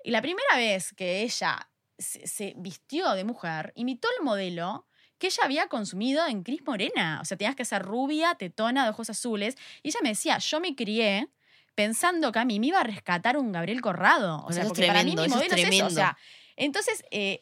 y 0.10 0.12
la 0.12 0.22
primera 0.22 0.56
vez 0.58 0.94
que 0.94 1.22
ella 1.22 1.70
se, 1.98 2.26
se 2.28 2.54
vistió 2.58 3.12
de 3.14 3.24
mujer, 3.24 3.72
imitó 3.76 4.08
el 4.18 4.24
modelo 4.26 4.88
que 5.18 5.28
ella 5.28 5.44
había 5.44 5.68
consumido 5.68 6.26
en 6.28 6.44
Cris 6.44 6.62
Morena. 6.66 7.20
O 7.22 7.26
sea, 7.26 7.38
tenías 7.38 7.56
que 7.56 7.66
ser 7.66 7.82
rubia, 7.84 8.36
tetona, 8.36 8.86
de 8.86 8.90
ojos 8.90 9.10
azules. 9.10 9.58
Y 9.84 9.90
ella 9.90 10.00
me 10.02 10.10
decía, 10.10 10.38
yo 10.38 10.60
me 10.62 10.76
crié 10.76 11.28
pensando 11.76 12.32
que 12.32 12.40
a 12.40 12.46
mí 12.46 12.60
me 12.60 12.68
iba 12.68 12.80
a 12.80 12.84
rescatar 12.84 13.38
un 13.38 13.52
Gabriel 13.52 13.82
Corrado. 13.82 14.44
O 14.46 14.52
sea, 14.54 14.64
porque 14.66 14.88
para 14.88 15.04
mí 15.04 15.16
mi 15.16 15.24
es 15.26 15.30
modelo 15.30 15.54
es, 15.56 15.60
eso. 15.60 15.68
O 15.68 15.70
tremendo. 15.70 15.90
sea, 15.90 16.18
entonces, 16.56 17.04
eh, 17.12 17.42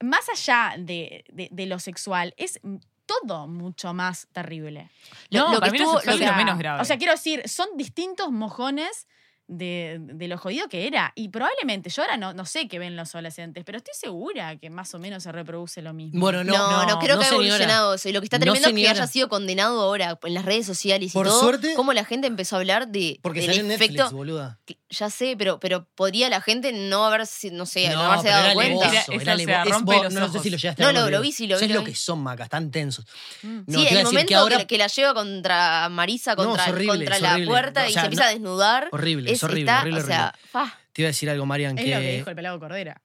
más 0.00 0.28
allá 0.30 0.74
de, 0.78 1.24
de- 1.32 1.48
de 1.52 1.66
lo 1.66 1.78
sexual, 1.78 2.34
es 2.36 2.58
todo 3.06 3.46
mucho 3.46 3.92
más 3.94 4.26
terrible. 4.32 4.88
Lo- 5.30 5.40
No, 5.48 5.52
lo 5.54 5.60
para 5.60 5.70
que 5.72 5.78
mí 5.78 5.84
lo 5.84 5.98
estuvo- 5.98 6.18
lo 6.18 6.26
lo 6.26 6.32
menos 6.34 6.58
grave. 6.58 6.80
O 6.80 6.84
sea, 6.84 6.96
quiero 6.96 7.12
decir, 7.12 7.46
son 7.48 7.68
distintos 7.76 8.30
mojones 8.30 9.06
de, 9.48 9.98
de 10.00 10.28
lo 10.28 10.38
jodido 10.38 10.68
que 10.68 10.86
era. 10.86 11.12
Y 11.14 11.28
probablemente, 11.28 11.90
yo 11.90 12.02
ahora 12.02 12.16
no, 12.16 12.32
no 12.32 12.46
sé 12.46 12.68
qué 12.68 12.78
ven 12.78 12.96
los 12.96 13.14
adolescentes, 13.14 13.64
pero 13.64 13.78
estoy 13.78 13.92
segura 13.94 14.56
que 14.56 14.70
más 14.70 14.94
o 14.94 14.98
menos 14.98 15.22
se 15.24 15.32
reproduce 15.32 15.82
lo 15.82 15.92
mismo. 15.92 16.20
Bueno, 16.20 16.42
no. 16.44 16.52
No, 16.56 16.70
no, 16.70 16.86
no, 16.86 16.98
creo 16.98 17.16
no, 17.16 17.20
que 17.20 17.26
ha 17.26 17.28
señora. 17.30 17.46
evolucionado 17.48 17.94
eso. 17.94 18.08
Y 18.08 18.12
lo 18.12 18.20
que 18.20 18.26
está 18.26 18.38
No, 18.38 18.42
tremendo 18.44 18.68
es 18.68 18.74
que 18.74 18.88
haya 18.88 19.06
sido 19.06 19.28
condenado 19.28 19.80
ahora 19.82 20.18
en 20.22 20.34
las 20.34 20.44
redes 20.44 20.64
sociales 20.66 21.10
y 21.10 21.12
Por 21.12 21.26
todo. 21.26 21.40
suerte- 21.40 21.74
Cómo 21.74 21.92
la 21.92 22.04
gente 22.04 22.26
empezó 22.26 22.56
a 22.56 22.60
hablar 22.60 22.88
de 22.88 23.18
Porque 23.22 23.40
del 23.40 23.48
salió 23.50 23.62
en 23.62 23.68
Netflix, 23.68 23.94
efecto. 23.94 24.16
boluda. 24.16 24.58
que- 24.64 24.78
Ya 24.90 25.08
sé, 25.10 25.34
pero, 25.38 25.58
pero 25.58 25.86
podría 25.94 26.28
la 26.28 26.40
gente 26.42 26.70
no 26.72 27.06
haber, 27.06 27.26
si- 27.26 27.50
no 27.50 27.64
sé, 27.66 27.88
no, 27.88 27.94
No, 27.96 28.02
haberse 28.12 28.28
dado 28.28 28.44
era 28.44 28.54
cuenta. 28.54 28.86
Era- 28.88 29.34
era 29.34 29.62
es 29.64 29.82
vos- 29.82 30.02
los 30.04 30.12
No 30.12 30.32
sé 30.32 30.38
si 30.40 30.50
lo 30.50 30.56
llegaste 30.58 30.82
No, 30.82 30.88
a 30.88 30.92
ver 30.92 31.02
lo- 31.02 31.10
lo 31.10 31.20
vi, 31.22 31.32
sí, 31.32 31.46
lo 31.46 31.56
vi, 31.56 31.60
¿Sabes 31.60 31.76
lo 31.76 31.84
que 31.84 31.94
son, 31.94 32.22
Maca? 32.22 32.44
Están 32.44 32.70
tensos. 32.70 33.06
Mm. 33.42 33.60
No, 33.66 33.78
sí, 33.80 33.86
el 33.86 33.88
decir 33.90 34.04
momento 34.04 34.28
que 34.28 34.34
ahora- 34.34 34.58
que, 34.58 34.66
que 34.66 34.78
la 34.78 34.86
lleva 34.88 35.14
contra 35.14 35.88
Marisa, 35.88 36.34
No, 36.34 36.44
contra, 36.44 36.64
es 36.66 36.72
horrible, 36.72 36.92
contra 36.98 37.16
es 37.16 37.22
la 37.22 37.30
horrible. 37.32 37.48
puerta 37.50 37.84
O 37.84 37.88
y 37.88 37.92
se 37.92 38.00
empieza 38.00 38.24
no- 38.24 38.28
a 38.28 38.32
desnudar. 38.32 38.88
Horrible, 38.92 39.31
es 39.34 39.42
horrible, 39.44 39.62
está, 39.70 39.80
horrible, 39.82 40.00
O 40.00 40.04
sea, 40.04 40.34
fa. 40.50 40.78
Te 40.92 41.02
iba 41.02 41.06
a 41.06 41.10
decir 41.10 41.30
algo, 41.30 41.46
Marian, 41.46 41.78
Es 41.78 41.84
que... 41.84 41.90
lo 41.94 42.00
que 42.00 42.12
dijo 42.16 42.30
el 42.30 42.36
pelado 42.36 42.58
Cordera, 42.60 43.00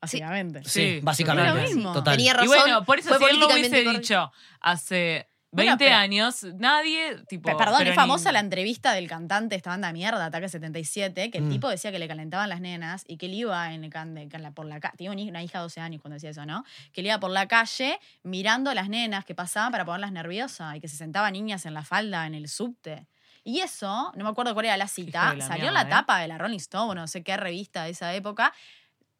básicamente. 0.00 0.62
Sí, 0.64 0.70
Sí, 0.70 1.00
básicamente. 1.02 1.48
es 1.50 1.54
lo 1.70 1.76
mismo. 1.76 1.92
Total. 1.92 2.16
Tenía 2.16 2.32
Y 2.32 2.34
razón. 2.34 2.48
bueno, 2.48 2.84
por 2.84 2.98
eso 2.98 3.14
fue 3.18 3.28
si 3.30 3.34
él 3.34 3.40
lo 3.40 3.46
hubiese 3.46 3.70
correcto. 3.70 3.92
dicho 3.92 4.32
hace 4.60 5.28
Bueno, 5.50 5.70
20 5.72 5.84
pero- 5.84 5.96
años, 5.96 6.44
nadie, 6.58 7.16
tipo. 7.28 7.48
Pe- 7.48 7.54
Perdón, 7.56 7.76
pero 7.78 7.90
es 7.90 7.94
ni- 7.96 8.00
famosa 8.00 8.32
la 8.32 8.40
entrevista 8.40 8.92
del 8.92 9.06
cantante 9.08 9.54
de 9.54 9.56
esta 9.58 9.70
banda 9.70 9.86
de 9.88 9.94
mierda, 9.94 10.24
Ataque 10.26 10.48
77, 10.48 11.30
que 11.30 11.38
el 11.38 11.44
Mm. 11.44 11.50
tipo 11.50 11.68
decía 11.68 11.92
que 11.92 11.98
le 12.00 12.08
calentaban 12.08 12.48
las 12.48 12.60
nenas 12.60 13.04
y 13.06 13.16
que 13.18 13.26
él 13.26 13.34
iba 13.34 13.72
en 13.72 13.84
el 13.84 13.90
can- 13.90 14.14
de- 14.14 14.28
can- 14.28 14.42
la- 14.42 14.50
por 14.50 14.66
la 14.66 14.80
calle. 14.80 14.96
Hij- 14.98 15.28
una 15.28 15.42
hija 15.42 15.58
de 15.58 15.62
12 15.62 15.80
años 15.80 16.02
cuando 16.02 16.14
decía 16.14 16.30
eso, 16.30 16.44
¿no? 16.44 16.64
Que 16.92 17.00
él 17.02 17.06
iba 17.06 17.18
por 17.20 17.30
la 17.30 17.46
calle 17.46 17.98
mirando 18.24 18.70
a 18.70 18.74
las 18.74 18.88
nenas 18.88 19.24
que 19.24 19.34
pasaban 19.36 19.70
para 19.70 19.84
ponerlas 19.84 20.10
nerviosas 20.12 20.76
y 20.76 20.80
que 20.80 20.88
se 20.88 20.96
sentaban 20.96 21.32
niñas 21.32 21.66
en 21.66 21.74
la 21.74 21.84
falda 21.84 22.26
en 22.26 22.34
el 22.34 22.48
subte. 22.48 23.06
Y 23.44 23.60
eso, 23.60 24.10
no 24.16 24.24
me 24.24 24.30
acuerdo 24.30 24.54
cuál 24.54 24.66
era 24.66 24.76
la 24.78 24.88
cita, 24.88 25.34
la 25.34 25.46
salió 25.46 25.68
en 25.68 25.74
la 25.74 25.82
¿eh? 25.82 25.90
tapa 25.90 26.18
de 26.18 26.28
la 26.28 26.38
Rolling 26.38 26.56
Stone, 26.56 26.98
no 26.98 27.06
sé 27.06 27.22
qué 27.22 27.36
revista 27.36 27.84
de 27.84 27.90
esa 27.90 28.14
época. 28.14 28.54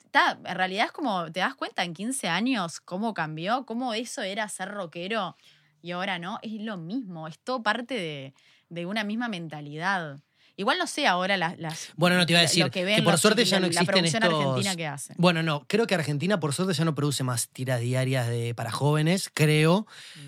Está, 0.03 0.39
en 0.43 0.55
realidad 0.57 0.87
es 0.87 0.93
como, 0.93 1.31
te 1.31 1.41
das 1.41 1.55
cuenta 1.55 1.85
en 1.85 1.93
15 1.93 2.29
años 2.29 2.81
cómo 2.81 3.13
cambió, 3.13 3.67
cómo 3.67 3.93
eso 3.93 4.23
era 4.23 4.49
ser 4.49 4.71
rockero 4.71 5.37
y 5.83 5.91
ahora 5.91 6.19
no, 6.19 6.39
es 6.41 6.53
lo 6.63 6.79
mismo, 6.79 7.29
es 7.29 7.39
todo 7.39 7.63
parte 7.63 7.95
de, 7.95 8.35
de 8.71 8.87
una 8.87 9.05
misma 9.05 9.29
mentalidad. 9.29 10.19
Igual 10.57 10.79
no 10.79 10.87
sé 10.87 11.07
ahora 11.07 11.37
las, 11.37 11.59
las 11.59 11.89
Bueno, 11.97 12.17
no 12.17 12.27
te 12.27 12.33
iba 12.33 12.39
a 12.39 12.43
lo 12.43 12.49
decir 12.49 12.71
que 12.71 12.85
ven 12.85 12.97
que 12.97 13.03
por 13.03 13.15
los 13.15 13.21
suerte 13.21 13.45
ya 13.45 13.59
no 13.59 13.67
existen 13.67 14.05
estos... 14.05 14.23
argentina 14.23 14.77
que 14.77 14.87
hace. 14.87 15.15
Bueno, 15.17 15.43
no, 15.43 15.65
creo 15.67 15.87
que 15.87 15.95
Argentina 15.97 16.39
por 16.39 16.55
suerte 16.55 16.75
ya 16.75 16.85
no 16.85 16.95
produce 16.95 17.25
más 17.25 17.49
tiras 17.49 17.81
diarias 17.81 18.29
de, 18.29 18.55
para 18.55 18.71
jóvenes, 18.71 19.31
creo. 19.35 19.87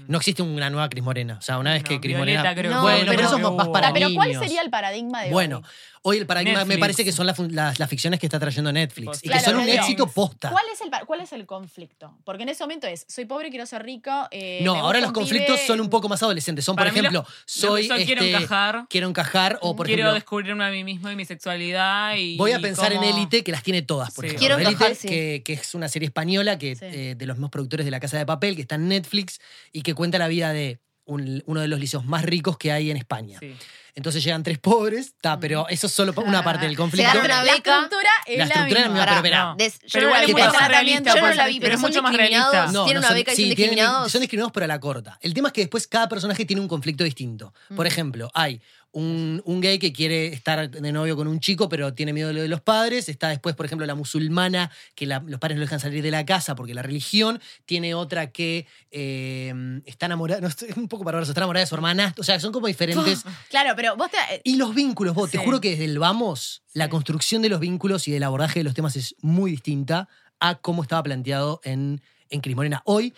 No 0.08 0.18
existe 0.18 0.42
una 0.42 0.68
nueva 0.70 0.88
Cris 0.88 1.04
Morena. 1.04 1.36
O 1.38 1.42
sea, 1.42 1.58
una 1.58 1.72
vez 1.74 1.84
que 1.84 2.00
Cris 2.00 2.16
Violeta 2.16 2.40
Morena... 2.42 2.54
creo 2.56 2.70
No, 2.72 2.82
bueno, 2.82 2.98
pero- 3.00 3.10
pero 3.12 3.22
eso 3.28 3.36
es 3.36 3.54
más 3.56 3.68
para 3.68 3.92
pero 3.92 4.08
¿cuál 4.14 4.34
sería 4.36 4.62
el 4.62 4.70
paradigma 4.70 5.22
de 5.22 5.30
Bueno, 5.30 5.58
hoy? 5.58 5.64
Hoy 6.08 6.18
el 6.18 6.26
paradigma 6.26 6.64
me 6.64 6.78
parece 6.78 7.04
que 7.04 7.10
son 7.12 7.26
las, 7.26 7.38
las, 7.38 7.78
las 7.80 7.90
ficciones 7.90 8.20
que 8.20 8.26
está 8.26 8.38
trayendo 8.38 8.72
Netflix. 8.72 9.20
y 9.24 9.28
que 9.28 9.40
son 9.40 9.56
un 9.56 9.68
éxito 9.68 10.06
posta. 10.06 10.50
¿Cuál 10.50 10.64
es, 10.72 10.80
el, 10.80 10.90
¿Cuál 11.06 11.20
es 11.20 11.32
el 11.32 11.46
conflicto? 11.46 12.16
Porque 12.24 12.44
en 12.44 12.48
ese 12.50 12.62
momento 12.62 12.86
es, 12.86 13.04
soy 13.08 13.24
pobre, 13.24 13.50
quiero 13.50 13.66
ser 13.66 13.82
rico. 13.82 14.10
eh, 14.30 14.60
No, 14.62 14.76
ahora 14.76 15.00
los 15.00 15.12
conflictos 15.12 15.60
son 15.66 15.80
un 15.80 15.90
poco 15.90 16.08
más 16.08 16.22
adolescentes. 16.22 16.64
Son, 16.64 16.76
Para 16.76 16.90
por 16.90 16.98
ejemplo, 16.98 17.20
lo- 17.22 17.26
soy... 17.44 17.88
Quiero 17.88 18.22
este, 18.22 18.36
encajar, 18.36 18.86
Quiero 18.88 19.08
encajar 19.08 19.58
o, 19.62 19.74
por 19.74 19.86
quiero 19.86 20.02
ejemplo... 20.02 20.14
descubrirme 20.14 20.64
a 20.64 20.70
mí 20.70 20.84
mismo 20.84 21.10
y 21.10 21.16
mi 21.16 21.24
sexualidad. 21.24 22.14
Y, 22.16 22.36
Voy 22.36 22.52
a 22.52 22.60
pensar 22.60 22.92
en 22.92 23.02
Élite, 23.02 23.42
que 23.42 23.50
las 23.52 23.62
tiene 23.62 23.82
todas, 23.82 24.12
por 24.12 24.24
Sí. 24.24 24.28
ejemplo. 24.28 24.38
Quiero 24.40 24.54
Élite, 24.56 24.70
encajar, 24.72 24.94
sí. 24.96 25.08
que, 25.08 25.42
que 25.44 25.52
es 25.54 25.74
una 25.74 25.88
serie 25.88 26.06
española 26.06 26.58
que, 26.58 26.76
Sí. 26.76 26.84
eh, 26.84 27.14
de 27.16 27.26
los 27.26 27.36
mismos 27.36 27.50
productores 27.50 27.84
de 27.84 27.90
La 27.90 28.00
Casa 28.00 28.16
de 28.18 28.26
Papel, 28.26 28.54
que 28.54 28.62
está 28.62 28.76
en 28.76 28.88
Netflix 28.88 29.40
y 29.72 29.82
que 29.82 29.94
cuenta 29.94 30.18
la 30.18 30.28
vida 30.28 30.52
de 30.52 30.80
un- 31.06 31.42
uno 31.46 31.60
de 31.60 31.68
los 31.68 31.80
liceos 31.80 32.04
más 32.04 32.22
ricos 32.24 32.58
que 32.58 32.70
hay 32.72 32.90
en 32.90 32.96
España. 32.96 33.38
Sí. 33.40 33.54
Entonces 33.94 34.22
llegan 34.22 34.42
tres 34.42 34.58
pobres, 34.58 35.14
ta, 35.22 35.40
pero 35.40 35.66
eso 35.70 35.86
es 35.86 35.92
solo 35.94 36.12
una 36.18 36.44
parte 36.44 36.66
del 36.66 36.76
conflicto. 36.76 37.10
La 37.14 37.14
estructura 37.54 38.10
es 38.26 38.36
La 38.38 38.44
la, 38.44 38.54
estructura 38.54 38.80
es 38.80 38.86
la 38.88 38.92
misma. 38.92 39.22
pero 39.22 39.36
no. 39.36 39.56
Des- 39.56 39.78
yo 39.80 39.88
Pero 39.90 40.10
no 40.10 40.22
igual 40.28 40.46
es 40.48 40.52
más 40.60 40.68
realista, 40.68 41.14
Yo 41.14 41.20
no 41.22 41.34
la 41.34 41.46
vi, 41.46 41.52
pero 41.54 41.60
pero 41.62 41.74
es 41.76 41.80
son 41.80 41.90
mucho 41.90 42.02
más 42.02 42.14
realista. 42.14 42.66
No, 42.72 42.84
tienen 42.84 42.94
no 42.94 42.98
una 43.00 43.08
son- 43.08 43.14
beca 43.16 43.32
y 43.32 43.36
sí, 43.36 43.42
son 43.48 43.54
tienen- 43.56 43.70
discriminados. 43.70 44.12
son 44.12 44.20
discriminados, 44.20 44.52
pero 44.52 44.64
a 44.64 44.66
la 44.66 44.80
corta. 44.80 45.18
El 45.22 45.32
tema 45.32 45.48
es 45.48 45.54
que 45.54 45.60
después 45.62 45.86
cada 45.86 46.10
personaje 46.10 46.44
tiene 46.44 46.60
un 46.60 46.68
conflicto 46.68 47.04
distinto. 47.04 47.54
Por 47.74 47.86
ejemplo, 47.86 48.30
hay 48.34 48.60
un, 48.96 49.42
un 49.44 49.60
gay 49.60 49.78
que 49.78 49.92
quiere 49.92 50.28
estar 50.28 50.70
de 50.70 50.90
novio 50.92 51.16
con 51.16 51.28
un 51.28 51.38
chico, 51.38 51.68
pero 51.68 51.92
tiene 51.92 52.14
miedo 52.14 52.28
de 52.28 52.34
lo 52.34 52.40
de 52.40 52.48
los 52.48 52.62
padres. 52.62 53.10
Está 53.10 53.28
después, 53.28 53.54
por 53.54 53.66
ejemplo, 53.66 53.86
la 53.86 53.94
musulmana, 53.94 54.70
que 54.94 55.04
la- 55.04 55.22
los 55.26 55.38
padres 55.38 55.56
no 55.58 55.60
dejan 55.60 55.80
salir 55.80 56.02
de 56.02 56.10
la 56.10 56.24
casa 56.24 56.54
porque 56.54 56.72
la 56.72 56.80
religión. 56.82 57.38
Tiene 57.66 57.94
otra 57.94 58.30
que 58.32 58.66
eh, 58.90 59.52
está 59.84 60.06
enamorada, 60.06 60.40
no, 60.40 60.48
es 60.48 60.76
un 60.76 60.88
poco 60.88 61.04
perverso, 61.04 61.30
está 61.30 61.40
enamorada 61.40 61.64
de 61.64 61.68
su 61.68 61.74
hermana. 61.74 62.14
O 62.18 62.22
sea, 62.22 62.40
son 62.40 62.52
como 62.52 62.66
diferentes. 62.68 63.24
Claro, 63.50 63.74
pero 63.76 63.96
vos 63.96 64.10
te. 64.10 64.16
Y 64.44 64.56
los 64.56 64.74
vínculos, 64.74 65.14
vos, 65.14 65.30
te 65.30 65.38
juro 65.38 65.60
que 65.60 65.70
desde 65.70 65.84
el 65.84 65.98
vamos, 65.98 66.62
la 66.72 66.88
construcción 66.88 67.42
de 67.42 67.48
los 67.50 67.60
vínculos 67.60 68.08
y 68.08 68.12
del 68.12 68.22
abordaje 68.22 68.60
de 68.60 68.64
los 68.64 68.72
temas 68.74 68.96
es 68.96 69.14
muy 69.20 69.50
distinta 69.50 70.08
a 70.40 70.54
cómo 70.56 70.82
estaba 70.82 71.02
planteado 71.02 71.60
en, 71.64 72.00
en 72.30 72.40
Cris 72.40 72.56
Morena. 72.56 72.82
Hoy, 72.86 73.12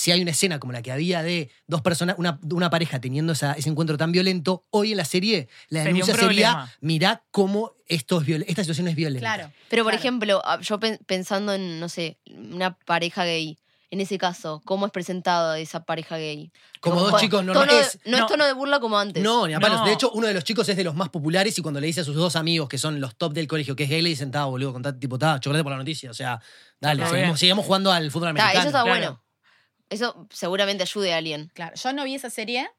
si 0.00 0.10
hay 0.12 0.22
una 0.22 0.30
escena 0.30 0.58
como 0.58 0.72
la 0.72 0.80
que 0.80 0.90
había 0.90 1.22
de 1.22 1.50
dos 1.66 1.82
personas, 1.82 2.16
una, 2.18 2.40
una 2.50 2.70
pareja 2.70 3.00
teniendo 3.02 3.34
esa- 3.34 3.52
ese 3.52 3.68
encuentro 3.68 3.98
tan 3.98 4.12
violento, 4.12 4.64
hoy 4.70 4.92
en 4.92 4.96
la 4.96 5.04
serie 5.04 5.48
la 5.68 5.80
Sería 5.80 5.92
denuncia 6.04 6.14
sería, 6.14 6.72
mirá 6.80 7.22
cómo 7.30 7.72
esto 7.86 8.18
es 8.20 8.26
viol- 8.26 8.44
esta 8.48 8.62
situación 8.62 8.88
es 8.88 8.94
violenta. 8.96 9.34
Claro. 9.34 9.52
Pero, 9.68 9.84
por 9.84 9.92
claro. 9.92 10.00
ejemplo, 10.00 10.42
ah, 10.44 10.58
yo 10.62 10.80
pen- 10.80 10.98
pensando 11.06 11.52
en, 11.52 11.78
no 11.80 11.88
sé, 11.90 12.18
una 12.26 12.78
pareja 12.78 13.24
gay, 13.26 13.58
en 13.90 14.00
ese 14.00 14.16
caso, 14.16 14.62
¿cómo 14.64 14.86
es 14.86 14.92
presentado 14.92 15.52
esa 15.54 15.84
pareja 15.84 16.16
gay? 16.16 16.50
Como 16.80 17.00
dos 17.02 17.20
chicos 17.20 17.44
normales. 17.44 17.98
no, 18.06 18.16
no. 18.18 18.24
es 18.24 18.26
tono 18.30 18.46
de 18.46 18.52
burla 18.54 18.80
como 18.80 18.96
antes. 18.98 19.22
No, 19.22 19.46
ni 19.48 19.52
a 19.52 19.60
palos. 19.60 19.80
No. 19.80 19.84
De 19.86 19.92
hecho, 19.92 20.10
uno 20.12 20.28
de 20.28 20.32
los 20.34 20.44
chicos 20.44 20.66
es 20.70 20.76
de 20.76 20.84
los 20.84 20.94
más 20.94 21.08
populares 21.10 21.58
y 21.58 21.60
cuando 21.62 21.78
le 21.80 21.88
dice 21.88 22.00
a 22.00 22.04
sus 22.04 22.14
dos 22.14 22.36
amigos, 22.36 22.68
que 22.70 22.78
son 22.78 23.00
los 23.00 23.16
top 23.16 23.34
del 23.34 23.46
colegio, 23.48 23.76
que 23.76 23.84
es 23.84 23.90
gay, 23.90 24.00
le 24.00 24.08
dicen, 24.08 24.30
"Ta, 24.30 24.44
boludo, 24.46 24.72
contá, 24.72 24.98
tipo, 24.98 25.18
ta, 25.18 25.40
chocolate 25.40 25.62
por 25.64 25.72
la 25.72 25.78
noticia. 25.78 26.10
O 26.10 26.14
sea, 26.14 26.40
dale, 26.80 27.04
seguimos, 27.36 27.66
jugando 27.66 27.92
al 27.92 28.10
fútbol 28.10 28.28
americano. 28.28 28.60
eso 28.60 28.68
está 28.68 28.82
claro. 28.84 28.88
bueno. 28.98 29.22
Eso 29.90 30.26
seguramente 30.30 30.82
ayude 30.84 31.12
a 31.12 31.18
alguien. 31.18 31.50
Claro, 31.54 31.74
yo 31.76 31.92
no 31.92 32.04
vi 32.04 32.14
esa 32.14 32.30
serie, 32.30 32.70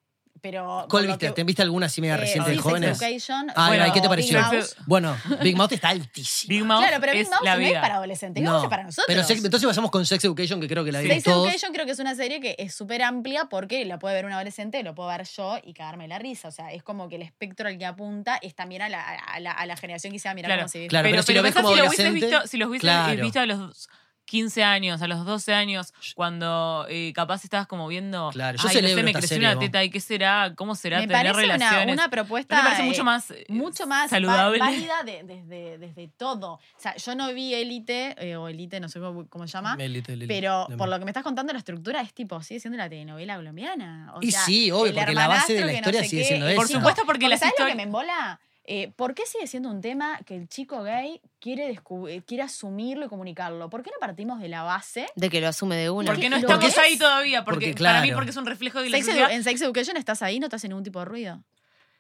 pero. 0.41 0.88
¿Cuál 0.89 1.06
viste? 1.08 1.28
que- 1.28 1.34
¿Te 1.34 1.43
viste 1.43 1.62
alguna 1.62 1.86
así 1.86 2.02
media 2.02 2.15
eh, 2.15 2.17
reciente 2.17 2.50
de 2.50 2.56
Sex 2.56 2.63
jóvenes? 2.63 3.02
Education, 3.02 3.52
Ay, 3.56 3.78
Bueno, 3.78 3.93
¿qué 3.93 4.00
te 4.02 4.08
Big 4.08 4.10
pareció? 4.10 4.39
Bueno, 4.88 5.15
Big 5.43 5.56
Mouth 5.56 5.74
está 5.74 5.89
altísimo. 5.89 6.50
Big 6.50 6.63
Mouth 6.63 6.80
Claro, 6.82 6.97
pero 7.02 7.12
Big 7.13 7.21
es 7.24 7.30
Mouth 7.30 7.43
la 7.43 7.56
no 7.58 7.62
es 7.62 7.74
para 7.74 7.95
adolescentes, 7.97 8.41
Big 8.41 8.50
Mouth 8.50 8.63
es 8.63 8.69
para 8.69 8.84
nosotros. 8.84 9.06
Pero 9.08 9.21
entonces 9.45 9.67
pasamos 9.67 9.91
con 9.91 10.04
Sex 10.06 10.24
Education, 10.26 10.60
que 10.62 10.67
creo 10.67 10.84
que 10.86 10.91
la 10.91 11.02
vimos 11.02 11.15
Sex 11.15 11.26
todos. 11.26 11.45
Education 11.45 11.74
creo 11.74 11.86
que 11.86 11.91
es 11.91 12.00
una 12.00 12.15
serie 12.15 12.39
que 12.39 12.56
es 12.58 12.74
súper 12.74 13.04
amplia 13.04 13.45
porque 13.50 13.86
la 13.86 14.00
puede 14.00 14.15
ver 14.15 14.26
un 14.26 14.32
adolescente, 14.32 14.82
lo 14.84 14.95
puedo 14.95 15.10
ver 15.10 15.28
yo 15.28 15.60
y 15.63 15.74
cagarme 15.74 16.08
la 16.08 16.17
risa. 16.17 16.47
O 16.47 16.52
sea, 16.52 16.71
es 16.71 16.82
como 16.82 17.08
que 17.10 17.17
el 17.17 17.21
espectro 17.24 17.67
al 17.67 17.78
que 17.78 17.86
apunta 17.86 18.38
es 18.41 18.56
también 18.56 18.82
a 18.84 18.89
la, 18.89 19.02
a 19.04 19.39
la, 19.41 19.52
a 19.52 19.65
la 19.67 19.76
generación 19.76 20.12
que 20.13 20.17
se 20.19 20.28
va 20.30 20.32
a 20.32 20.36
mirar 20.36 20.47
Claro, 20.50 20.62
cómo 20.63 20.69
se 20.69 20.80
ve. 20.80 20.88
claro. 20.88 21.04
pero, 21.04 21.12
pero 21.13 21.24
si 21.24 21.34
lo 21.34 21.43
ves 21.43 21.54
como 21.54 21.69
si 21.69 21.76
lo 21.76 22.12
visto, 22.13 22.47
si 22.47 22.58
los 22.58 22.69
hubieses 22.69 22.82
claro. 22.89 23.21
visto 23.21 23.39
a 23.41 23.45
los 23.45 23.89
15 24.26 24.64
años, 24.64 25.02
a 25.02 25.08
los 25.08 25.26
12 25.26 25.54
años, 25.54 25.94
cuando 26.16 26.86
eh, 26.90 27.12
capaz 27.14 27.44
estabas 27.44 27.68
como 27.68 27.88
viendo, 27.88 28.30
Claro, 28.32 28.58
yo 28.58 28.64
ay, 28.70 28.76
no 28.76 28.82
celebro 28.82 28.98
sé, 29.00 29.04
me 29.04 29.12
creció 29.14 29.28
serie, 29.30 29.50
una 29.50 29.60
teta 29.60 29.84
y 29.84 29.90
qué 29.90 30.00
será, 30.00 30.54
cómo 30.56 30.76
será 30.76 31.00
Me 31.00 31.08
tener 31.08 31.34
parece 31.34 31.44
una, 31.46 31.54
relaciones. 31.56 31.94
una 31.94 32.04
A 32.04 32.08
mí 32.08 32.12
propuesta 32.12 32.56
me 32.58 32.64
parece 32.64 32.82
eh, 32.84 32.86
mucho 32.86 33.04
más 33.04 33.32
eh, 33.32 33.46
mucho 33.50 33.88
más 33.88 34.10
saludable. 34.10 34.60
válida 34.60 35.04
de- 35.04 35.24
desde, 35.24 35.78
desde 35.78 36.08
todo. 36.08 36.54
O 36.54 36.60
sea, 36.78 36.96
yo 36.96 37.16
no 37.16 37.34
vi 37.34 37.54
Élite, 37.54 38.16
eh, 38.20 38.38
o 38.38 38.48
Élite, 38.48 38.80
no 38.80 38.88
sé 38.88 39.00
cómo, 39.00 39.28
cómo 39.28 39.48
se 39.48 39.54
llama, 39.54 39.76
Elite, 39.80 40.14
Elite. 40.14 40.34
pero 40.34 40.68
por 40.78 40.88
lo 40.88 40.98
que 41.00 41.04
me 41.06 41.12
estás 41.12 41.24
contando, 41.24 41.52
la 41.52 41.60
estructura 41.60 42.00
es 42.02 42.14
tipo, 42.14 42.42
sigue 42.42 42.60
siendo 42.62 42.78
la 42.78 42.88
telenovela 42.88 43.36
colombiana. 43.36 44.14
O 44.16 44.20
Y 44.22 44.32
sea, 44.32 44.42
sí, 44.46 44.72
obvio, 44.72 44.94
porque 44.94 45.14
la 45.14 45.28
base 45.28 45.54
de 45.56 45.60
la 45.62 45.66
que 45.68 45.72
no 45.74 45.78
historia 45.80 46.02
sé 46.04 46.08
sigue 46.10 46.22
qué, 46.22 46.28
siendo 46.30 46.48
esa. 46.48 46.56
Por 46.56 46.68
supuesto, 46.70 47.02
porque 47.06 47.28
las 47.28 47.40
¿sabes 47.42 47.56
lo 47.60 47.66
que 47.66 47.76
me 47.76 47.84
embola? 47.84 48.40
Eh, 48.74 48.90
¿por 48.96 49.14
qué 49.14 49.26
sigue 49.26 49.48
siendo 49.48 49.70
un 49.70 49.82
tema 49.82 50.18
que 50.26 50.34
el 50.36 50.48
chico 50.48 50.82
gay 50.84 51.20
quiere, 51.42 51.72
eh, 51.72 52.22
quiere 52.26 52.44
asumirlo 52.44 53.06
y 53.06 53.10
comunicarlo? 53.10 53.70
¿Por 53.70 53.84
qué 53.84 53.90
no 53.92 53.98
partimos 54.00 54.40
de 54.40 54.48
la 54.48 54.64
base? 54.64 55.08
De 55.18 55.30
que 55.30 55.42
lo 55.42 55.50
asume 55.50 55.76
de 55.76 55.90
una. 55.90 56.12
Porque 56.12 56.30
no 56.30 56.38
estamos 56.38 56.64
es. 56.64 56.78
ahí 56.78 56.98
todavía. 56.98 57.44
Porque, 57.44 57.68
Porque, 57.72 57.84
para 57.84 58.00
mí, 58.02 58.08
claro. 58.08 58.18
porque 58.18 58.30
es 58.32 58.38
un 58.38 58.45
reflejo 58.45 58.82
de 58.82 58.89
la 58.89 58.98
Sex 59.02 59.10
en 59.32 59.43
Sex 59.43 59.62
Education 59.62 59.98
estás 59.98 60.22
ahí, 60.22 60.39
no 60.39 60.48
te 60.48 60.56
hace 60.56 60.70
ningún 60.70 60.86
tipo 60.86 61.00
de 61.00 61.06
ruido. 61.06 61.43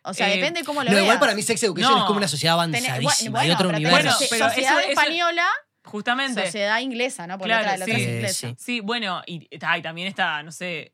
O 0.03 0.13
sea, 0.13 0.31
Eh, 0.31 0.37
depende 0.37 0.61
de 0.61 0.65
cómo 0.65 0.81
lo 0.81 0.89
No, 0.89 0.95
veas. 0.95 1.03
igual 1.03 1.19
para 1.19 1.35
mí 1.35 1.41
Sex 1.41 1.61
Education 1.61 1.91
No. 1.91 1.97
es 1.99 2.03
como 2.05 2.17
una 2.19 2.27
sociedad 2.29 2.53
avanzadísima, 2.53 3.01
bueno, 3.31 3.39
hay 3.39 3.51
otro 3.51 3.67
pero 3.67 3.77
universo. 3.77 3.97
tenés 4.17 4.29
Bueno, 4.29 4.29
pero 4.29 4.49
sociedad 4.49 4.79
eso- 4.79 4.89
eso- 4.89 5.01
española, 5.01 5.45
Justamente. 5.83 6.45
sociedad 6.45 6.79
inglesa, 6.79 7.27
¿no? 7.27 7.37
Porque 7.37 7.49
Claro, 7.49 7.65
la 7.65 7.71
otra, 7.73 7.77
la 7.79 7.83
otra 7.85 7.95
sí. 7.97 8.01
es 8.01 8.07
inglesa. 8.07 8.47
sí. 8.49 8.55
Sí, 8.57 8.79
bueno, 8.79 9.21
y, 9.27 9.47
y 9.51 9.59
también 9.59 10.07
está, 10.07 10.41
no 10.43 10.51
sé, 10.53 10.93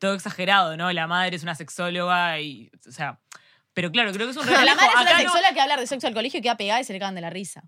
todo 0.00 0.14
exagerado, 0.14 0.76
¿no? 0.78 0.90
La 0.92 1.06
madre 1.06 1.36
es 1.36 1.42
una 1.42 1.54
sexóloga 1.54 2.40
y, 2.40 2.70
o 2.88 2.90
sea, 2.90 3.20
pero 3.74 3.90
claro, 3.90 4.12
creo 4.12 4.26
que 4.26 4.30
es 4.32 4.36
un 4.36 4.44
Pero 4.46 4.60
la 4.64 4.74
madre 4.74 4.88
es 4.88 4.94
una 4.94 5.00
Acá 5.02 5.22
no- 5.22 5.54
que 5.54 5.60
habla 5.60 5.76
de 5.76 5.86
sexo 5.86 6.06
al 6.06 6.14
colegio 6.14 6.38
y 6.38 6.42
queda 6.42 6.56
pegada 6.56 6.80
y 6.80 6.84
se 6.84 6.92
le 6.92 6.98
cagan 6.98 7.14
de 7.14 7.20
la 7.20 7.30
risa. 7.30 7.62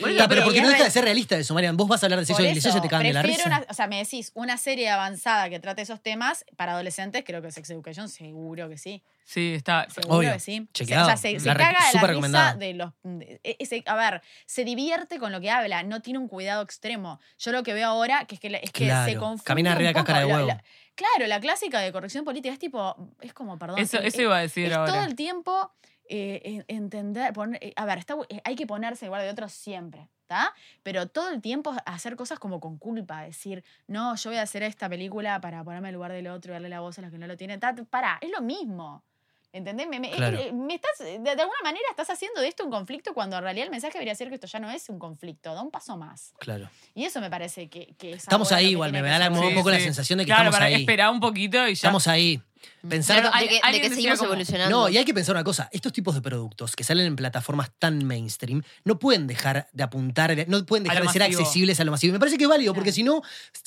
Bueno, 0.00 0.24
pero 0.28 0.44
porque 0.44 0.60
no 0.60 0.66
es 0.68 0.72
deja 0.74 0.84
de 0.84 0.90
ser 0.90 1.04
realista 1.04 1.36
eso, 1.36 1.54
Marian. 1.54 1.76
Vos 1.76 1.88
vas 1.88 2.02
a 2.02 2.06
hablar 2.06 2.18
de 2.20 2.26
sexo 2.26 2.42
iglesia 2.42 2.68
y 2.68 2.70
eso, 2.72 2.80
te 2.82 2.88
cagan 2.88 3.06
de 3.06 3.12
la 3.12 3.22
risa. 3.22 3.42
una- 3.46 3.66
o 3.68 3.74
sea, 3.74 3.86
me 3.86 3.98
decís, 3.98 4.30
una 4.34 4.56
serie 4.56 4.88
avanzada 4.90 5.48
que 5.50 5.58
trate 5.60 5.82
esos 5.82 6.00
temas 6.02 6.44
para 6.56 6.72
adolescentes, 6.72 7.24
creo 7.26 7.42
que 7.42 7.50
Sex 7.52 7.70
Education 7.70 8.08
seguro 8.08 8.68
que 8.68 8.78
sí. 8.78 9.02
Sí, 9.24 9.54
está. 9.54 9.86
Seguro 9.90 10.18
Obvio, 10.18 10.32
que 10.32 10.40
sí. 10.40 10.68
chequeado. 10.72 11.04
O 11.04 11.06
sea, 11.08 11.16
se, 11.16 11.38
se 11.38 11.46
caga 11.48 11.66
de 11.68 11.72
la 11.74 11.80
súper 11.80 11.92
risa 11.92 12.06
recomendada. 12.06 12.54
de 12.54 12.74
los... 12.74 12.92
de- 13.02 13.40
e- 13.44 13.56
ese- 13.58 13.82
a 13.86 13.94
ver, 13.94 14.22
se 14.46 14.64
divierte 14.64 15.18
con 15.18 15.32
lo 15.32 15.40
que 15.40 15.50
habla, 15.50 15.82
no 15.82 16.00
tiene 16.00 16.18
un 16.18 16.28
cuidado 16.28 16.62
extremo. 16.62 17.20
Yo 17.38 17.52
lo 17.52 17.62
que 17.62 17.74
veo 17.74 17.88
ahora 17.88 18.24
que 18.24 18.36
es 18.36 18.40
que, 18.40 18.48
es 18.62 18.70
que 18.72 18.86
Claro, 18.86 19.10
se 19.12 19.16
confunde 19.18 19.44
camina 19.44 19.72
arriba 19.72 19.88
de 19.88 19.94
poco. 19.94 20.06
cáscara 20.06 20.26
de 20.26 20.32
huevo. 20.32 20.46
la- 20.46 20.62
claro, 20.94 21.26
la 21.26 21.40
clásica 21.40 21.80
de 21.80 21.92
corrección 21.92 22.24
política 22.24 22.52
es 22.54 22.58
tipo, 22.58 22.96
es 23.20 23.34
como, 23.34 23.58
perdón. 23.58 23.78
Eso, 23.78 23.98
el- 23.98 24.06
eso 24.06 24.16
el- 24.18 24.22
iba 24.24 24.36
a 24.38 24.40
decir 24.40 24.66
es 24.70 24.76
ahora. 24.76 24.92
todo 24.92 25.04
el 25.04 25.14
tiempo 25.14 25.72
eh, 26.08 26.40
en- 26.44 26.64
entender, 26.68 27.32
poner- 27.32 27.58
eh, 27.62 27.72
a 27.76 27.84
ver, 27.84 27.98
está 27.98 28.16
eh, 28.28 28.40
hay 28.44 28.54
que 28.56 28.66
ponerse 28.66 29.06
igual 29.06 29.22
de 29.22 29.30
otros 29.30 29.52
siempre, 29.52 30.08
¿está? 30.22 30.54
Pero 30.82 31.06
todo 31.08 31.30
el 31.30 31.40
tiempo 31.40 31.74
hacer 31.86 32.16
cosas 32.16 32.38
como 32.38 32.60
con 32.60 32.78
culpa, 32.78 33.22
decir, 33.22 33.62
no, 33.86 34.14
yo 34.16 34.30
voy 34.30 34.38
a 34.38 34.42
hacer 34.42 34.62
esta 34.62 34.88
película 34.88 35.40
para 35.40 35.62
ponerme 35.64 35.88
en 35.88 35.94
lugar 35.94 36.12
del 36.12 36.26
otro 36.28 36.52
y 36.52 36.54
darle 36.54 36.68
la 36.68 36.80
voz 36.80 36.98
a 36.98 37.02
los 37.02 37.10
que 37.10 37.18
no 37.18 37.26
lo 37.26 37.36
tienen. 37.36 37.60
Ta- 37.60 37.74
Pará, 37.90 38.18
es 38.20 38.30
lo 38.30 38.40
mismo. 38.40 39.02
¿Entendés? 39.50 39.88
Me, 39.88 39.98
me- 39.98 40.10
Claro. 40.10 40.38
me 40.52 40.74
estás, 40.74 40.98
de, 40.98 41.18
de 41.20 41.30
alguna 41.30 41.58
manera 41.64 41.84
estás 41.90 42.10
haciendo 42.10 42.42
de 42.42 42.48
esto 42.48 42.64
un 42.66 42.70
conflicto 42.70 43.14
cuando 43.14 43.34
en 43.38 43.42
realidad 43.42 43.64
el 43.64 43.70
mensaje 43.70 43.94
debería 43.94 44.14
ser 44.14 44.28
que 44.28 44.34
esto 44.34 44.46
ya 44.46 44.58
no 44.60 44.70
es 44.70 44.90
un 44.90 44.98
conflicto, 44.98 45.54
da 45.54 45.62
un 45.62 45.70
paso 45.70 45.96
más. 45.96 46.34
Claro. 46.38 46.68
Y 46.94 47.04
eso 47.06 47.18
me 47.22 47.30
parece 47.30 47.68
que, 47.70 47.94
que 47.96 48.10
es 48.12 48.18
Estamos 48.24 48.52
ahí 48.52 48.68
igual, 48.68 48.92
me 48.92 49.00
da 49.00 49.30
un 49.30 49.54
poco 49.54 49.70
la 49.70 49.80
sensación 49.80 50.18
de 50.18 50.24
que 50.24 50.28
claro, 50.28 50.50
estamos 50.50 50.56
para 50.58 50.66
ahí. 50.66 50.82
esperar 50.82 51.10
un 51.10 51.20
poquito 51.20 51.56
y 51.66 51.68
ya. 51.68 51.72
Estamos 51.72 52.06
ahí. 52.08 52.42
Pensando. 52.88 53.30
Claro, 53.30 53.46
de 53.46 53.72
de 53.72 53.80
que 53.80 53.94
seguimos 53.94 54.18
como- 54.18 54.30
evolucionando. 54.32 54.76
No, 54.76 54.88
y 54.88 54.96
hay 54.98 55.04
que 55.04 55.14
pensar 55.14 55.34
una 55.34 55.44
cosa. 55.44 55.68
Estos 55.72 55.92
tipos 55.92 56.14
de 56.14 56.20
productos 56.22 56.74
que 56.76 56.84
salen 56.84 57.06
en 57.06 57.16
plataformas 57.16 57.70
tan 57.78 58.04
mainstream 58.04 58.62
no 58.84 58.98
pueden 58.98 59.26
dejar 59.26 59.68
de 59.72 59.82
apuntar, 59.82 60.34
no 60.48 60.64
pueden 60.64 60.84
dejar 60.84 61.02
de 61.02 61.08
ser 61.08 61.22
accesibles 61.22 61.78
a 61.80 61.84
lo 61.84 61.90
masivo. 61.90 62.12
Me 62.12 62.18
parece 62.18 62.38
que 62.38 62.44
es 62.44 62.50
válido, 62.50 62.74
porque 62.74 62.92
si 62.92 63.02
no, 63.02 63.22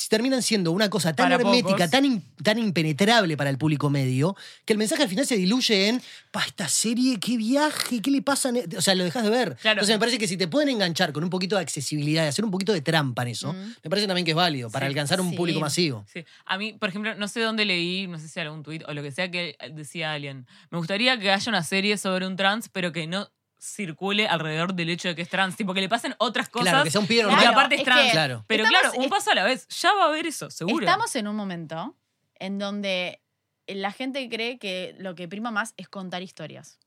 terminan 0.09 0.41
siendo 0.41 0.71
una 0.71 0.89
cosa 0.89 1.13
tan 1.13 1.25
Para 1.29 1.35
hermética, 1.35 1.89
tan, 1.89 2.05
in- 2.05 2.23
tan 2.43 2.57
impenetrable 2.57 3.37
para 3.37 3.49
el 3.49 3.57
público 3.57 3.89
medio, 3.89 4.35
que 4.65 4.73
el 4.73 4.77
mensaje 4.79 5.03
al 5.03 5.09
final 5.09 5.25
se 5.25 5.35
diluye 5.37 5.87
en, 5.89 6.01
pa, 6.31 6.43
esta 6.45 6.67
serie, 6.67 7.19
qué 7.19 7.37
viaje, 7.37 8.01
qué 8.01 8.11
le 8.11 8.21
pasa. 8.21 8.49
e-?". 8.49 8.77
O 8.77 8.81
sea, 8.81 8.95
lo 8.95 9.03
dejas 9.03 9.23
de 9.23 9.29
ver. 9.29 9.55
Claro. 9.61 9.79
Entonces 9.79 9.95
me 9.95 9.99
parece 9.99 10.17
que 10.17 10.27
si 10.27 10.37
te 10.37 10.47
pueden 10.47 10.69
enganchar 10.69 11.11
con 11.13 11.23
un 11.23 11.29
poquito 11.29 11.55
de 11.55 11.61
accesibilidad 11.61 12.25
y 12.25 12.27
hacer 12.27 12.43
un 12.45 12.51
poquito 12.51 12.73
de 12.73 12.81
trampa 12.81 13.21
en 13.23 13.29
eso, 13.29 13.53
Mm. 13.53 13.75
me 13.83 13.89
parece 13.89 14.07
también 14.07 14.25
que 14.25 14.31
es 14.31 14.37
válido 14.37 14.69
para 14.69 14.85
Sí, 14.85 14.89
alcanzar 14.89 15.21
un 15.21 15.31
sí. 15.31 15.35
público 15.35 15.59
masivo. 15.59 16.05
Sí. 16.11 16.23
A 16.45 16.57
mí, 16.57 16.73
por 16.73 16.89
ejemplo, 16.89 17.15
no 17.15 17.27
sé 17.27 17.39
dónde 17.41 17.65
leí, 17.65 18.07
no 18.07 18.19
sé 18.19 18.27
si 18.27 18.39
algún 18.39 18.63
tuit 18.63 18.80
o 18.87 18.93
lo 18.93 19.01
que 19.01 19.11
sea 19.11 19.29
que 19.31 19.55
decía 19.71 20.13
alguien. 20.13 20.47
Me 20.69 20.77
gustaría 20.77 21.17
que 21.19 21.31
haya 21.31 21.49
una 21.49 21.63
serie 21.63 21.97
sobre 21.97 22.27
un 22.27 22.35
trans, 22.35 22.69
pero 22.69 22.91
que 22.91 23.07
no 23.07 23.29
circule 23.59 24.27
alrededor 24.27 24.73
del 24.73 24.89
hecho 24.89 25.07
de 25.09 25.15
que 25.15 25.21
es 25.21 25.29
trans. 25.29 25.55
Tipo, 25.55 25.73
que 25.73 25.81
le 25.81 25.89
pasen 25.89 26.15
otras 26.17 26.49
cosas. 26.49 26.69
Claro, 26.69 26.83
que 26.83 26.91
sea 26.91 27.01
un 27.01 27.07
pibe 27.07 27.19
y 27.21 27.23
que 27.23 27.27
normal. 27.27 27.41
Claro, 27.43 27.57
aparte 27.57 27.75
es 27.75 27.81
es 27.81 27.85
trans. 27.85 28.01
que- 28.05 28.11
Claro. 28.11 28.43
Pero 28.47 28.63
Estamos- 28.65 28.91
claro, 28.91 29.03
un 29.03 29.09
paso 29.09 29.31
a 29.31 29.35
la 29.35 29.43
vez. 29.43 29.67
Ya 29.67 29.93
va 29.93 30.05
a 30.05 30.07
haber 30.07 30.25
eso, 30.25 30.49
seguro. 30.49 30.85
Estamos 30.85 31.15
en 31.15 31.27
un 31.27 31.35
momento 31.35 31.95
en 32.39 32.57
donde 32.57 33.21
la 33.67 33.91
gente 33.91 34.27
cree 34.29 34.57
que 34.57 34.95
lo 34.97 35.13
que 35.15 35.27
prima 35.27 35.51
más 35.51 35.73
es 35.77 35.87
contar 35.87 36.23
historias. 36.23 36.79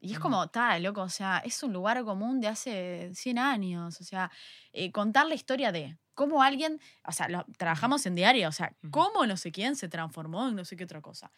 Y 0.00 0.12
es 0.12 0.18
Mm. 0.18 0.22
como, 0.22 0.44
está, 0.44 0.78
loco, 0.80 1.02
o 1.02 1.08
sea, 1.08 1.38
es 1.44 1.62
un 1.62 1.72
lugar 1.72 2.02
común 2.04 2.40
de 2.40 2.48
hace 2.48 3.10
100 3.14 3.38
años. 3.38 4.00
O 4.00 4.04
sea, 4.04 4.30
eh, 4.72 4.90
contar 4.92 5.26
la 5.26 5.34
historia 5.34 5.70
de 5.72 5.96
cómo 6.16 6.42
alguien, 6.42 6.80
o 7.04 7.12
sea, 7.12 7.28
lo- 7.28 7.46
trabajamos 7.56 8.04
en 8.06 8.16
diario, 8.16 8.48
o 8.48 8.52
sea, 8.52 8.72
cómo 8.90 9.24
no 9.26 9.36
sé 9.36 9.52
quién 9.52 9.76
se 9.76 9.88
transformó 9.88 10.48
en 10.48 10.56
no 10.56 10.64
sé 10.64 10.76
qué 10.76 10.82
otra 10.82 11.00
cosa. 11.00 11.30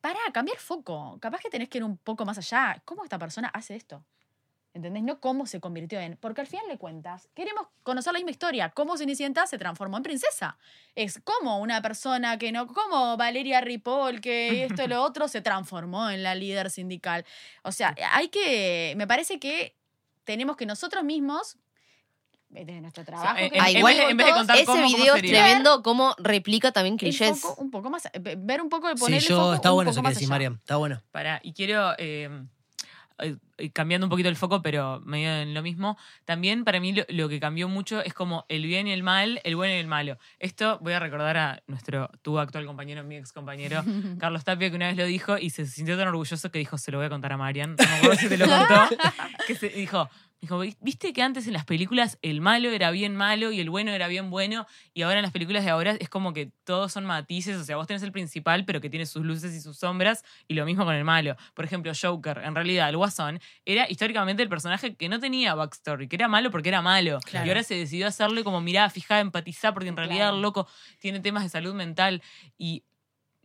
Para 0.00 0.18
cambiar 0.32 0.58
foco. 0.58 1.18
Capaz 1.20 1.40
que 1.40 1.50
tenés 1.50 1.68
que 1.68 1.78
ir 1.78 1.84
un 1.84 1.96
poco 1.98 2.24
más 2.24 2.38
allá. 2.38 2.80
¿Cómo 2.84 3.04
esta 3.04 3.18
persona 3.18 3.48
hace 3.48 3.76
esto? 3.76 4.04
¿Entendés? 4.74 5.02
No 5.02 5.20
cómo 5.20 5.46
se 5.46 5.60
convirtió 5.60 6.00
en. 6.00 6.16
Porque 6.16 6.40
al 6.40 6.46
final 6.46 6.66
de 6.66 6.78
cuentas, 6.78 7.28
queremos 7.34 7.66
conocer 7.82 8.12
la 8.12 8.18
misma 8.18 8.30
historia. 8.30 8.70
Cómo 8.70 8.96
Cenicienta 8.96 9.46
se 9.46 9.58
transformó 9.58 9.98
en 9.98 10.02
princesa. 10.02 10.56
Es 10.96 11.20
como 11.22 11.58
una 11.60 11.82
persona 11.82 12.38
que 12.38 12.50
no. 12.52 12.66
Como 12.66 13.16
Valeria 13.16 13.60
Ripoll, 13.60 14.20
que 14.20 14.64
esto 14.64 14.82
y 14.82 14.88
lo 14.88 15.02
otro, 15.02 15.28
se 15.28 15.40
transformó 15.42 16.08
en 16.10 16.22
la 16.22 16.34
líder 16.34 16.70
sindical. 16.70 17.24
O 17.62 17.70
sea, 17.70 17.94
hay 18.12 18.28
que. 18.28 18.94
Me 18.96 19.06
parece 19.06 19.38
que 19.38 19.76
tenemos 20.24 20.56
que 20.56 20.66
nosotros 20.66 21.04
mismos. 21.04 21.58
Desde 22.52 22.80
nuestro 22.82 23.02
trabajo. 23.04 23.36
en- 23.38 23.76
igual 23.76 23.98
en 23.98 24.16
vez 24.16 24.26
de 24.26 24.32
contar 24.34 24.56
Ese 24.56 24.66
cómo- 24.66 24.82
cómo 24.82 24.96
video 24.96 25.14
es 25.14 25.20
sería. 25.20 25.42
tremendo 25.44 25.82
cómo 25.82 26.14
replica 26.18 26.70
también 26.70 26.96
clichés. 26.98 27.40
foco 27.40 27.60
un 27.60 27.70
poco 27.70 27.88
más. 27.90 28.08
Ver 28.38 28.60
un 28.62 28.68
poco 28.68 28.88
de 28.88 28.94
Sí, 28.96 29.00
ponerle 29.00 29.26
yo, 29.28 29.36
foco 29.38 29.54
está 29.54 29.70
un 29.72 29.76
bueno 29.76 29.90
eso 29.90 30.02
que 30.02 30.08
decís. 30.10 30.28
Mariam. 30.28 30.54
Está 30.56 30.76
bueno. 30.76 31.00
Para, 31.12 31.40
y 31.42 31.54
quiero, 31.54 31.92
eh, 31.98 32.28
eh, 33.18 33.36
eh, 33.56 33.70
cambiando 33.70 34.06
un 34.06 34.10
poquito 34.10 34.28
el 34.28 34.36
foco, 34.36 34.60
pero 34.62 35.00
medio 35.00 35.30
en 35.30 35.54
lo 35.54 35.62
mismo, 35.62 35.96
también 36.26 36.64
para 36.64 36.78
mí 36.80 36.92
lo, 36.92 37.04
lo 37.08 37.28
que 37.30 37.38
cambió 37.40 37.68
mucho 37.68 38.02
es 38.02 38.12
como 38.14 38.44
el 38.48 38.66
bien 38.66 38.86
y 38.86 38.92
el 38.92 39.02
mal, 39.02 39.40
el 39.44 39.56
bueno 39.56 39.74
y 39.74 39.78
el 39.78 39.86
malo. 39.86 40.18
Esto 40.38 40.78
voy 40.82 40.92
a 40.92 40.98
recordar 40.98 41.36
a 41.38 41.62
nuestro, 41.68 42.10
tu 42.22 42.38
actual 42.38 42.66
compañero, 42.66 43.02
mi 43.04 43.16
ex 43.16 43.32
compañero, 43.32 43.82
Carlos 44.18 44.44
Tapia, 44.44 44.68
que 44.68 44.76
una 44.76 44.88
vez 44.88 44.96
lo 44.98 45.04
dijo 45.06 45.38
y 45.38 45.48
se 45.50 45.64
sintió 45.66 45.96
tan 45.96 46.08
orgulloso 46.08 46.50
que 46.50 46.58
dijo, 46.58 46.76
se 46.76 46.90
lo 46.90 46.98
voy 46.98 47.06
a 47.06 47.10
contar 47.10 47.32
a 47.32 47.36
Marian. 47.38 47.76
No 47.76 47.84
me 47.88 47.94
acuerdo 47.96 48.16
si 48.16 48.28
te 48.28 48.36
lo 48.36 48.46
contó. 48.46 48.74
que 49.46 49.54
se, 49.54 49.68
dijo, 49.70 50.10
dijo, 50.42 50.58
viste 50.58 51.12
que 51.12 51.22
antes 51.22 51.46
en 51.46 51.52
las 51.52 51.64
películas 51.64 52.18
el 52.20 52.40
malo 52.40 52.68
era 52.70 52.90
bien 52.90 53.14
malo 53.14 53.52
y 53.52 53.60
el 53.60 53.70
bueno 53.70 53.92
era 53.92 54.08
bien 54.08 54.28
bueno 54.28 54.66
y 54.92 55.02
ahora 55.02 55.20
en 55.20 55.22
las 55.22 55.30
películas 55.30 55.64
de 55.64 55.70
ahora 55.70 55.92
es 55.92 56.08
como 56.08 56.32
que 56.32 56.50
todos 56.64 56.90
son 56.92 57.06
matices, 57.06 57.56
o 57.56 57.64
sea, 57.64 57.76
vos 57.76 57.86
tenés 57.86 58.02
el 58.02 58.10
principal 58.10 58.64
pero 58.64 58.80
que 58.80 58.90
tiene 58.90 59.06
sus 59.06 59.24
luces 59.24 59.54
y 59.54 59.60
sus 59.60 59.78
sombras 59.78 60.24
y 60.48 60.54
lo 60.54 60.66
mismo 60.66 60.84
con 60.84 60.96
el 60.96 61.04
malo. 61.04 61.36
Por 61.54 61.64
ejemplo, 61.64 61.92
Joker, 61.98 62.38
en 62.44 62.56
realidad 62.56 62.88
el 62.88 62.96
Guasón 62.96 63.40
era 63.64 63.88
históricamente 63.88 64.42
el 64.42 64.48
personaje 64.48 64.96
que 64.96 65.08
no 65.08 65.20
tenía 65.20 65.54
backstory, 65.54 66.08
que 66.08 66.16
era 66.16 66.26
malo 66.26 66.50
porque 66.50 66.68
era 66.70 66.82
malo 66.82 67.20
Claro. 67.24 67.46
y 67.46 67.48
ahora 67.48 67.62
se 67.62 67.76
decidió 67.76 68.08
hacerle 68.08 68.42
como 68.42 68.60
mirada 68.60 68.90
fijada, 68.90 69.20
empatizar 69.20 69.72
porque 69.72 69.88
en 69.90 69.96
realidad 69.96 70.24
Claro. 70.24 70.36
el 70.36 70.42
loco 70.42 70.66
tiene 70.98 71.20
temas 71.20 71.44
de 71.44 71.50
salud 71.50 71.72
mental 71.72 72.20
y 72.58 72.82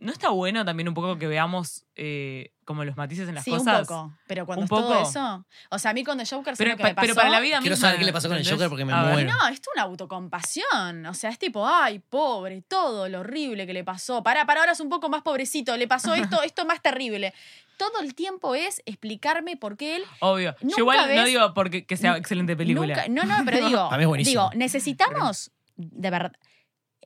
no 0.00 0.12
está 0.12 0.28
bueno 0.30 0.64
también 0.64 0.88
un 0.88 0.94
poco 0.94 1.18
que 1.18 1.26
veamos 1.26 1.84
eh, 1.96 2.52
como 2.64 2.84
los 2.84 2.96
matices 2.96 3.28
en 3.28 3.34
las 3.34 3.44
sí, 3.44 3.50
cosas. 3.50 3.80
un 3.80 3.86
poco. 3.86 4.12
Pero 4.28 4.46
cuando 4.46 4.60
Un 4.60 4.64
es 4.64 4.68
todo 4.70 5.02
eso. 5.02 5.44
O 5.70 5.78
sea, 5.78 5.90
a 5.90 5.94
mí 5.94 6.04
con 6.04 6.18
The 6.18 6.24
Joker, 6.24 6.54
¿sabes 6.54 6.58
Pero, 6.58 6.76
que 6.76 6.82
me 6.84 6.94
pa- 6.94 7.00
pero 7.00 7.14
pasó? 7.14 7.26
para 7.26 7.30
la 7.30 7.40
vida 7.40 7.58
Quiero 7.60 7.74
misma, 7.74 7.88
saber 7.88 7.98
qué 7.98 8.04
le 8.06 8.12
pasó 8.12 8.28
con 8.28 8.36
el. 8.36 8.48
Joker 8.48 8.68
porque 8.68 8.84
me 8.84 8.92
A 8.92 9.02
muero. 9.02 9.30
No, 9.32 9.48
esto 9.48 9.70
es 9.70 9.74
una 9.76 9.82
autocompasión. 9.84 11.06
O 11.06 11.14
sea, 11.14 11.30
es 11.30 11.38
tipo, 11.38 11.66
ay, 11.66 11.98
pobre, 11.98 12.62
todo 12.62 13.08
lo 13.08 13.20
horrible 13.20 13.66
que 13.66 13.72
le 13.72 13.84
pasó. 13.84 14.22
Para, 14.22 14.46
para, 14.46 14.60
ahora 14.60 14.72
es 14.72 14.80
un 14.80 14.88
poco 14.88 15.08
más 15.08 15.22
pobrecito. 15.22 15.76
Le 15.76 15.88
pasó 15.88 16.14
esto, 16.14 16.42
esto 16.44 16.64
más 16.64 16.80
terrible. 16.82 17.34
Todo 17.76 18.00
el 18.00 18.14
tiempo 18.14 18.54
es 18.54 18.82
explicarme 18.86 19.56
por 19.56 19.76
qué 19.76 19.96
él. 19.96 20.02
Obvio. 20.20 20.54
Nunca 20.60 20.76
Yo 20.76 20.82
igual 20.82 21.14
no 21.16 21.24
digo 21.24 21.54
porque 21.54 21.86
que 21.86 21.96
sea 21.96 22.16
excelente 22.16 22.56
película. 22.56 23.06
Nunca- 23.06 23.08
no, 23.08 23.24
no, 23.38 23.44
pero 23.44 23.66
digo, 23.66 23.84
Para 23.88 23.96
mí 23.98 24.02
es 24.04 24.08
buenísimo. 24.08 24.50
digo, 24.50 24.58
necesitamos, 24.58 25.50
de 25.76 26.10
verdad, 26.10 26.32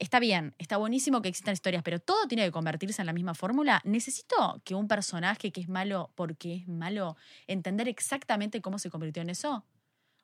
está 0.03 0.19
bien, 0.19 0.55
está 0.59 0.79
buenísimo 0.79 1.23
que 1.23 1.29
existan 1.29 1.55
historias, 1.55 1.83
pero 1.85 2.01
todo 2.01 2.27
tiene 2.27 2.45
que 2.45 2.51
convertirse 2.51 3.01
en 3.01 3.07
la 3.07 3.13
misma 3.13 3.35
fórmula. 3.35 3.81
Necesito 3.85 4.61
que 4.65 4.75
un 4.75 4.89
personaje 4.89 5.53
que 5.53 5.61
es 5.61 5.69
malo 5.69 6.11
porque 6.17 6.57
es 6.57 6.69
malo, 6.69 7.17
entender 7.47 7.89
exactamente 7.89 8.61
cómo 8.61 8.81
se 8.81 8.91
convirtió 8.91 9.23
en 9.23 9.31
eso. 9.31 9.65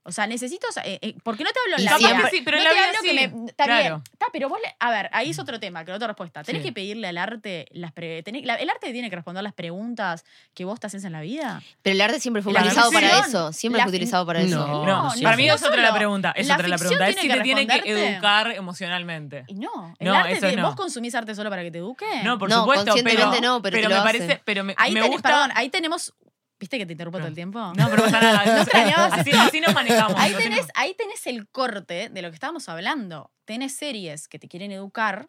O 0.08 0.12
sea, 0.12 0.26
necesito. 0.26 0.66
eh, 0.84 0.98
eh, 1.02 1.14
porque 1.22 1.44
no 1.44 1.50
te 1.50 1.58
hablo 1.64 1.76
en 1.76 1.84
la 1.84 1.98
vida. 1.98 2.22
que 2.30 2.36
sí, 2.36 2.42
pero 2.42 2.56
no 2.56 2.62
en 2.62 2.68
la 2.68 2.72
vida 2.74 2.84
hablo 2.88 2.98
sí. 3.02 3.06
que 3.08 3.28
me. 3.28 3.46
Está 3.50 3.64
claro. 3.64 3.82
bien. 3.82 4.02
Está, 4.12 4.26
pero 4.32 4.48
vos 4.48 4.58
le- 4.64 4.74
A 4.80 4.90
ver, 4.90 5.10
ahí 5.12 5.30
es 5.30 5.38
otro 5.38 5.60
tema, 5.60 5.84
que 5.84 5.92
otra 5.92 6.06
respuesta. 6.08 6.42
Tenés 6.42 6.62
Sí. 6.62 6.68
que 6.68 6.72
pedirle 6.72 7.08
al 7.08 7.18
arte 7.18 7.66
las 7.72 7.92
pre- 7.92 8.24
tenés- 8.24 8.44
la- 8.44 8.54
El 8.54 8.70
arte 8.70 8.90
tiene 8.92 9.10
que 9.10 9.16
responder 9.16 9.42
las 9.44 9.52
preguntas 9.52 10.24
que 10.54 10.64
vos 10.64 10.80
te 10.80 10.86
haces 10.86 11.04
en 11.04 11.12
la 11.12 11.20
vida. 11.20 11.62
Pero 11.82 11.94
el 11.94 12.00
arte 12.00 12.20
siempre 12.20 12.42
fue 12.42 12.52
La 12.54 12.60
utilizado 12.60 12.90
para 12.90 13.20
eso. 13.20 13.52
Siempre 13.52 13.78
la 13.78 13.84
fue 13.84 13.90
utilizado 13.90 14.24
para 14.26 14.40
eso. 14.40 14.56
No, 14.66 14.84
No, 14.86 15.14
no, 15.14 15.22
para 15.22 15.36
mí 15.36 15.46
no 15.46 15.54
es 15.54 15.62
otra 15.62 15.82
la 15.82 15.94
pregunta. 15.94 16.32
Es 16.34 16.46
La 16.46 16.54
otra 16.54 16.68
la 16.68 16.78
pregunta. 16.78 17.08
Es 17.08 17.14
si 17.16 17.20
tiene 17.20 17.34
te 17.34 17.38
que 17.38 17.44
tiene 17.44 17.66
que 17.66 17.90
educar 18.14 18.50
emocionalmente. 18.52 19.44
Y 19.48 19.54
no. 19.54 19.94
El 19.98 20.08
No, 20.08 20.14
arte 20.14 20.32
eso 20.32 20.48
te-. 20.48 20.62
¿Vos 20.62 20.74
consumís 20.74 21.14
arte 21.14 21.34
solo 21.34 21.50
para 21.50 21.62
que 21.62 21.70
te 21.70 21.78
eduque? 21.78 22.06
No, 22.24 22.38
por 22.38 22.48
No, 22.48 22.60
supuesto, 22.60 22.84
pero, 22.84 22.94
conscientemente 22.94 23.40
no, 23.40 23.60
pero 23.62 23.88
me 23.88 23.96
parece, 23.96 24.40
pero 24.44 24.64
me, 24.64 24.74
Ahí 24.78 24.94
gusta. 24.94 25.28
perdón, 25.28 25.50
ahí 25.54 25.68
tenemos. 25.68 26.14
¿Viste 26.60 26.78
que 26.78 26.86
te 26.86 26.92
interrumpo 26.92 27.18
todo 27.18 27.28
el 27.28 27.34
tiempo? 27.34 27.58
No, 27.76 27.88
pero 27.88 28.04
pasa 28.04 28.20
nada. 28.20 28.44
¿No 28.44 28.56
extrañabas 28.62 29.12
así, 29.12 29.30
así 29.30 29.60
nos 29.60 29.74
manejamos. 29.74 30.18
Ahí 30.18 30.34
tenés, 30.34 30.66
ahí 30.74 30.94
tenés 30.94 31.26
el 31.26 31.48
corte 31.48 32.08
de 32.08 32.22
lo 32.22 32.30
que 32.30 32.34
estábamos 32.34 32.68
hablando. 32.68 33.30
Tenés 33.44 33.76
series 33.76 34.26
que 34.28 34.38
te 34.38 34.48
quieren 34.48 34.72
educar, 34.72 35.28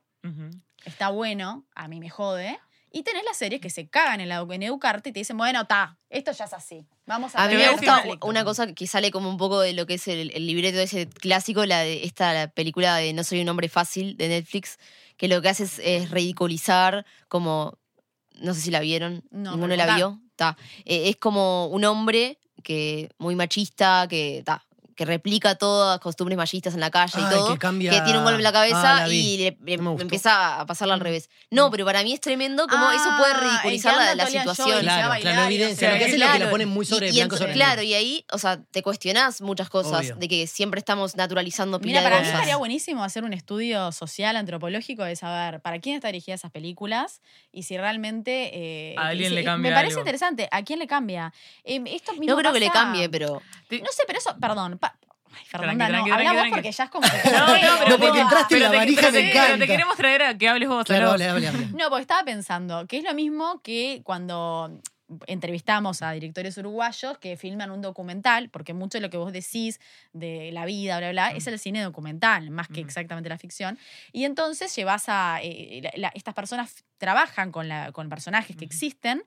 está 0.86 1.10
bueno, 1.10 1.66
a 1.76 1.88
mí 1.88 2.00
me 2.00 2.10
jode. 2.10 2.60
Y 2.92 3.04
tenés 3.04 3.24
las 3.24 3.38
series 3.38 3.62
que 3.62 3.70
se 3.70 3.88
cagan 3.88 4.20
en, 4.20 4.30
la, 4.30 4.44
en 4.50 4.64
educarte 4.64 5.10
y 5.10 5.14
te 5.14 5.20
dicen, 5.20 5.38
bueno, 5.38 5.68
ta, 5.68 6.00
esto 6.10 6.32
ya 6.32 6.46
es 6.46 6.54
así. 6.54 6.88
Vamos 7.06 7.36
a 7.36 7.44
A 7.44 7.48
mí 7.48 7.54
me 7.54 7.70
gusta 7.70 7.82
decir 7.82 7.94
conflicto". 7.94 8.28
una 8.28 8.44
cosa 8.44 8.74
que 8.74 8.88
sale 8.88 9.12
como 9.12 9.30
un 9.30 9.38
poco 9.38 9.60
de 9.62 9.74
lo 9.74 9.86
que 9.86 9.94
es 9.94 10.08
el, 10.08 10.32
el 10.32 10.48
libreto 10.48 10.80
ese 10.80 11.08
clásico, 11.08 11.66
la 11.68 11.82
de 11.82 12.04
esta 12.06 12.34
la 12.34 12.48
película 12.48 12.96
de 12.96 13.14
No 13.14 13.24
soy 13.24 13.42
un 13.42 13.50
hombre 13.50 13.70
fácil 13.70 14.18
de 14.18 14.30
Netflix, 14.30 14.80
que 15.18 15.28
lo 15.28 15.40
que 15.44 15.50
hace 15.50 15.66
es, 15.66 15.80
es 15.84 16.10
ridiculizar 16.10 17.06
como, 17.28 17.78
no 18.40 18.56
sé 18.56 18.62
si 18.62 18.72
la 18.72 18.80
vieron, 18.80 19.24
No, 19.30 19.52
ninguno 19.52 19.76
la 19.76 19.96
vio, 19.96 20.20
Eh, 20.86 21.10
es 21.10 21.18
como 21.18 21.68
un 21.68 21.84
hombre 21.86 22.38
que 22.64 23.10
muy 23.18 23.36
machista, 23.36 24.08
que 24.10 24.42
ta, 24.46 24.64
que 25.00 25.06
replica 25.06 25.56
todas 25.56 25.94
las 25.96 26.00
costumbres 26.02 26.38
machistas 26.38 26.74
en 26.74 26.82
la 26.82 26.92
calle 26.92 27.14
Ay, 27.16 27.24
y 27.26 27.30
todo, 27.30 27.54
que 27.54 27.58
cambia- 27.58 28.04
tiene 28.04 28.18
un 28.20 28.26
golpe 28.26 28.40
en 28.40 28.44
la 28.44 28.52
cabeza 28.52 28.98
Ah, 28.98 29.08
la 29.08 29.14
y 29.14 29.38
le- 29.38 29.58
le- 29.64 29.78
No 29.78 29.98
empieza 29.98 30.60
a 30.60 30.66
pasarla 30.66 30.96
al 30.96 31.00
Mm. 31.00 31.04
revés. 31.04 31.30
No, 31.52 31.72
pero 31.72 31.86
para 31.86 32.04
mí 32.04 32.12
es 32.12 32.20
tremendo 32.20 32.68
como 32.68 32.92
eso 32.92 33.10
puede 33.18 33.32
Ah, 33.34 33.40
ridiculizar 33.40 33.94
que 33.94 34.00
la, 34.04 34.16
la 34.16 34.26
situación. 34.28 34.82
Claro, 34.82 35.22
claro, 35.22 35.44
y 35.50 35.56
evidencia. 35.56 35.90
Lo 35.94 35.98
que 36.00 36.04
hace 36.04 36.14
es 36.16 36.20
lo 36.20 36.26
que 36.26 36.32
la 36.32 36.36
Claro, 36.36 36.52
ponen 36.52 36.68
muy 36.68 36.86
sobre 36.86 37.08
y, 37.08 37.12
y 37.12 37.16
blanco 37.16 37.36
en- 37.36 37.40
sobre 37.40 37.54
Claro, 37.54 37.82
y 37.82 37.94
ahí, 37.94 38.26
o 38.34 38.38
sea, 38.38 38.62
te 38.62 38.84
cuestionás 38.84 39.40
muchas 39.40 39.70
cosas 39.70 40.02
Obvio. 40.02 40.16
de 40.18 40.28
que 40.28 40.48
siempre 40.48 40.80
estamos 40.80 41.16
naturalizando 41.16 41.80
pila 41.80 42.02
Mira, 42.02 42.04
para 42.04 42.16
de 42.18 42.22
mí 42.24 42.28
cosas. 42.28 42.40
estaría 42.42 42.58
buenísimo 42.58 43.02
hacer 43.06 43.24
un 43.24 43.32
estudio 43.32 43.94
social, 43.94 44.36
antropológico, 44.36 45.06
de 45.06 45.16
saber 45.16 45.62
para 45.62 45.80
quién 45.80 45.96
está 45.96 46.10
dirigida 46.10 46.36
esas 46.36 46.52
películas 46.52 47.22
y 47.54 47.64
si 47.64 47.78
realmente... 47.78 48.52
eh, 48.54 48.96
A 48.98 49.08
alguien 49.08 49.30
si- 49.30 49.36
le 49.36 49.46
cambia 49.46 49.72
Me 49.72 49.76
parece 49.78 49.94
algo. 49.94 50.02
interesante. 50.02 50.50
¿A 50.52 50.62
quién 50.64 50.78
le 50.80 50.88
cambia? 50.88 51.32
Eh, 51.64 51.82
esto 51.86 52.12
mismo 52.16 52.36
No 52.36 52.38
creo 52.38 52.52
que 52.52 52.60
le 52.60 52.68
pasa- 52.68 52.80
cambie, 52.82 53.08
pero 53.08 53.42
No 53.72 53.92
sé, 53.92 54.04
pero 54.08 54.20
eso... 54.20 54.36
Perdón. 54.42 54.80
Ay, 55.32 55.46
Fernanda, 55.46 55.88
Tranqui, 55.88 56.10
no. 56.10 56.16
tranqui, 56.16 56.28
Habla 56.28 56.32
vos 56.32 56.40
tranqui, 56.42 56.56
porque 56.56 56.72
ya 56.72 56.84
es 56.84 56.90
como... 56.90 57.08
que- 57.08 57.32
No, 57.32 57.48
no, 57.48 57.54
pero, 57.80 57.90
No, 57.90 57.98
porque 58.00 58.20
entraste 58.22 58.56
en 58.56 58.64
la 58.64 58.72
te- 58.72 58.78
varija, 58.78 59.02
me 59.02 59.12
te- 59.12 59.32
Pero 59.34 59.58
te 59.60 59.68
queremos 59.68 59.96
traer 59.98 60.24
a 60.24 60.38
que 60.38 60.48
hables 60.50 60.70
vos. 60.70 60.86
Claro, 60.86 61.12
Aló. 61.12 61.12
hable, 61.14 61.28
hable, 61.30 61.48
hable. 61.48 61.66
No, 61.78 61.90
porque 61.90 62.02
estaba 62.02 62.24
pensando 62.24 62.88
que 62.88 62.98
es 62.98 63.04
lo 63.04 63.14
mismo 63.14 63.62
que 63.62 64.02
cuando 64.04 64.80
entrevistamos 65.28 66.02
a 66.04 66.12
directores 66.12 66.56
uruguayos 66.58 67.18
que 67.18 67.36
filman 67.36 67.72
un 67.72 67.82
documental, 67.82 68.50
porque 68.50 68.74
mucho 68.74 68.98
de 69.00 69.02
lo 69.02 69.10
que 69.10 69.18
vos 69.18 69.34
decís 69.34 69.80
de 70.14 70.52
la 70.52 70.66
vida, 70.66 71.00
bla, 71.00 71.12
bla, 71.12 71.32
es 71.32 71.48
el 71.48 71.58
cine 71.60 71.82
documental, 71.82 72.50
más 72.52 72.68
que 72.68 72.82
Ujú. 72.82 72.88
exactamente 72.88 73.28
la 73.30 73.38
ficción. 73.40 73.80
Y 74.12 74.26
entonces 74.26 74.76
llevas 74.76 75.06
a... 75.08 75.40
eh, 75.42 75.82
la- 75.84 75.92
la- 75.96 76.12
estas 76.14 76.34
personas 76.36 76.84
trabajan 77.00 77.52
con, 77.52 77.68
la, 77.68 77.92
con 77.92 78.08
personajes 78.10 78.56
que 78.56 78.66
existen, 78.66 79.24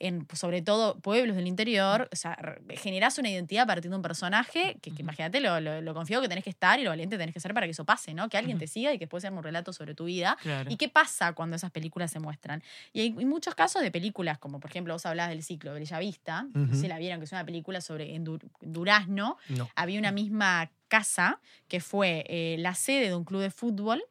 en 0.00 0.26
sobre 0.34 0.62
todo 0.62 0.98
pueblos 1.00 1.36
del 1.36 1.46
interior, 1.46 2.08
o 2.12 2.16
sea, 2.16 2.36
generás 2.76 3.18
una 3.18 3.28
identidad 3.30 3.66
partiendo 3.66 3.94
de 3.94 3.98
un 3.98 4.02
personaje 4.02 4.76
que, 4.82 4.92
imagínate 4.98 5.40
lo, 5.40 5.60
lo, 5.60 5.80
lo 5.80 5.94
confiado 5.94 6.22
que 6.22 6.28
tenés 6.28 6.44
que 6.44 6.50
estar 6.50 6.78
y 6.78 6.82
lo 6.84 6.90
valiente 6.90 7.14
que 7.16 7.20
tenés 7.20 7.34
que 7.34 7.40
ser 7.40 7.54
para 7.54 7.66
que 7.66 7.70
eso 7.72 7.84
pase, 7.84 8.14
¿no? 8.14 8.28
Que 8.28 8.36
alguien 8.38 8.58
te 8.58 8.66
siga 8.66 8.92
y 8.92 8.98
que 8.98 9.04
después 9.06 9.22
sea 9.22 9.30
un 9.30 9.42
relato 9.42 9.72
sobre 9.72 9.94
tu 9.94 10.04
vida. 10.04 10.36
Claro. 10.42 10.70
¿Y 10.70 10.76
qué 10.76 10.88
pasa 10.88 11.32
cuando 11.32 11.56
esas 11.56 11.70
películas 11.70 12.10
se 12.10 12.18
muestran? 12.20 12.62
Y 12.92 13.00
hay, 13.00 13.10
muchos 13.12 13.54
casos 13.54 13.82
de 13.82 13.90
películas, 13.90 14.38
como 14.38 14.60
por 14.60 14.70
ejemplo 14.70 14.94
vos 14.94 15.04
hablabas 15.06 15.30
del 15.30 15.42
ciclo 15.42 15.72
Bellavista, 15.72 16.42
no 16.54 16.66
sé 16.66 16.72
Ujú. 16.72 16.80
si 16.82 16.88
la 16.88 16.98
vieron, 16.98 17.18
que 17.20 17.24
es 17.24 17.32
una 17.32 17.44
película 17.44 17.80
sobre 17.80 18.14
en 18.14 18.24
Dur- 18.24 18.48
Durazno. 18.60 19.38
No. 19.48 19.68
Había 19.74 19.98
una 19.98 20.12
misma 20.12 20.70
casa 20.88 21.40
que 21.68 21.80
fue 21.80 22.24
eh, 22.28 22.56
la 22.58 22.74
sede 22.74 23.08
de 23.08 23.14
un 23.14 23.24
club 23.24 23.40
de 23.42 23.50
fútbol. 23.50 24.02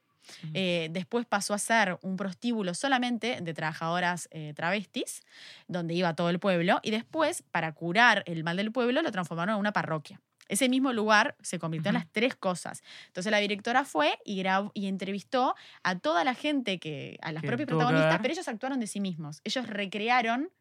Eh, 0.54 0.90
después 0.92 1.26
pasó 1.26 1.54
a 1.54 1.58
ser 1.58 1.98
un 2.02 2.18
prostíbulo 2.18 2.74
solamente 2.74 3.40
de 3.42 3.54
trabajadoras 3.54 4.28
eh, 4.32 4.54
travestis, 4.56 5.24
donde 5.68 5.94
iba 5.94 6.16
todo 6.16 6.30
el 6.30 6.40
pueblo. 6.40 6.80
Y 6.84 6.92
después, 6.92 7.44
para 7.52 7.72
curar 7.74 8.24
el 8.26 8.44
mal 8.44 8.58
del 8.58 8.72
pueblo, 8.72 9.02
lo 9.02 9.12
transformaron 9.12 9.56
en 9.56 9.60
una 9.60 9.74
parroquia. 9.74 10.22
Ese 10.48 10.70
mismo 10.70 10.94
lugar 10.94 11.36
se 11.42 11.58
convirtió 11.58 11.90
en 11.90 11.96
las 11.96 12.08
tres 12.12 12.36
cosas. 12.36 12.84
Entonces 13.08 13.32
la 13.32 13.40
directora 13.40 13.84
fue 13.84 14.20
y, 14.24 14.44
y 14.74 14.88
entrevistó 14.88 15.56
a 15.82 15.98
toda 15.98 16.24
la 16.24 16.36
gente, 16.36 16.80
que, 16.80 17.18
a 17.22 17.32
las 17.32 17.42
Que 17.42 17.50
que 17.50 17.66
protagonistas, 17.66 18.20
pero 18.22 18.32
ellos 18.32 18.48
actuaron 18.48 18.80
de 18.80 18.88
sí 18.88 19.00
mismos. 19.00 19.42
Ellos 19.44 19.68
recrearon 19.68 20.52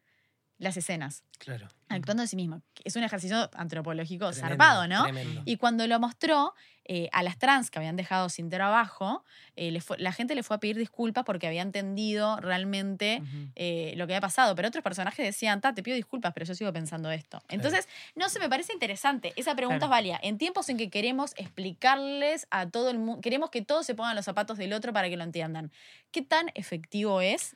las 0.57 0.77
escenas, 0.77 1.23
Claro. 1.37 1.67
actuando 1.89 2.21
de 2.23 2.27
sí 2.27 2.35
mismos. 2.37 2.61
Es 2.85 2.95
un 2.95 3.03
ejercicio 3.03 3.49
antropológico 3.55 4.31
Tremendo, 4.31 4.47
zarpado, 4.49 4.87
¿no? 4.87 5.03
Tremendo. 5.03 5.41
Y 5.45 5.57
cuando 5.57 5.85
lo 5.87 5.99
mostró 5.99 6.53
eh, 6.87 7.09
a 7.11 7.23
las 7.23 7.37
trans 7.39 7.71
que 7.71 7.79
habían 7.79 7.95
dejado 7.95 8.29
sin 8.29 8.49
trabajo, 8.49 9.25
eh, 9.55 9.81
fue- 9.81 9.97
la 9.97 10.11
gente 10.13 10.35
le 10.35 10.43
fue 10.43 10.55
a 10.55 10.59
pedir 10.59 10.77
disculpas 10.77 11.23
porque 11.25 11.47
había 11.47 11.61
entendido 11.63 12.37
realmente 12.39 13.21
eh, 13.55 13.93
lo 13.97 14.05
que 14.07 14.13
había 14.13 14.21
pasado. 14.21 14.55
Pero 14.55 14.67
otros 14.67 14.83
personajes 14.83 15.25
decían, 15.25 15.61
ta, 15.61 15.73
te 15.73 15.81
pido 15.83 15.95
disculpas, 15.95 16.31
pero 16.33 16.45
yo 16.45 16.53
sigo 16.55 16.71
pensando 16.71 17.09
esto. 17.11 17.41
Entonces, 17.49 17.89
no 18.15 18.29
sé, 18.29 18.39
me 18.39 18.49
parece 18.49 18.71
interesante. 18.71 19.33
Esa 19.35 19.55
pregunta 19.55 19.79
Claro. 19.79 19.85
es 19.87 19.89
válida. 19.97 20.19
En 20.21 20.37
tiempos 20.37 20.69
en 20.69 20.77
que 20.77 20.89
queremos 20.91 21.33
explicarles 21.37 22.47
a 22.51 22.69
todo 22.69 22.89
el 22.91 22.99
mundo, 22.99 23.21
queremos 23.21 23.49
que 23.49 23.61
todos 23.61 23.85
se 23.85 23.95
pongan 23.95 24.15
los 24.15 24.25
zapatos 24.25 24.57
del 24.57 24.71
otro 24.73 24.93
para 24.93 25.09
que 25.09 25.17
lo 25.17 25.23
entiendan. 25.23 25.71
¿Qué 26.11 26.21
tan 26.21 26.51
efectivo 26.53 27.19
es 27.21 27.55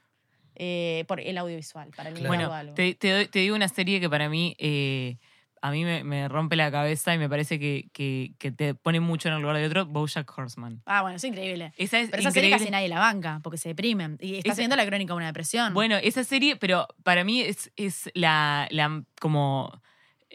eh, 0.60 1.06
por 1.08 1.20
el 1.20 1.38
audiovisual? 1.40 1.90
Para 1.96 2.10
el 2.10 2.16
Claro. 2.16 2.28
Bueno, 2.28 2.54
algo? 2.54 2.74
te, 2.76 2.94
te 2.94 3.12
doy- 3.12 3.28
te 3.28 3.40
digo 3.40 3.56
una 3.56 3.68
serie 3.70 4.00
que 4.00 4.10
para 4.10 4.30
mí, 4.30 4.56
eh, 4.60 5.18
a 5.62 5.72
mí 5.72 5.84
me, 5.84 6.04
me 6.06 6.28
rompe 6.30 6.56
la 6.56 6.72
cabeza 6.72 7.14
y 7.14 7.18
me 7.18 7.28
parece 7.28 7.60
que, 7.60 7.90
que- 7.92 8.32
que 8.38 8.52
te 8.52 8.76
pone 8.76 9.00
mucho 9.02 9.28
en 9.28 9.34
el 9.36 9.42
lugar 9.42 9.58
de 9.58 9.66
otro, 9.66 9.86
Bojack 9.86 10.32
Horseman. 10.38 10.82
Ah, 10.86 11.02
bueno, 11.02 11.18
es 11.18 11.24
increíble. 11.26 11.74
Esa 11.76 12.00
es 12.00 12.10
Pero 12.10 12.22
esa 12.22 12.32
serie 12.32 12.50
casi 12.50 12.70
nadie 12.70 12.88
la 12.88 13.00
banca, 13.00 13.42
porque 13.44 13.58
se 13.58 13.68
deprimen. 13.70 14.18
Y 14.22 14.36
estás 14.38 14.54
Esa- 14.54 14.62
viendo 14.62 14.76
la 14.78 14.86
crónica 14.86 15.14
de 15.14 15.18
una 15.18 15.26
depresión. 15.28 15.74
Bueno, 15.74 15.98
esa 15.98 16.24
serie, 16.24 16.56
pero 16.56 16.88
para 17.04 17.24
mí 17.26 17.42
es, 17.42 17.72
es 17.76 18.10
la, 18.14 18.68
la- 18.72 19.04
como 19.20 19.82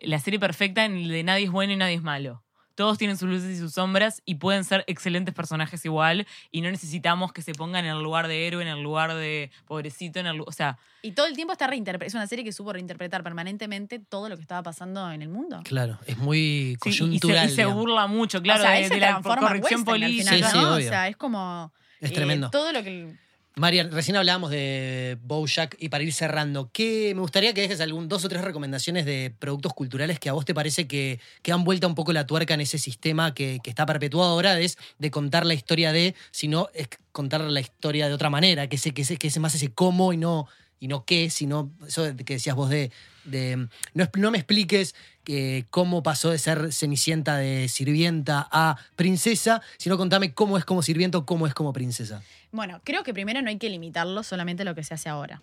la 0.02 0.18
serie 0.18 0.38
perfecta 0.38 0.84
en 0.84 0.96
el 0.96 1.08
de 1.08 1.22
nadie 1.22 1.44
es 1.46 1.50
bueno 1.50 1.72
y 1.72 1.76
nadie 1.76 1.94
es 1.94 2.02
malo. 2.02 2.43
Todos 2.74 2.98
tienen 2.98 3.16
sus 3.16 3.28
luces 3.28 3.50
y 3.50 3.58
sus 3.58 3.72
sombras 3.72 4.22
y 4.24 4.36
pueden 4.36 4.64
ser 4.64 4.84
excelentes 4.86 5.34
personajes 5.34 5.84
igual 5.84 6.26
y 6.50 6.60
no 6.60 6.70
necesitamos 6.70 7.32
que 7.32 7.42
se 7.42 7.52
pongan 7.54 7.84
en 7.84 7.92
el 7.92 8.02
lugar 8.02 8.28
de 8.28 8.46
héroe, 8.46 8.62
en 8.62 8.68
el 8.68 8.82
lugar 8.82 9.14
de 9.14 9.50
pobrecito, 9.66 10.18
en 10.20 10.26
el 10.26 10.40
o 10.40 10.52
sea, 10.52 10.78
Y 11.02 11.12
todo 11.12 11.26
el 11.26 11.34
tiempo 11.34 11.52
está 11.52 11.66
reinterpretando. 11.66 12.08
Es 12.08 12.14
una 12.14 12.26
serie 12.26 12.44
que 12.44 12.52
supo 12.52 12.72
reinterpretar 12.72 13.22
permanentemente 13.22 13.98
todo 13.98 14.28
lo 14.28 14.36
que 14.36 14.42
estaba 14.42 14.62
pasando 14.62 15.10
en 15.12 15.22
el 15.22 15.28
mundo. 15.28 15.60
Claro, 15.64 15.98
es 16.06 16.16
muy 16.18 16.76
sí, 16.82 16.90
y 16.90 16.92
se- 16.92 16.98
coyuntural. 16.98 17.50
y 17.50 17.54
se, 17.54 17.66
burla 17.66 18.06
mucho, 18.06 18.42
claro, 18.42 18.62
o 18.62 18.66
sea, 18.66 18.88
de, 18.88 19.00
la 19.00 19.20
corrección 19.22 19.84
política. 19.84 20.30
Sí, 20.30 20.42
sí. 20.42 20.58
O 20.58 20.80
sea, 20.80 21.08
es 21.08 21.16
como. 21.16 21.72
Es 22.00 22.10
eh, 22.10 22.14
tremendo. 22.14 22.50
todo 22.50 22.72
lo 22.72 22.82
que. 22.82 23.23
Marian, 23.56 23.92
recién 23.92 24.16
hablábamos 24.16 24.50
de 24.50 25.16
Bojack 25.22 25.76
y 25.78 25.88
para 25.88 26.02
ir 26.02 26.12
cerrando, 26.12 26.70
¿qué, 26.72 27.12
me 27.14 27.20
gustaría 27.20 27.54
que 27.54 27.60
dejes 27.60 27.80
algún, 27.80 28.08
dos 28.08 28.24
o 28.24 28.28
tres 28.28 28.42
recomendaciones 28.42 29.06
de 29.06 29.32
productos 29.38 29.72
culturales 29.74 30.18
que 30.18 30.28
a 30.28 30.32
vos 30.32 30.44
te 30.44 30.54
parece 30.54 30.88
que, 30.88 31.20
que 31.40 31.52
han 31.52 31.62
vuelto 31.62 31.86
un 31.86 31.94
poco 31.94 32.12
la 32.12 32.26
tuerca 32.26 32.54
en 32.54 32.62
ese 32.62 32.78
sistema 32.78 33.32
que, 33.32 33.60
que 33.62 33.70
está 33.70 33.86
perpetuado 33.86 34.32
ahora, 34.32 34.58
es 34.58 34.76
de 34.98 35.12
contar 35.12 35.46
la 35.46 35.54
historia 35.54 35.92
de, 35.92 36.16
sino 36.32 36.68
es 36.74 36.88
contar 37.12 37.42
la 37.42 37.60
historia 37.60 38.08
de 38.08 38.14
otra 38.14 38.28
manera, 38.28 38.68
que, 38.68 38.76
sé, 38.76 38.92
que, 38.92 39.04
que 39.04 39.28
es 39.28 39.38
más 39.38 39.54
ese 39.54 39.72
cómo 39.72 40.12
y 40.12 40.16
no, 40.16 40.48
y 40.80 40.88
no 40.88 41.04
qué, 41.04 41.30
sino 41.30 41.70
eso 41.86 42.04
que 42.24 42.34
decías 42.34 42.56
vos 42.56 42.70
de, 42.70 42.90
de 43.24 43.68
no, 43.94 44.08
no 44.16 44.30
me 44.30 44.38
expliques 44.38 44.94
que 45.24 45.64
cómo 45.70 46.02
pasó 46.02 46.30
de 46.30 46.38
ser 46.38 46.72
cenicienta 46.72 47.36
de 47.36 47.68
sirvienta 47.68 48.46
a 48.50 48.76
princesa, 48.96 49.62
sino 49.78 49.96
contame 49.96 50.34
cómo 50.34 50.58
es 50.58 50.64
como 50.64 50.82
sirvienta 50.82 51.18
o 51.18 51.26
cómo 51.26 51.46
es 51.46 51.54
como 51.54 51.72
princesa. 51.72 52.22
Bueno, 52.52 52.80
creo 52.84 53.02
que 53.02 53.14
primero 53.14 53.42
no 53.42 53.48
hay 53.48 53.58
que 53.58 53.70
limitarlo 53.70 54.22
solamente 54.22 54.62
a 54.62 54.64
lo 54.64 54.74
que 54.74 54.84
se 54.84 54.94
hace 54.94 55.08
ahora. 55.08 55.42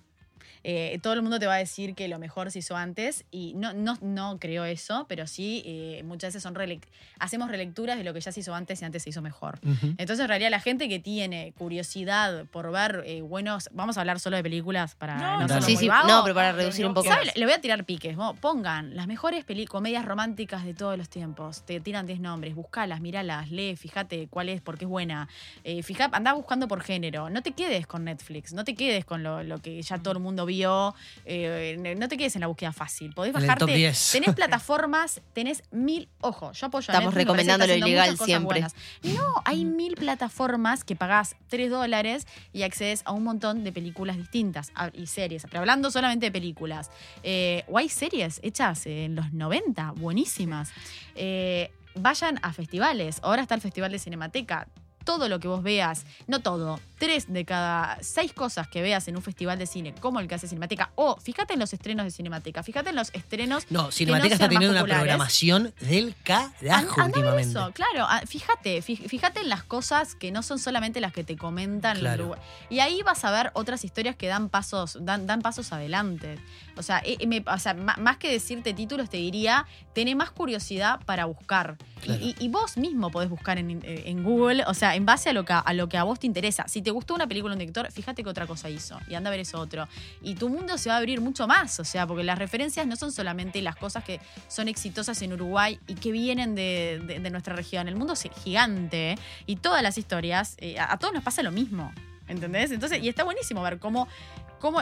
Eh, 0.64 1.00
todo 1.02 1.14
el 1.14 1.22
mundo 1.22 1.40
te 1.40 1.48
va 1.48 1.56
a 1.56 1.58
decir 1.58 1.96
que 1.96 2.08
lo 2.08 2.20
mejor 2.20 2.52
se 2.52 2.60
hizo 2.60 2.76
antes 2.76 3.26
y 3.32 3.54
no, 3.56 3.74
no, 3.74 3.98
no 4.02 4.38
creo 4.40 4.64
eso, 4.66 5.06
pero 5.10 5.26
sí 5.28 5.64
eh, 5.66 6.04
muchas 6.06 6.30
veces 6.30 6.44
son 6.44 6.56
relec- 6.56 6.84
hacemos 7.20 7.50
relecturas 7.50 7.98
de 7.98 8.04
lo 8.04 8.14
que 8.14 8.22
ya 8.22 8.32
se 8.32 8.42
hizo 8.42 8.54
antes 8.54 8.82
y 8.82 8.86
antes 8.86 9.04
se 9.04 9.10
hizo 9.10 9.22
mejor. 9.22 9.60
Entonces, 9.98 10.20
en 10.20 10.28
realidad, 10.28 10.50
la 10.52 10.60
gente 10.60 10.88
que 10.90 11.00
tiene 11.00 11.54
curiosidad 11.58 12.46
por 12.52 12.72
ver 12.72 13.04
eh, 13.06 13.22
buenos. 13.22 13.70
Vamos 13.74 13.98
a 13.98 14.02
hablar 14.02 14.20
solo 14.20 14.38
de 14.38 14.44
películas 14.44 14.96
para 14.96 15.18
No, 15.18 15.48
no, 15.48 15.62
Sí, 15.62 15.76
sí, 15.78 15.88
no, 16.08 16.22
pero 16.24 16.36
para 16.36 16.52
reducir 16.52 16.86
un 16.86 16.94
poco. 16.94 17.08
¿Sabe? 17.10 17.32
Le 17.36 17.46
voy 17.46 17.54
a 17.54 17.62
tirar 17.62 17.84
piques. 17.86 18.16
Pongan 18.40 18.96
las 18.96 19.08
mejores 19.08 19.46
comedias 19.68 20.06
románticas 20.06 20.64
de 20.66 20.74
todos 20.74 20.98
los 20.98 21.10
tiempos. 21.10 21.64
Te 21.66 21.80
tiran 21.80 22.06
10 22.06 22.20
nombres. 22.20 22.56
Buscalas, 22.56 23.02
míralas, 23.02 23.52
lee, 23.52 23.76
fíjate 23.76 24.28
cuál 24.30 24.50
es, 24.50 24.62
porque 24.62 24.86
es 24.86 24.90
buena. 24.90 25.28
Eh, 25.64 25.84
fija, 25.84 26.10
andá 26.12 26.34
buscando 26.34 26.68
por 26.68 26.82
género. 26.82 27.30
No 27.30 27.42
te 27.42 27.52
quedes 27.52 27.88
con 27.88 28.04
Netflix. 28.06 28.54
No 28.54 28.64
te 28.64 28.76
quedes 28.76 29.06
con 29.06 29.24
lo, 29.24 29.44
lo 29.44 29.60
que 29.60 29.82
ya 29.82 29.98
todo 29.98 30.14
el 30.14 30.20
mundo 30.20 30.46
vio. 30.52 30.94
eh, 31.26 31.96
no 31.98 32.08
te 32.08 32.18
quedes 32.18 32.36
en 32.36 32.42
la 32.42 32.48
búsqueda 32.48 32.72
fácil. 32.74 33.14
Podés 33.14 33.32
En 33.34 33.42
el 33.42 33.48
bajarte. 33.48 33.66
top 33.66 33.74
10. 33.76 34.12
Tenés 34.12 34.36
plataformas, 34.36 35.22
tenés 35.34 35.64
mil. 35.72 36.08
Ojo, 36.22 36.52
yo 36.52 36.68
apoyo 36.68 36.92
a 36.92 36.94
Estamos 36.94 37.14
Netflix, 37.16 37.28
parece 37.32 37.48
que 37.48 37.52
recomendando 37.54 37.68
lo 37.68 37.88
ilegal 37.88 38.18
siempre. 38.18 38.62
buenas. 38.62 38.76
No, 39.04 39.42
hay 39.46 39.66
mil 39.66 39.96
plataformas 39.96 40.84
que 40.84 40.96
pagás 40.96 41.36
3 41.50 41.70
dólares 41.70 42.28
y 42.54 42.64
accedes 42.64 43.02
a 43.06 43.12
un 43.14 43.24
montón 43.24 43.64
de 43.64 43.72
películas 43.72 44.18
distintas 44.18 44.72
a- 44.76 44.92
y 44.94 45.08
series. 45.08 45.44
Pero 45.46 45.60
hablando 45.60 45.90
solamente 45.92 46.28
de 46.28 46.32
películas. 46.32 46.92
Eh, 47.24 47.64
o 47.68 47.78
hay 47.78 47.90
series 47.90 48.40
hechas 48.44 48.86
en 48.86 49.16
los 49.16 49.32
90, 49.34 49.92
buenísimas. 49.96 50.72
Eh, 51.16 51.72
vayan 51.96 52.40
a 52.42 52.54
festivales. 52.54 53.20
Ahora 53.22 53.42
está 53.42 53.56
el 53.56 53.62
Festival 53.62 53.92
de 53.92 54.00
Cinemateca. 54.00 54.68
Todo 55.04 55.30
lo 55.30 55.40
que 55.40 55.48
vos 55.48 55.64
veas, 55.64 56.06
no 56.28 56.40
todo, 56.40 56.80
tres 56.98 57.32
de 57.32 57.46
cada 57.46 57.98
seis 58.02 58.34
cosas 58.34 58.68
que 58.68 58.82
veas 58.82 59.08
en 59.08 59.16
un 59.16 59.22
festival 59.24 59.58
de 59.60 59.66
cine, 59.66 59.94
como 60.00 60.20
el 60.20 60.28
que 60.28 60.36
hace 60.36 60.48
Cinemateca, 60.48 60.92
o 60.96 61.18
fíjate 61.20 61.54
en 61.54 61.60
los 61.60 61.74
estrenos 61.74 62.06
de 62.06 62.12
Cinemateca, 62.12 62.64
fíjate 62.64 62.90
en 62.92 62.96
los 62.96 63.10
estrenos. 63.14 63.66
No, 63.70 63.92
Cinemateca 63.92 64.36
está 64.36 64.46
sean 64.48 64.54
más 64.54 64.60
teniendo 64.60 64.78
una 64.84 64.94
programación 64.96 65.74
del 65.82 66.16
carajo 66.24 67.02
An- 67.02 67.06
anda 67.06 67.20
a 67.20 67.34
ver 67.34 67.34
últimamente. 67.34 67.50
eso, 67.60 67.72
claro. 67.74 68.08
Fíjate, 68.28 68.82
fí- 68.84 69.08
fíjate 69.08 69.42
en 69.42 69.50
las 69.50 69.64
cosas 69.64 70.16
que 70.16 70.32
no 70.32 70.44
son 70.44 70.60
solamente 70.60 71.02
las 71.02 71.12
que 71.14 71.24
te 71.24 71.38
comentan. 71.38 71.98
Claro. 71.98 72.36
Y 72.70 72.80
ahí 72.80 73.02
vas 73.04 73.26
a 73.26 73.32
ver 73.32 73.52
otras 73.56 73.84
historias 73.84 74.16
que 74.16 74.28
dan 74.28 74.50
pasos, 74.50 74.98
dan, 75.02 75.26
dan 75.28 75.42
pasos 75.42 75.72
adelante. 75.74 76.38
O 76.78 76.84
sea, 76.84 77.02
eh, 77.04 77.26
me- 77.28 77.44
o 77.46 77.58
sea, 77.60 77.74
ma- 77.74 77.98
más 77.98 78.18
que 78.18 78.32
decirte 78.32 78.74
títulos, 78.74 79.10
te 79.10 79.18
diría, 79.18 79.66
tené 79.94 80.16
más 80.16 80.32
curiosidad 80.32 81.00
para 81.06 81.26
buscar. 81.26 81.78
Y- 81.80 82.02
Claro. 82.02 82.24
Y, 82.24 82.36
y 82.40 82.48
vos 82.50 82.78
mismo 82.78 83.12
podés 83.12 83.30
buscar 83.30 83.58
en, 83.60 83.80
en 83.84 84.24
Google, 84.24 84.64
o 84.66 84.74
sea, 84.74 84.91
en 84.96 85.06
base 85.06 85.30
a 85.30 85.34
lo, 85.34 85.46
que, 85.46 85.54
a 85.54 85.74
lo 85.74 85.88
que 85.90 85.98
a 85.98 86.04
vos 86.04 86.20
te 86.20 86.28
interesa. 86.28 86.68
Si 86.68 86.82
te 86.82 86.92
gustó 86.92 87.14
una 87.16 87.28
película 87.28 87.54
un 87.54 87.60
director, 87.60 87.92
fíjate 87.92 88.24
qué 88.24 88.30
otra 88.30 88.48
cosa 88.48 88.70
hizo 88.70 89.00
y 89.08 89.16
anda 89.16 89.30
a 89.30 89.32
ver 89.32 89.40
eso 89.42 89.60
otro. 89.60 89.88
Y 90.22 90.36
tu 90.36 90.50
mundo 90.50 90.78
se 90.78 90.90
va 90.90 90.96
a 90.96 90.98
abrir 91.00 91.22
mucho 91.22 91.48
más, 91.48 91.80
o 91.80 91.84
sea, 91.84 92.06
porque 92.08 92.24
las 92.24 92.38
referencias 92.40 92.86
no 92.88 92.96
son 92.96 93.12
solamente 93.12 93.62
las 93.62 93.76
cosas 93.76 94.04
que 94.04 94.20
son 94.48 94.68
exitosas 94.68 95.22
en 95.22 95.34
Uruguay 95.34 95.80
y 95.88 95.96
que 95.96 96.12
vienen 96.12 96.56
de, 96.56 97.02
de- 97.06 97.20
de 97.20 97.30
nuestra 97.30 97.56
región. 97.56 97.88
El 97.88 97.96
mundo 97.96 98.14
es 98.14 98.28
gigante 98.44 99.12
¿eh? 99.14 99.18
y 99.46 99.56
todas 99.58 99.82
las 99.84 99.98
historias, 99.98 100.56
eh, 100.60 100.80
a, 100.80 100.94
a 100.94 100.98
todos 100.98 101.14
nos 101.14 101.24
pasa 101.24 101.44
lo 101.44 101.52
mismo. 101.52 101.92
¿Entendés? 102.28 102.72
Entonces, 102.72 103.04
y 103.04 103.10
está 103.10 103.24
buenísimo 103.26 103.62
ver 103.62 103.78
cómo, 103.80 104.08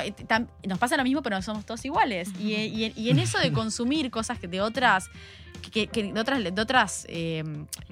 eh, 0.01 0.13
tam- 0.27 0.47
nos 0.67 0.77
pasa 0.77 0.97
lo 0.97 1.03
mismo, 1.03 1.23
pero 1.23 1.35
no 1.35 1.41
somos 1.41 1.65
todos 1.65 1.83
iguales. 1.83 2.29
Y, 2.39 2.53
y- 2.53 2.93
y 2.95 3.09
en 3.09 3.17
eso 3.17 3.39
de 3.39 3.51
consumir 3.51 4.11
cosas 4.11 4.37
que 4.37 4.47
de 4.47 4.61
otras, 4.61 5.09
que, 5.59 5.87
que 5.87 6.11
de 6.13 6.19
otras, 6.19 6.43
de 6.43 6.61
otras 6.61 7.05
eh, 7.09 7.43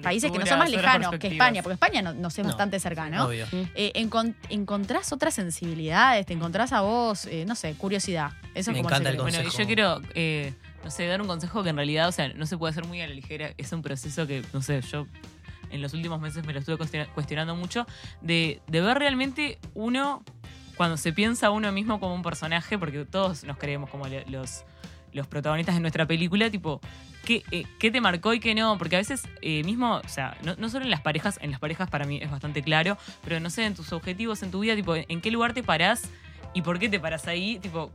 países 0.02 0.30
que 0.30 0.38
no 0.38 0.46
son 0.46 0.58
más 0.58 0.70
lejanos 0.70 1.18
que. 1.18 1.28
España, 1.28 1.62
porque 1.62 1.74
España 1.74 2.02
no- 2.02 2.14
nos 2.14 2.36
es 2.38 2.44
No, 2.44 2.48
bastante 2.50 2.80
cercano 2.80 3.26
Obvio. 3.26 3.46
eh, 3.74 3.92
encon- 3.94 4.34
encontrás 4.48 5.12
otras 5.12 5.34
sensibilidades, 5.34 6.26
te 6.26 6.32
encontrás 6.32 6.72
a 6.72 6.80
vos, 6.80 7.26
eh, 7.26 7.44
no 7.46 7.54
sé, 7.54 7.74
curiosidad. 7.74 8.32
Eso 8.54 8.72
Me 8.72 8.78
es 8.78 8.82
como 8.82 8.88
encanta 8.94 9.10
el 9.10 9.16
cree. 9.16 9.22
Bueno, 9.22 9.38
y 9.38 9.42
consejo. 9.44 9.58
yo 9.62 9.66
quiero, 9.66 10.00
eh, 10.14 10.52
no 10.84 10.90
sé, 10.90 11.06
dar 11.06 11.20
un 11.20 11.26
consejo 11.28 11.62
que 11.62 11.70
en 11.70 11.76
realidad, 11.76 12.08
o 12.08 12.12
sea, 12.12 12.28
no 12.28 12.46
se 12.46 12.56
puede 12.58 12.70
hacer 12.72 12.84
muy 12.86 13.00
a 13.00 13.06
la 13.06 13.14
ligera. 13.14 13.52
Es 13.58 13.72
un 13.72 13.82
proceso 13.82 14.26
que, 14.26 14.42
no 14.52 14.62
sé, 14.62 14.80
yo 14.82 15.06
en 15.70 15.82
los 15.82 15.92
últimos 15.92 16.20
meses 16.20 16.44
me 16.46 16.52
lo 16.52 16.60
estuve 16.60 16.76
cuestiona- 16.78 17.06
cuestionando 17.12 17.54
mucho, 17.54 17.86
de, 18.22 18.60
de 18.66 18.80
ver 18.80 18.98
realmente 18.98 19.58
uno, 19.74 20.22
cuando 20.76 20.96
se 20.96 21.12
piensa 21.12 21.50
uno 21.50 21.70
mismo 21.72 22.00
como 22.00 22.14
un 22.14 22.22
personaje, 22.22 22.78
porque 22.78 23.04
todos 23.04 23.44
nos 23.44 23.58
creemos 23.58 23.90
como 23.90 24.06
los, 24.28 24.64
los 25.12 25.26
protagonistas 25.26 25.74
de 25.74 25.80
nuestra 25.82 26.06
película, 26.06 26.48
tipo, 26.50 26.80
¿qué, 27.28 27.42
eh, 27.50 27.64
qué 27.78 27.90
te 27.90 28.00
marcó 28.00 28.32
y 28.32 28.40
qué 28.40 28.54
no? 28.54 28.78
Porque 28.78 28.96
a 28.96 28.98
veces 29.00 29.28
eh, 29.42 29.62
mismo, 29.64 29.96
o 30.02 30.08
sea, 30.08 30.36
no, 30.42 30.68
solo 30.70 30.86
en 30.86 30.90
las 30.90 31.02
parejas, 31.02 31.38
en 31.42 31.50
las 31.50 31.60
parejas 31.60 31.90
para 31.90 32.06
mí 32.06 32.18
es 32.22 32.30
bastante 32.30 32.62
claro, 32.62 32.96
pero 33.22 33.38
no 33.38 33.50
sé, 33.50 33.66
en 33.66 33.74
tus 33.74 33.92
objetivos, 33.92 34.42
en 34.42 34.50
tu 34.50 34.60
vida, 34.60 34.74
tipo, 34.74 34.94
en 34.96 35.20
qué 35.20 35.30
lugar 35.30 35.52
te 35.52 35.62
parás 35.62 36.08
y 36.54 36.62
por 36.62 36.78
qué 36.78 36.88
te 36.88 36.98
parás 36.98 37.28
ahí, 37.28 37.58
tipo, 37.58 37.92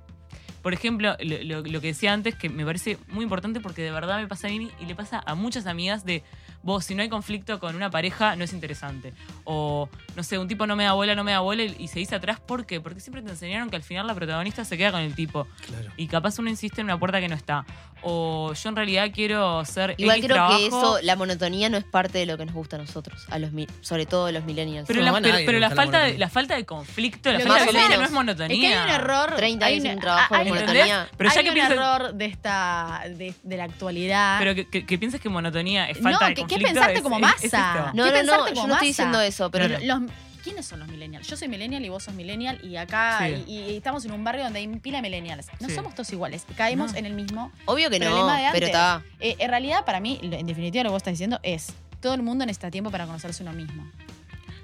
por 0.62 0.74
ejemplo, 0.74 1.18
lo, 1.20 1.44
lo- 1.44 1.62
lo 1.64 1.82
que 1.82 1.88
decía 1.88 2.14
antes, 2.14 2.36
que 2.36 2.48
me 2.50 2.64
parece 2.64 2.98
muy 3.08 3.24
importante 3.24 3.60
porque 3.60 3.82
de 3.82 3.92
verdad 3.92 4.22
me 4.22 4.28
pasa 4.28 4.48
a 4.48 4.52
mí 4.52 4.70
y 4.80 4.86
le 4.86 4.94
pasa 4.96 5.22
a 5.26 5.34
muchas 5.36 5.66
amigas 5.66 6.06
de 6.06 6.22
vos, 6.64 6.86
si 6.86 6.95
no 6.95 7.01
hay 7.03 7.09
conflicto 7.09 7.59
con 7.59 7.76
una 7.76 7.89
pareja, 7.91 8.36
no 8.36 8.43
es 8.43 8.53
interesante. 8.53 9.14
O, 9.43 9.89
no 10.16 10.24
sé, 10.24 10.38
un 10.39 10.47
tipo 10.47 10.66
no 10.66 10.76
me 10.76 10.86
da 10.86 10.93
bola, 10.93 11.14
no 11.16 11.24
me 11.24 11.32
da 11.34 11.41
bola 11.41 11.64
y, 11.64 11.88
se 11.88 11.99
dice 11.99 12.16
atrás, 12.16 12.39
¿por 12.39 12.66
qué? 12.66 12.80
Porque 12.82 12.99
siempre 12.99 13.22
te 13.22 13.30
enseñaron 13.30 13.70
que 13.70 13.76
al 13.76 13.84
final 13.84 14.07
la 14.07 14.16
protagonista 14.16 14.64
se 14.66 14.78
queda 14.78 14.91
con 14.91 15.01
el 15.01 15.14
tipo. 15.16 15.47
Claro. 15.68 15.91
Y 15.97 16.07
capaz 16.07 16.39
uno 16.39 16.49
insiste 16.49 16.82
en 16.82 16.86
una 16.86 16.97
puerta 16.97 17.20
que 17.20 17.28
no 17.28 17.36
está. 17.36 17.66
O 18.01 18.53
yo 18.53 18.70
en 18.70 18.76
realidad 18.76 19.09
quiero 19.14 19.64
ser 19.66 19.95
Igual 19.97 20.18
X 20.18 20.26
creo 20.26 20.36
trabajo, 20.36 20.57
que 20.59 20.68
eso, 20.68 20.99
la 21.03 21.16
monotonía 21.16 21.70
no 21.70 21.78
es 21.78 21.86
parte 21.86 22.18
de 22.18 22.26
lo 22.26 22.38
que 22.38 22.45
nos 22.45 22.53
gusta 22.53 22.76
a 22.76 22.80
nosotros, 22.80 23.26
a 23.30 23.39
los 23.39 23.51
sobre 23.82 24.05
todo 24.05 24.26
a 24.26 24.32
los 24.34 24.43
millennials. 24.43 24.88
Pero, 24.88 24.99
No, 24.99 25.05
la, 25.11 25.22
pero, 25.22 25.38
pero 25.45 25.59
la, 25.59 25.68
gusta 25.68 25.76
la 25.76 25.76
falta 25.91 25.99
de, 26.05 26.18
la 26.18 26.30
falta 26.30 26.55
de 26.55 26.66
conflicto, 26.66 27.32
la 27.32 27.39
Lo 27.39 27.45
falta 27.45 27.59
de 27.59 27.66
más 27.66 27.68
o 27.70 27.72
violencia 27.72 27.97
no 27.97 28.03
es 28.05 28.11
monotonía. 28.11 28.55
Es 28.55 28.59
que 28.59 28.76
hay 28.78 28.84
un 28.84 28.89
error. 29.01 29.36
30 29.38 29.66
hay 29.66 29.74
años 29.76 29.86
un- 29.86 29.91
sin 29.91 29.99
trabajo 30.01 30.36
de 30.38 30.43
monotonía. 30.45 31.07
Pero 31.18 31.30
ya 31.30 31.38
hay 31.39 31.43
que 31.43 31.49
un 31.49 31.55
piensas- 31.55 31.72
error 31.78 32.14
de 32.14 32.26
esta 32.26 33.03
de, 33.09 33.34
de 33.41 33.57
la 33.57 33.64
actualidad. 33.64 34.39
Pero 34.39 34.55
que, 34.55 34.68
que- 34.70 34.86
que 34.86 34.97
pienses 34.97 35.22
que 35.22 35.30
monotonía 35.30 35.89
es 35.89 35.97
falta 35.99 36.20
no, 36.20 36.28
de 36.28 36.34
que, 36.36 36.45
conflicto. 36.54 36.74
pensarte 36.74 36.97
es- 36.97 37.01
como 37.04 37.20
masa. 37.20 37.91
No, 37.93 38.04
¿Qué 38.04 38.10
no, 38.10 38.16
pensarte 38.16 38.49
no, 38.54 38.56
yo 38.62 38.68
no 38.68 38.74
estoy 38.74 38.88
diciendo 38.89 39.22
eso, 39.22 39.51
pero. 39.51 39.68
Los- 39.80 40.12
¿Quiénes 40.43 40.66
son 40.66 40.80
los 40.82 40.89
millennials? 40.89 41.26
Yo 41.26 41.38
soy 41.38 41.47
millennial 41.47 41.86
y 41.86 41.88
vos 41.88 42.04
sos 42.04 42.14
millennial 42.16 42.60
y 42.62 42.76
acá 42.76 43.20
Sí. 43.26 43.45
y, 43.47 43.60
y 43.60 43.78
estamos 43.78 44.04
en 44.04 44.12
un 44.12 44.26
barrio 44.26 44.43
donde 44.43 44.60
hay 44.60 44.68
pila 44.68 44.97
de 44.97 45.01
millennials. 45.04 45.47
No 45.62 45.70
Sí. 45.70 45.74
somos 45.76 45.93
todos 45.95 46.12
iguales. 46.12 46.45
Caemos 46.58 46.91
No. 46.91 46.97
en 46.97 47.06
el 47.06 47.14
mismo 47.14 47.49
obvio 47.64 47.89
que 47.89 47.97
no, 47.99 48.08
problema 48.08 48.38
de 48.41 48.43
pero 48.51 48.66
antes. 48.66 48.68
está. 48.68 49.01
Eh, 49.22 49.38
en 49.39 49.49
realidad, 49.49 49.86
para 49.86 50.01
mí, 50.01 50.20
en 50.22 50.45
definitiva, 50.45 50.84
lo 50.84 50.89
que 50.89 50.91
vos 50.91 50.99
estás 50.99 51.14
diciendo 51.14 51.39
es: 51.43 51.72
todo 52.01 52.14
el 52.14 52.24
mundo 52.24 52.45
necesita 52.45 52.70
tiempo 52.72 52.91
para 52.91 53.06
conocerse 53.06 53.41
uno 53.41 53.54
mismo. 53.54 53.89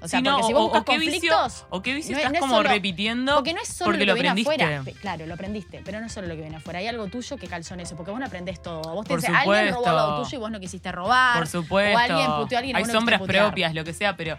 O 0.02 0.08
sea, 0.08 0.20
Sí, 0.20 0.24
no, 0.24 0.32
porque 0.32 0.46
si 0.46 0.52
vos 0.54 0.60
o 0.62 0.64
buscas 0.64 0.84
qué 0.84 0.98
vicio- 0.98 1.30
conflictos. 1.32 1.66
O 1.70 1.82
qué 1.82 1.94
vicio 1.94 2.12
no 2.12 2.18
estás 2.18 2.32
no 2.32 2.36
es 2.36 2.40
como 2.40 2.54
solo- 2.56 2.68
repitiendo 2.70 3.34
Porque 3.34 3.52
no 3.54 3.60
es 3.60 3.68
solo 3.68 3.90
porque 3.90 4.06
lo 4.06 4.14
que 4.14 4.22
viene 4.22 4.40
afuera. 4.40 4.82
Claro, 5.00 5.26
lo 5.26 5.34
aprendiste, 5.34 5.82
pero 5.84 6.00
no 6.00 6.06
es 6.06 6.12
solo 6.12 6.26
lo 6.26 6.34
que 6.34 6.40
viene 6.40 6.56
afuera. 6.56 6.78
Hay 6.78 6.86
algo 6.86 7.06
tuyo 7.08 7.36
que 7.36 7.46
calzó 7.48 7.74
en 7.74 7.80
eso, 7.80 7.96
porque 7.96 8.10
vos 8.10 8.18
no 8.20 8.26
aprendés 8.26 8.62
todo. 8.62 8.80
Vos 8.94 9.04
te 9.04 9.10
Por 9.10 9.20
dice, 9.20 9.32
alguien 9.32 9.74
robó 9.74 9.86
algo 9.86 10.22
tuyo 10.22 10.38
y 10.38 10.40
vos 10.40 10.50
no 10.50 10.58
quisiste 10.60 10.90
robar. 10.90 11.36
Por 11.38 11.46
supuesto. 11.46 11.96
O 11.96 11.98
alguien 11.98 12.30
puteó 12.38 12.56
a 12.56 12.60
alguien 12.60 12.76
Hay 12.76 12.84
sombras 12.86 13.20
propias, 13.20 13.74
lo 13.74 13.84
que 13.84 13.92
sea, 13.92 14.16
pero 14.16 14.38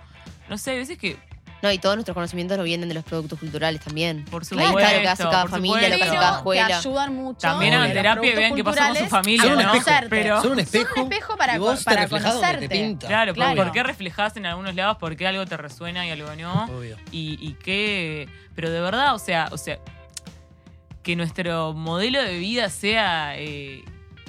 no 0.50 0.58
sé, 0.58 0.72
a 0.72 0.76
veces 0.76 0.98
que 0.98 1.18
No, 1.62 1.72
y 1.72 1.78
todos 1.78 1.96
nuestros 1.96 2.16
conocimientos 2.16 2.58
no 2.58 2.64
vienen 2.64 2.90
de 2.90 2.96
los 2.96 3.04
productos 3.04 3.38
culturales 3.40 3.82
también. 3.82 4.26
por 4.26 4.42
Ahí 4.42 4.48
supuesto. 4.50 4.80
está 4.80 4.94
lo 4.96 5.02
que 5.02 5.08
hace 5.08 5.24
cada 5.24 5.48
familia, 5.48 5.90
lo 5.90 5.96
que 5.98 6.04
hace 6.04 6.16
cada 6.16 6.38
escuela. 6.38 6.68
te 6.68 6.74
ayudan 6.74 7.16
mucho. 7.16 7.40
También 7.40 7.74
hagan 7.76 7.94
terapia 7.94 8.32
y 8.32 8.36
vean 8.36 8.56
qué 8.56 8.64
pasó 8.64 8.80
con 8.88 8.96
su 8.96 9.06
familia, 9.08 9.44
Son 9.44 9.56
¿no? 9.64 9.74
espejo. 9.76 10.00
Pero- 10.10 10.36
Son 10.42 10.46
un 10.46 10.50
Son 10.52 10.60
espejo. 10.60 10.94
un 11.04 11.12
espejo 11.14 11.38
para, 11.38 11.56
y 11.56 11.60
vos 11.60 11.84
para 11.84 12.02
te 12.08 12.16
te 12.16 12.22
conocerte. 12.24 12.70
pinta. 12.70 13.08
Claro, 13.08 13.34
por- 13.34 13.44
Claro. 13.44 13.64
¿por 13.64 13.72
qué 13.72 13.84
reflejás 13.84 14.36
en 14.38 14.46
algunos 14.48 14.74
lados 14.76 14.98
por 14.98 15.16
qué 15.16 15.28
algo 15.28 15.46
te 15.46 15.56
resuena 15.58 16.06
y 16.08 16.10
algo 16.12 16.36
no? 16.36 16.66
Obvio. 16.66 16.98
Y, 17.12 17.38
y 17.40 17.54
qué. 17.64 18.28
Pero 18.56 18.70
de 18.72 18.82
verdad, 18.82 19.14
o 19.14 19.20
sea, 19.20 19.48
o 19.52 19.58
sea, 19.58 19.78
que 21.04 21.16
nuestro 21.16 21.74
modelo 21.74 22.22
de 22.22 22.38
vida 22.38 22.70
sea 22.70 23.38
eh, 23.38 23.84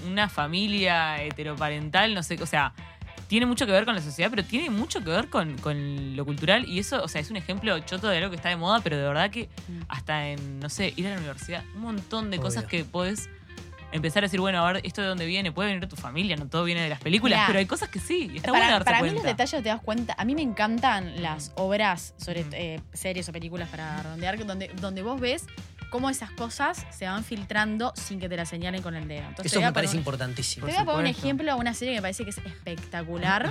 una 0.06 0.28
familia 0.28 1.22
heteroparental, 1.22 2.14
no 2.14 2.22
sé, 2.22 2.38
o 2.42 2.46
sea, 2.46 2.72
tiene 3.32 3.46
mucho 3.46 3.64
que 3.64 3.72
ver 3.72 3.86
con 3.86 3.94
la 3.94 4.02
sociedad, 4.02 4.28
pero 4.28 4.44
tiene 4.44 4.68
mucho 4.68 5.02
que 5.02 5.08
ver 5.08 5.30
con, 5.30 5.56
con 5.56 6.14
lo 6.14 6.24
cultural. 6.26 6.68
Y 6.68 6.78
eso, 6.78 7.02
o 7.02 7.08
sea, 7.08 7.18
es 7.22 7.30
un 7.30 7.38
ejemplo 7.38 7.78
choto 7.78 8.08
de 8.08 8.18
algo 8.18 8.28
que 8.28 8.36
está 8.36 8.50
de 8.50 8.56
moda, 8.56 8.80
pero 8.84 8.98
de 8.98 9.04
verdad 9.04 9.30
que 9.30 9.48
Mm. 9.68 9.80
hasta 9.88 10.28
en, 10.28 10.60
no 10.60 10.68
sé, 10.68 10.92
ir 10.96 11.06
a 11.06 11.10
la 11.12 11.16
universidad, 11.16 11.64
un 11.74 11.80
montón 11.80 12.30
de 12.30 12.36
Obvio. 12.36 12.42
cosas 12.48 12.64
que 12.64 12.84
podés 12.84 13.30
empezar 13.90 14.22
a 14.22 14.26
decir, 14.26 14.38
bueno, 14.38 14.62
a 14.62 14.70
ver, 14.72 14.84
¿esto 14.84 15.00
de 15.00 15.06
dónde 15.08 15.24
viene? 15.24 15.50
Puede 15.50 15.68
venir 15.68 15.80
de 15.80 15.86
tu 15.86 15.96
familia, 15.96 16.36
no 16.36 16.46
todo 16.46 16.64
viene 16.64 16.82
de 16.82 16.90
las 16.90 17.00
películas, 17.00 17.38
Mirá. 17.38 17.46
pero 17.46 17.58
hay 17.58 17.64
cosas 17.66 17.88
que 17.88 18.00
sí, 18.00 18.30
y 18.32 18.36
está 18.36 18.52
para, 18.52 18.64
bueno 18.64 18.72
darse 18.72 18.84
para 18.84 18.96
mí 18.98 19.00
cuenta. 19.08 19.14
los 19.22 19.24
detalles 19.32 19.62
te 19.62 19.68
das 19.70 19.80
cuenta. 19.80 20.14
A 20.18 20.24
mí 20.26 20.34
me 20.34 20.42
encantan 20.42 21.22
las 21.22 21.52
obras 21.56 22.12
sobre 22.18 22.44
eh, 22.52 22.80
series 22.92 23.28
o 23.30 23.32
películas 23.32 23.68
para 23.70 24.02
redondear, 24.02 24.44
donde, 24.46 24.68
donde 24.80 25.02
vos 25.02 25.18
ves 25.18 25.46
cómo 25.92 26.10
esas 26.10 26.30
cosas 26.32 26.84
se 26.90 27.04
van 27.06 27.22
filtrando 27.22 27.92
sin 27.94 28.18
que 28.18 28.28
te 28.28 28.36
las 28.36 28.48
señalen 28.48 28.82
con 28.82 28.96
el 28.96 29.06
dedo. 29.06 29.28
Entonces, 29.28 29.52
Eso 29.52 29.60
me 29.60 29.72
parece 29.72 29.92
un- 29.92 29.98
importantísimo. 30.00 30.66
Te 30.66 30.72
voy 30.72 30.80
a 30.82 30.84
poner 30.84 31.00
un 31.02 31.06
ejemplo 31.06 31.54
de 31.54 31.60
una 31.60 31.74
serie 31.74 31.92
que 31.94 31.98
me 31.98 32.02
parece 32.02 32.24
que 32.24 32.30
es 32.30 32.38
espectacular, 32.38 33.50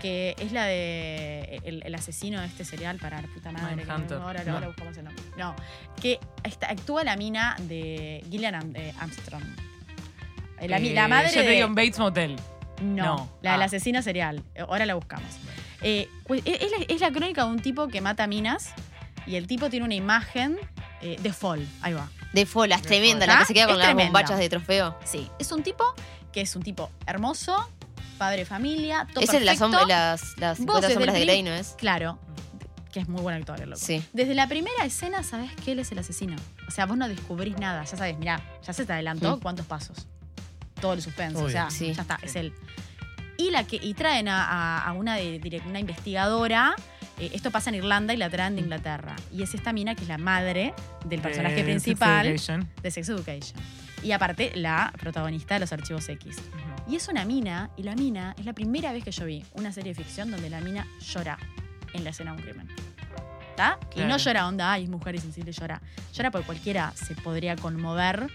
que 0.00 0.34
es 0.38 0.50
la 0.52 0.64
de 0.64 1.60
el, 1.64 1.82
el 1.84 1.94
asesino 1.94 2.40
de 2.40 2.46
este 2.46 2.64
serial 2.64 2.98
para 2.98 3.22
la 3.22 3.28
puta 3.28 3.52
madre. 3.52 3.76
que 3.76 3.84
no- 3.86 4.22
ahora, 4.22 4.42
No. 4.44 4.54
ahora 4.54 4.66
buscamos 4.68 4.96
el 4.96 5.04
nombre. 5.04 5.22
No, 5.36 5.54
que 6.00 6.18
está- 6.42 6.68
actúa 6.70 7.04
la 7.04 7.16
mina 7.16 7.54
de 7.60 8.24
Gillian 8.30 8.54
Am- 8.56 8.72
eh, 8.74 8.92
Armstrong. 8.98 9.44
Eh, 10.60 10.68
La, 10.68 10.78
Eh, 10.78 10.94
la 10.94 11.08
madre 11.08 11.28
Yo 11.28 11.34
te 11.42 11.42
de... 11.48 11.50
digo 11.54 11.66
en 11.66 11.74
Bates 11.74 11.98
Motel. 11.98 12.36
No, 12.80 13.04
No. 13.04 13.32
la 13.42 13.52
del 13.52 13.62
Ah. 13.62 13.66
asesino 13.66 14.00
serial. 14.02 14.42
Eh, 14.54 14.60
Ahora 14.62 14.86
la 14.86 14.94
buscamos. 14.94 15.28
Eh, 15.82 16.08
pues, 16.26 16.42
es, 16.46 16.62
es 16.62 16.70
la, 16.70 16.84
es 16.88 17.00
la 17.00 17.10
crónica 17.10 17.44
de 17.44 17.50
un 17.50 17.60
tipo 17.60 17.88
que 17.88 18.00
mata 18.00 18.26
minas 18.26 18.72
y 19.26 19.34
el 19.36 19.46
tipo 19.46 19.68
tiene 19.70 19.84
una 19.84 19.94
imagen 19.94 20.56
eh, 21.02 21.18
de 21.20 21.32
fall. 21.32 21.66
Ahí 21.82 21.92
va. 21.92 22.08
De 22.32 22.46
Fola, 22.46 22.76
es 22.76 22.82
De 22.82 22.88
tremenda, 22.88 23.26
la 23.26 23.38
que 23.40 23.44
se 23.46 23.54
queda 23.54 23.66
con 23.66 23.74
Es 23.74 23.78
las 23.80 23.88
tremenda. 23.88 24.06
bombachas 24.20 24.38
de 24.38 24.48
trofeo. 24.48 24.96
Sí, 25.04 25.28
es 25.38 25.52
un 25.52 25.62
tipo 25.62 25.84
que 26.32 26.40
es 26.40 26.56
un 26.56 26.62
tipo 26.62 26.90
hermoso, 27.06 27.68
padre 28.16 28.38
de 28.38 28.44
familia, 28.46 29.06
todo 29.12 29.22
Ese 29.22 29.36
es 29.38 29.42
la 29.44 29.52
perfecto. 29.52 29.78
sombra, 29.78 29.86
las, 29.86 30.38
las 30.38 30.56
50 30.58 30.80
desde 30.88 30.94
sombras 30.94 31.14
el 31.14 31.20
de 31.20 31.26
Grey, 31.26 31.42
¿no 31.42 31.52
es? 31.52 31.74
Claro, 31.76 32.18
que 32.90 33.00
es 33.00 33.08
muy 33.08 33.20
buen 33.20 33.36
actor, 33.36 33.60
el 33.60 33.68
loco. 33.70 33.82
Sí. 33.84 34.02
Desde 34.14 34.34
la 34.34 34.46
primera 34.48 34.84
escena 34.84 35.22
sabes 35.22 35.50
que 35.56 35.72
él 35.72 35.78
es 35.80 35.92
el 35.92 35.98
asesino. 35.98 36.36
O 36.68 36.70
sea, 36.70 36.86
vos 36.86 36.96
no 36.96 37.06
descubrís 37.08 37.58
nada. 37.58 37.84
Ya 37.84 37.96
sabes, 37.98 38.18
mirá, 38.18 38.40
ya 38.66 38.72
se 38.72 38.86
te 38.86 38.92
adelantó 38.94 39.38
cuántos 39.40 39.66
pasos. 39.66 40.06
Todo 40.80 40.94
el 40.94 41.02
suspenso. 41.02 41.38
O 41.40 41.42
Obvio. 41.42 41.52
sea, 41.52 41.70
Sí. 41.70 41.92
ya 41.92 42.02
está, 42.02 42.18
es 42.22 42.34
él. 42.36 42.54
Y, 43.36 43.50
la 43.50 43.64
que, 43.64 43.76
y 43.76 43.94
traen 43.94 44.28
a, 44.28 44.92
una, 44.96 45.16
de, 45.16 45.62
una 45.66 45.80
investigadora. 45.80 46.74
eh, 47.18 47.30
esto 47.32 47.50
pasa 47.50 47.70
en 47.70 47.76
Irlanda 47.76 48.14
y 48.14 48.16
la 48.16 48.30
traen 48.30 48.56
de 48.56 48.62
Inglaterra. 48.62 49.16
Y 49.32 49.42
es 49.42 49.54
esta 49.54 49.72
mina 49.72 49.94
que 49.94 50.02
es 50.02 50.08
la 50.08 50.18
madre 50.18 50.74
del 51.04 51.20
personaje 51.20 51.64
principal 51.64 52.26
Sex 52.26 52.48
Education. 52.48 52.68
de 52.82 52.90
Sex 52.90 53.08
Education. 53.08 53.60
Y 54.02 54.12
aparte, 54.12 54.52
la 54.54 54.92
protagonista 54.98 55.54
de 55.54 55.60
los 55.60 55.72
archivos 55.72 56.08
X. 56.08 56.38
Y 56.88 56.96
es 56.96 57.08
una 57.08 57.24
mina, 57.24 57.70
y 57.76 57.84
la 57.84 57.94
mina 57.94 58.34
es 58.38 58.44
la 58.44 58.52
primera 58.52 58.92
vez 58.92 59.04
que 59.04 59.12
yo 59.12 59.24
vi 59.24 59.44
una 59.54 59.72
serie 59.72 59.94
de 59.94 60.02
ficción 60.02 60.30
donde 60.30 60.50
la 60.50 60.60
mina 60.60 60.86
llora 61.00 61.38
en 61.92 62.02
la 62.02 62.10
escena 62.10 62.32
de 62.32 62.38
un 62.38 62.42
crimen. 62.42 62.68
¿Está? 63.50 63.78
Y 63.94 64.00
no 64.00 64.16
llora 64.16 64.48
onda, 64.48 64.72
ay, 64.72 64.84
es 64.84 64.88
mujer 64.88 65.14
y 65.14 65.18
sensible, 65.18 65.52
llora. 65.52 65.80
Llora 66.14 66.30
porque 66.30 66.46
cualquiera 66.46 66.92
se 66.96 67.14
podría 67.14 67.54
conmover 67.54 68.28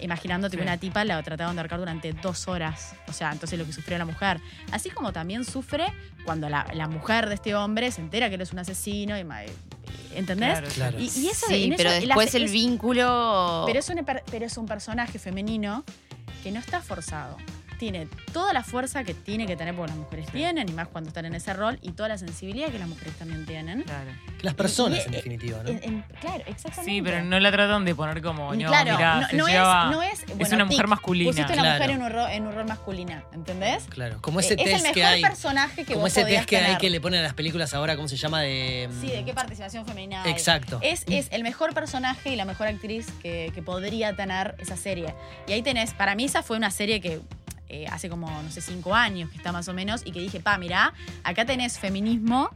imaginándote 0.00 0.56
que 0.56 0.62
Sí. 0.62 0.68
una 0.68 0.76
tipa 0.78 1.04
la 1.04 1.22
trataron 1.22 1.54
de 1.56 1.60
ahorcar 1.60 1.78
durante 1.78 2.12
dos 2.12 2.48
horas. 2.48 2.94
O 3.08 3.12
sea, 3.12 3.32
entonces 3.32 3.58
lo 3.58 3.64
que 3.66 3.72
sufrió 3.72 3.98
la 3.98 4.04
mujer. 4.04 4.40
Así 4.70 4.90
como 4.90 5.12
también 5.12 5.44
sufre 5.44 5.86
cuando 6.24 6.48
la, 6.48 6.66
la 6.74 6.88
mujer 6.88 7.28
de 7.28 7.34
este 7.36 7.54
hombre 7.54 7.90
se 7.90 8.00
entera 8.00 8.28
que 8.28 8.36
él 8.36 8.40
es 8.40 8.52
un 8.52 8.58
asesino. 8.58 9.18
Y, 9.18 9.24
ma- 9.24 9.40
¿Entendés? 10.14 10.50
Claro, 10.58 10.68
Claro. 10.74 10.98
Y, 11.00 11.04
y 11.04 11.28
eso, 11.28 11.46
Sí, 11.48 11.64
en 11.64 11.76
pero 11.76 11.90
eso- 11.90 12.00
la- 12.00 12.14
después 12.14 12.34
el 12.34 12.44
es- 12.44 12.52
vínculo. 12.52 13.64
pero 13.66 13.78
es, 13.78 13.88
un, 13.88 14.04
per- 14.04 14.22
pero 14.30 14.44
es 14.46 14.56
un 14.58 14.66
personaje 14.66 15.18
femenino 15.18 15.84
que 16.42 16.50
no 16.52 16.58
está 16.60 16.80
forzado. 16.82 17.36
Tiene 17.82 18.06
toda 18.32 18.52
la 18.52 18.62
fuerza 18.62 19.02
que 19.02 19.12
tiene 19.12 19.44
que 19.44 19.56
tener, 19.56 19.74
porque 19.74 19.90
las 19.90 19.98
mujeres 19.98 20.26
Sí. 20.26 20.32
tienen, 20.34 20.68
y 20.68 20.72
más 20.72 20.86
cuando 20.86 21.08
están 21.08 21.24
en 21.24 21.34
ese 21.34 21.52
rol, 21.52 21.80
y 21.82 21.90
toda 21.90 22.10
la 22.10 22.16
sensibilidad 22.16 22.68
que 22.68 22.78
las 22.78 22.86
mujeres 22.86 23.12
también 23.14 23.44
tienen. 23.44 23.82
Claro. 23.82 24.12
Las 24.40 24.54
personas, 24.54 25.00
Y- 25.00 25.02
en 25.08 25.12
y- 25.14 25.16
definitiva, 25.16 25.62
¿no? 25.64 25.68
En- 25.70 25.82
en- 25.82 26.02
claro, 26.20 26.44
exactamente. 26.46 26.84
Sí, 26.92 27.02
pero 27.02 27.24
no 27.24 27.40
la 27.40 27.50
tratan 27.50 27.84
de 27.84 27.92
poner 27.96 28.22
como, 28.22 28.54
no, 28.54 28.68
claro, 28.68 28.92
mirá, 28.92 29.20
no, 29.22 29.28
se 29.28 29.36
no 29.36 29.46
lleva- 29.48 29.84
es, 29.86 29.96
no 29.96 30.02
es, 30.04 30.24
bueno, 30.36 30.54
una 30.54 30.64
mujer 30.66 30.78
tic, 30.82 30.86
masculina. 30.90 31.30
Pusiste 31.32 31.52
una 31.54 31.62
Claro. 31.62 31.78
mujer 31.82 31.90
en 31.96 32.02
un, 32.02 32.10
rol, 32.12 32.30
en 32.30 32.46
un 32.46 32.54
rol 32.54 32.64
masculina, 32.66 33.24
¿entendés? 33.32 33.82
Claro, 33.88 34.18
como 34.20 34.38
ese 34.38 34.54
Eh, 34.54 34.58
es 34.58 34.60
el 34.60 34.66
test 34.74 34.82
mejor 34.84 34.94
que 34.94 35.04
hay. 35.04 35.22
personaje 35.22 35.84
que 35.84 35.92
Como 35.94 36.02
vos 36.02 36.16
ese 36.16 36.24
test 36.24 36.48
que 36.48 36.58
hay 36.58 36.76
que 36.78 36.88
le 36.88 37.00
ponen 37.00 37.18
a 37.18 37.22
las 37.24 37.34
películas 37.34 37.74
ahora, 37.74 37.96
¿cómo 37.96 38.06
se 38.06 38.16
llama? 38.16 38.42
De. 38.42 38.88
Sí, 39.00 39.08
de 39.08 39.24
qué 39.24 39.34
participación 39.34 39.84
femenina 39.84 40.22
hay. 40.22 40.30
Exacto. 40.30 40.78
Es, 40.82 41.02
es 41.08 41.26
el 41.32 41.42
mejor 41.42 41.74
personaje 41.74 42.30
y 42.32 42.36
la 42.36 42.44
mejor 42.44 42.68
actriz 42.68 43.08
que, 43.20 43.50
que 43.52 43.60
podría 43.60 44.14
tener 44.14 44.54
esa 44.60 44.76
serie. 44.76 45.16
Y 45.48 45.52
ahí 45.52 45.62
tenés, 45.62 45.94
para 45.94 46.14
mí 46.14 46.26
esa 46.26 46.44
fue 46.44 46.56
una 46.56 46.70
serie 46.70 47.00
que 47.00 47.20
eh, 47.72 47.86
hace 47.90 48.08
como, 48.08 48.28
no 48.42 48.50
sé, 48.50 48.60
cinco 48.60 48.94
años 48.94 49.30
que 49.30 49.36
está 49.38 49.50
más 49.52 49.66
o 49.68 49.74
menos, 49.74 50.02
y 50.04 50.12
que 50.12 50.20
dije, 50.20 50.40
pa, 50.40 50.58
mirá, 50.58 50.92
acá 51.24 51.44
tenés 51.44 51.78
feminismo 51.78 52.50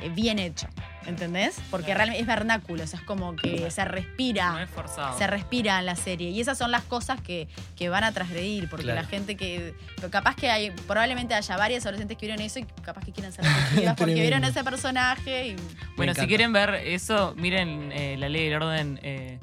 eh, 0.00 0.08
bien 0.08 0.38
hecho, 0.38 0.66
¿entendés? 1.06 1.60
Porque 1.70 1.86
Claro. 1.86 1.98
realmente 1.98 2.20
es 2.22 2.26
vernáculo, 2.26 2.82
o 2.82 2.86
sea, 2.86 2.98
es 2.98 3.04
como 3.04 3.36
que 3.36 3.70
se 3.70 3.84
No 3.84 3.90
respira. 3.90 4.62
es 4.62 4.70
forzado. 4.70 5.16
Se 5.18 5.26
respira 5.26 5.78
en 5.78 5.86
la 5.86 5.94
serie 5.96 6.30
y 6.30 6.40
esas 6.40 6.56
son 6.58 6.70
las 6.72 6.82
cosas 6.82 7.20
que, 7.20 7.46
que 7.76 7.88
van 7.88 8.02
a 8.02 8.10
transgredir 8.12 8.68
porque 8.68 8.84
Claro. 8.84 9.02
la 9.02 9.06
gente 9.06 9.36
que 9.36 9.74
capaz 10.10 10.34
que 10.34 10.50
hay 10.50 10.70
probablemente 10.88 11.34
haya 11.34 11.56
varias 11.56 11.84
adolescentes 11.84 12.16
que 12.18 12.26
vieron 12.26 12.42
eso 12.42 12.58
y 12.58 12.64
capaz 12.82 13.04
que 13.04 13.12
quieren 13.12 13.32
ser 13.32 13.44
porque 13.96 14.14
vieron 14.14 14.42
ese 14.44 14.64
personaje 14.64 15.48
y 15.48 15.56
Bueno, 15.96 16.14
si 16.14 16.26
quieren 16.26 16.52
ver 16.52 16.74
eso, 16.74 17.34
miren 17.36 17.92
eh, 17.92 18.16
La 18.18 18.28
Ley 18.28 18.48
del 18.48 18.62
Orden 18.62 18.98
eh, 19.02 19.38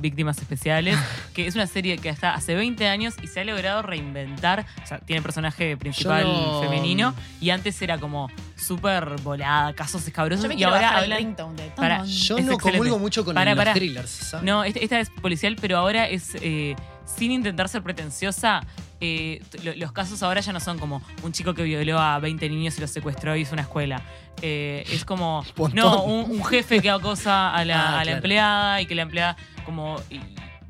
Víctimas 0.00 0.38
Especiales, 0.38 0.96
que 1.34 1.46
es 1.46 1.54
una 1.54 1.66
serie 1.66 1.98
que 1.98 2.08
hasta 2.10 2.34
hace 2.34 2.54
20 2.54 2.86
años 2.88 3.14
y 3.22 3.26
se 3.26 3.40
ha 3.40 3.44
logrado 3.44 3.82
reinventar. 3.82 4.64
O 4.82 4.86
sea, 4.86 4.98
tiene 4.98 5.22
personaje 5.22 5.76
principal 5.76 6.24
no- 6.24 6.60
femenino 6.62 7.14
y 7.40 7.50
antes 7.50 7.80
era 7.82 7.98
como 7.98 8.28
súper 8.56 9.16
volada, 9.22 9.72
casos 9.74 10.06
escabrosos 10.06 10.44
yo 10.44 10.48
me 10.48 10.54
y 10.54 10.62
ahora 10.62 10.98
hablan. 10.98 11.34
de 11.56 11.70
Para-. 11.76 12.04
Yo 12.04 12.34
no 12.36 12.40
excelente. 12.42 12.56
comulgo 12.78 12.98
mucho 12.98 13.24
con 13.24 13.34
Para, 13.34 13.52
los 13.54 13.58
para. 13.58 13.74
thrillers, 13.74 14.10
¿sabes? 14.10 14.44
No, 14.46 14.62
este- 14.64 14.84
esta 14.84 15.00
es 15.00 15.10
policial, 15.10 15.56
pero 15.60 15.78
ahora 15.78 16.08
es 16.08 16.36
eh, 16.36 16.76
sin 17.04 17.32
intentar 17.32 17.68
ser 17.68 17.82
pretenciosa. 17.82 18.62
eh, 19.04 19.42
los 19.76 19.90
casos 19.90 20.22
ahora 20.22 20.40
ya 20.40 20.52
no 20.52 20.60
son 20.60 20.78
como 20.78 21.02
un 21.24 21.32
chico 21.32 21.54
que 21.54 21.64
violó 21.64 21.98
a 21.98 22.20
20 22.20 22.48
niños 22.48 22.78
y 22.78 22.80
los 22.82 22.90
secuestró 22.90 23.34
y 23.34 23.40
hizo 23.40 23.52
una 23.54 23.62
escuela. 23.62 24.00
Eh, 24.42 24.84
es 24.92 25.04
como, 25.04 25.44
no, 25.74 26.04
un, 26.04 26.30
un 26.30 26.44
jefe 26.44 26.80
que 26.80 26.88
acosa 26.88 27.52
a 27.52 27.64
la, 27.64 27.80
Ah, 27.82 27.88
a 27.88 27.96
la 27.96 28.02
claro. 28.02 28.16
empleada 28.18 28.80
y 28.80 28.86
que 28.86 28.94
la 28.94 29.02
empleada 29.02 29.36
como... 29.64 30.00
Y, 30.10 30.20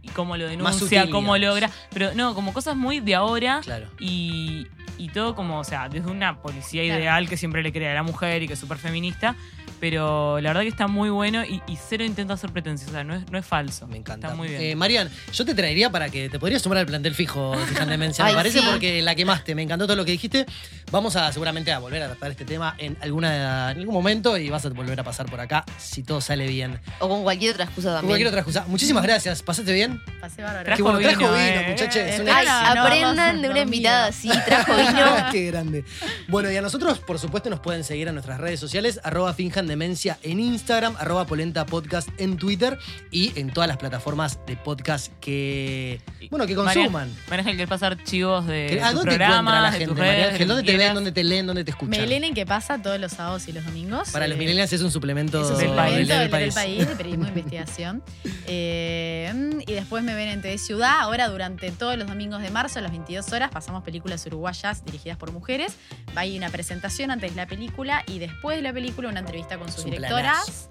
y 0.05 0.09
cómo 0.09 0.37
lo 0.37 0.49
denuncia, 0.49 0.79
sutil, 0.79 1.11
cómo 1.11 1.35
digamos. 1.35 1.61
logra. 1.63 1.71
Pero 1.93 2.13
no, 2.15 2.35
como 2.35 2.53
cosas 2.53 2.75
muy 2.77 2.99
de 2.99 3.15
ahora 3.15 3.61
Claro. 3.63 3.87
y, 4.01 4.67
y 4.99 5.09
todo 5.11 5.37
como, 5.37 5.61
o 5.61 5.65
sea, 5.65 5.89
desde 5.89 6.11
una 6.11 6.43
policía 6.43 6.83
Claro. 6.83 6.99
ideal 7.01 7.29
que 7.29 7.37
siempre 7.37 7.63
le 7.63 7.73
cree 7.73 7.89
a 7.91 7.95
la 7.95 8.03
mujer 8.03 8.43
y 8.43 8.49
que 8.49 8.55
es 8.55 8.59
súper 8.59 8.79
feminista, 8.79 9.37
pero 9.83 10.41
la 10.41 10.51
verdad 10.51 10.61
que 10.61 10.69
está 10.69 10.87
muy 10.87 11.11
bueno 11.11 11.45
y, 11.45 11.61
y 11.67 11.77
cero 11.77 12.05
intenta 12.05 12.37
ser 12.37 12.53
pretenciosa, 12.53 13.03
no 13.03 13.17
es, 13.17 13.29
no 13.33 13.37
es 13.37 13.45
falso. 13.45 13.89
Me 13.89 13.97
encanta. 13.97 14.29
Está 14.29 14.37
muy 14.37 14.47
bien. 14.47 14.63
Eh, 14.63 14.77
Marian, 14.77 15.11
yo 15.33 15.45
te 15.45 15.57
traería 15.57 15.91
para 15.91 16.09
que 16.09 16.29
te 16.29 16.39
podrías 16.39 16.63
sumar 16.63 16.79
al 16.79 16.87
plantel 16.87 17.17
fijo, 17.17 17.53
Fijan 17.69 17.89
Demencia, 17.89 18.25
me 18.27 18.33
parece, 18.33 18.61
sí. 18.61 18.65
porque 18.71 19.03
la 19.03 19.17
quemaste. 19.17 19.57
Me 19.57 19.63
encantó 19.63 19.89
todo 19.89 19.97
lo 19.97 20.05
que 20.05 20.13
dijiste. 20.13 20.47
Vamos 20.93 21.17
a 21.17 21.33
seguramente 21.33 21.73
a 21.73 21.81
volver 21.81 22.01
a 22.01 22.07
tratar 22.07 22.31
este 22.31 22.45
tema 22.45 22.77
en, 22.79 22.97
alguna, 23.01 23.73
en 23.73 23.79
algún 23.79 23.93
momento 23.93 24.39
y 24.39 24.49
vas 24.51 24.65
a 24.65 24.69
volver 24.69 25.01
a 25.01 25.03
pasar 25.03 25.27
por 25.27 25.41
acá 25.41 25.65
si 25.79 26.05
todo 26.05 26.21
sale 26.21 26.47
bien. 26.47 26.79
O 27.01 27.09
con 27.09 27.25
cualquier 27.25 27.55
otra 27.55 27.65
excusa 27.65 27.89
también. 27.89 28.11
cualquier 28.11 28.29
otra 28.29 28.43
excusa. 28.43 28.65
Muchísimas 28.69 29.03
gracias. 29.03 29.43
¿Pasaste 29.43 29.73
bien? 29.73 30.01
Pasé 30.23 30.41
bárbaro. 30.41 30.65
Trajo 30.65 30.77
Qué 30.77 30.83
bueno, 30.85 30.99
trajo 31.01 31.19
vino, 31.19 31.33
vino, 31.33 31.43
eh. 31.43 31.67
muchachos. 31.71 31.97
Es 31.97 32.19
Eh, 32.21 32.23
una- 32.23 32.39
Ay, 32.39 32.47
No, 32.77 32.83
aprendan 32.85 33.43
de 33.43 33.51
una 33.51 33.61
invitada 33.63 34.07
así, 34.07 34.29
trajo 34.47 34.73
vino. 34.77 35.05
Qué 35.33 35.47
grande. 35.47 35.85
Bueno, 36.29 36.49
y 36.49 36.57
a 36.57 36.63
nosotros, 36.63 37.01
por 37.01 37.19
supuesto, 37.19 37.51
nos 37.51 37.59
pueden 37.59 37.83
seguir 37.83 38.07
en 38.07 38.15
nuestras 38.15 38.39
redes 38.39 38.61
sociales, 38.61 39.01
arroba 39.03 39.35
finjan 39.35 39.67
demencia 39.67 40.19
en 40.23 40.39
Instagram, 40.39 40.95
arroba 41.01 41.27
polenta 41.27 41.67
podcast 41.67 42.09
en 42.19 42.37
Twitter 42.37 42.79
y 43.11 43.37
en 43.39 43.51
todas 43.53 43.67
las 43.67 43.79
plataformas 43.79 44.39
de 44.47 44.57
podcast 44.57 45.13
que, 45.21 46.01
bueno, 46.31 46.47
que 46.47 46.55
consuman. 46.55 47.11
Marian 47.29 47.41
Ángel, 47.41 47.57
¿querés 47.57 47.69
pasar 47.69 48.01
chivos 48.05 48.47
de 48.47 48.81
¿A 48.81 48.93
dónde 48.93 49.19
la 49.19 49.71
de 49.73 49.79
gente, 49.79 49.95
María? 49.95 50.29
Ángel? 50.29 50.47
¿Dónde 50.47 50.63
te 50.63 50.77
ven, 50.77 50.95
dónde 50.95 51.11
te 51.11 51.25
leen, 51.25 51.47
dónde 51.49 51.65
te 51.65 51.73
escuchan? 51.73 51.91
Melenen 52.01 52.33
que 52.33 52.47
pasa 52.47 52.81
todos 52.81 53.01
los 53.01 53.11
sábados 53.11 53.49
y 53.49 53.53
los 53.53 53.65
domingos. 53.65 54.11
Para 54.11 54.29
los 54.29 54.37
Eh, 54.37 54.39
millennials 54.39 54.73
es 54.73 54.83
un 54.83 54.93
suplemento 54.93 55.43
Es 55.43 55.51
un 55.51 55.59
Del 55.59 55.69
suplemento 55.71 55.97
del, 55.97 56.07
del 56.07 56.31
del 56.31 56.53
país, 56.53 56.79
de 56.87 56.95
periodismo 56.95 57.25
de 57.25 57.31
investigación. 57.31 58.03
Eh, 58.47 59.33
y 59.67 59.73
después 59.73 60.05
me 60.05 60.12
ven 60.15 60.29
en 60.29 60.43
TV 60.43 60.59
Ciudad. 60.59 61.01
Ahora, 61.01 61.29
durante 61.29 61.71
todos 61.71 61.97
los 61.97 62.07
domingos 62.09 62.43
de 62.43 62.51
marzo, 62.51 62.79
a 62.79 62.83
las 62.83 62.93
22 62.93 63.33
horas, 63.33 63.51
pasamos 63.51 63.83
películas 63.83 64.25
uruguayas 64.27 64.85
dirigidas 64.85 65.17
por 65.19 65.33
mujeres. 65.33 65.77
Hay 66.15 66.37
una 66.37 66.51
presentación 66.51 67.11
antes 67.11 67.31
de 67.31 67.37
la 67.37 67.47
película 67.47 68.03
y 68.07 68.19
después 68.19 68.57
de 68.57 68.63
la 68.63 68.73
película 68.73 69.09
una 69.09 69.21
entrevista 69.21 69.59
con 69.59 69.71
sus 69.71 69.85
directoras. 69.85 70.45
planazo. 70.45 70.69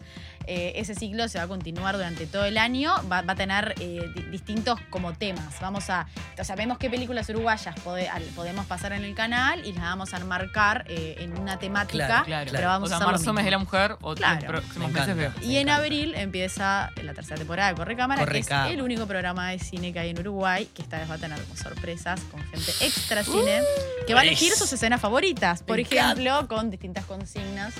Eh, 0.48 0.74
ese 0.76 0.96
ciclo 0.96 1.28
se 1.28 1.38
va 1.38 1.46
a 1.46 1.48
continuar 1.48 1.96
durante 1.96 2.26
todo 2.26 2.46
el 2.46 2.58
año. 2.58 2.94
Va, 3.12 3.22
va 3.22 3.34
a 3.34 3.36
tener 3.36 3.76
eh, 3.80 4.10
di- 4.16 4.24
distintos 4.32 4.80
como 4.89 5.14
temas. 5.14 5.60
Vamos 5.62 5.89
a. 5.89 6.08
O 6.39 6.44
sea, 6.44 6.56
vemos 6.56 6.78
qué 6.78 6.89
películas 6.89 7.30
uruguayas 7.30 7.76
pode- 7.84 8.08
al- 8.10 8.24
podemos 8.36 8.66
pasar 8.66 8.94
en 8.94 9.04
el 9.04 9.16
canal 9.16 9.66
y 9.66 9.74
las 9.74 9.84
vamos 9.84 10.14
a 10.14 10.18
enmarcar 10.18 10.86
eh, 10.88 11.16
en 11.20 11.38
una 11.38 11.58
temática. 11.60 12.06
Claro, 12.08 12.26
Claro, 12.26 12.52
Pero 12.52 12.68
vamos 12.68 12.88
o 12.92 12.96
sea, 12.98 12.98
a 13.06 13.10
marzo, 13.12 13.34
mes 13.34 13.46
de 13.46 13.52
la 13.52 13.58
mujer, 13.58 13.96
o 14.02 14.16
Claro. 14.16 14.48
próximos 14.48 14.92
meses 14.92 15.16
veo. 15.16 15.32
Y 15.42 15.58
en 15.58 15.70
abril 15.70 16.14
empieza 16.16 16.89
la 17.02 17.14
tercera 17.14 17.38
temporada 17.38 17.70
de 17.70 17.76
Corre 17.76 17.96
Cámara, 17.96 18.20
Corre 18.22 18.42
que 18.44 18.54
es 18.56 18.72
el 18.72 18.82
único 18.82 19.06
programa 19.08 19.50
de 19.52 19.60
cine 19.60 19.94
que 19.94 20.00
hay 20.00 20.10
en 20.10 20.20
Uruguay, 20.20 20.68
que 20.74 20.82
esta 20.82 20.98
vez 21.00 21.10
va 21.10 21.16
a 21.16 21.18
tener 21.18 21.39
como 21.42 21.56
sorpresas 21.56 22.20
con 22.32 22.42
gente 22.50 22.72
extra 22.82 23.24
cine, 23.24 23.62
que 24.08 24.14
va 24.14 24.22
a 24.22 24.24
elegir 24.24 24.54
sus 24.54 24.72
escenas 24.74 25.00
favoritas. 25.02 25.64
Por 25.64 25.80
ejemplo, 25.80 26.48
con 26.48 26.70
distintas 26.72 27.06
consignas. 27.06 27.74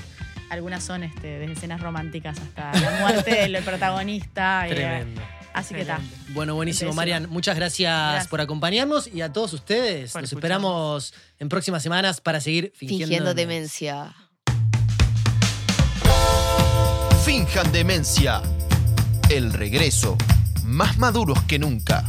Algunas 0.52 0.84
son 0.84 1.04
este, 1.04 1.40
desde 1.40 1.54
escenas 1.54 1.80
románticas 1.82 2.38
hasta 2.38 2.78
la 2.80 3.00
muerte 3.00 3.32
del 3.48 3.64
protagonista. 3.64 4.68
eh, 4.68 4.72
Tremendo. 4.76 5.22
así 5.54 5.74
que 5.74 5.82
está. 5.82 6.00
Bueno, 6.34 6.56
buenísimo, 6.56 6.92
Entonces, 6.92 6.96
Marian. 6.98 7.30
Muchas 7.30 7.56
gracias, 7.56 7.90
Gracias. 8.12 8.28
por 8.28 8.42
acompañarnos 8.42 9.08
y 9.08 9.22
a 9.22 9.32
todos 9.32 9.54
ustedes. 9.54 10.12
Por 10.12 10.22
Los 10.22 10.34
escucharnos. 10.34 10.34
esperamos 10.34 11.14
en 11.40 11.48
próximas 11.48 11.82
semanas 11.82 12.20
para 12.20 12.42
seguir 12.42 12.74
fingiendo, 12.76 13.06
Fingiendo 13.06 13.34
demencia. 13.34 14.14
Finjan 17.24 17.72
demencia. 17.72 18.42
El 19.30 19.54
regreso. 19.54 20.18
Más 20.66 20.98
maduros 20.98 21.42
que 21.44 21.60
nunca. 21.60 22.04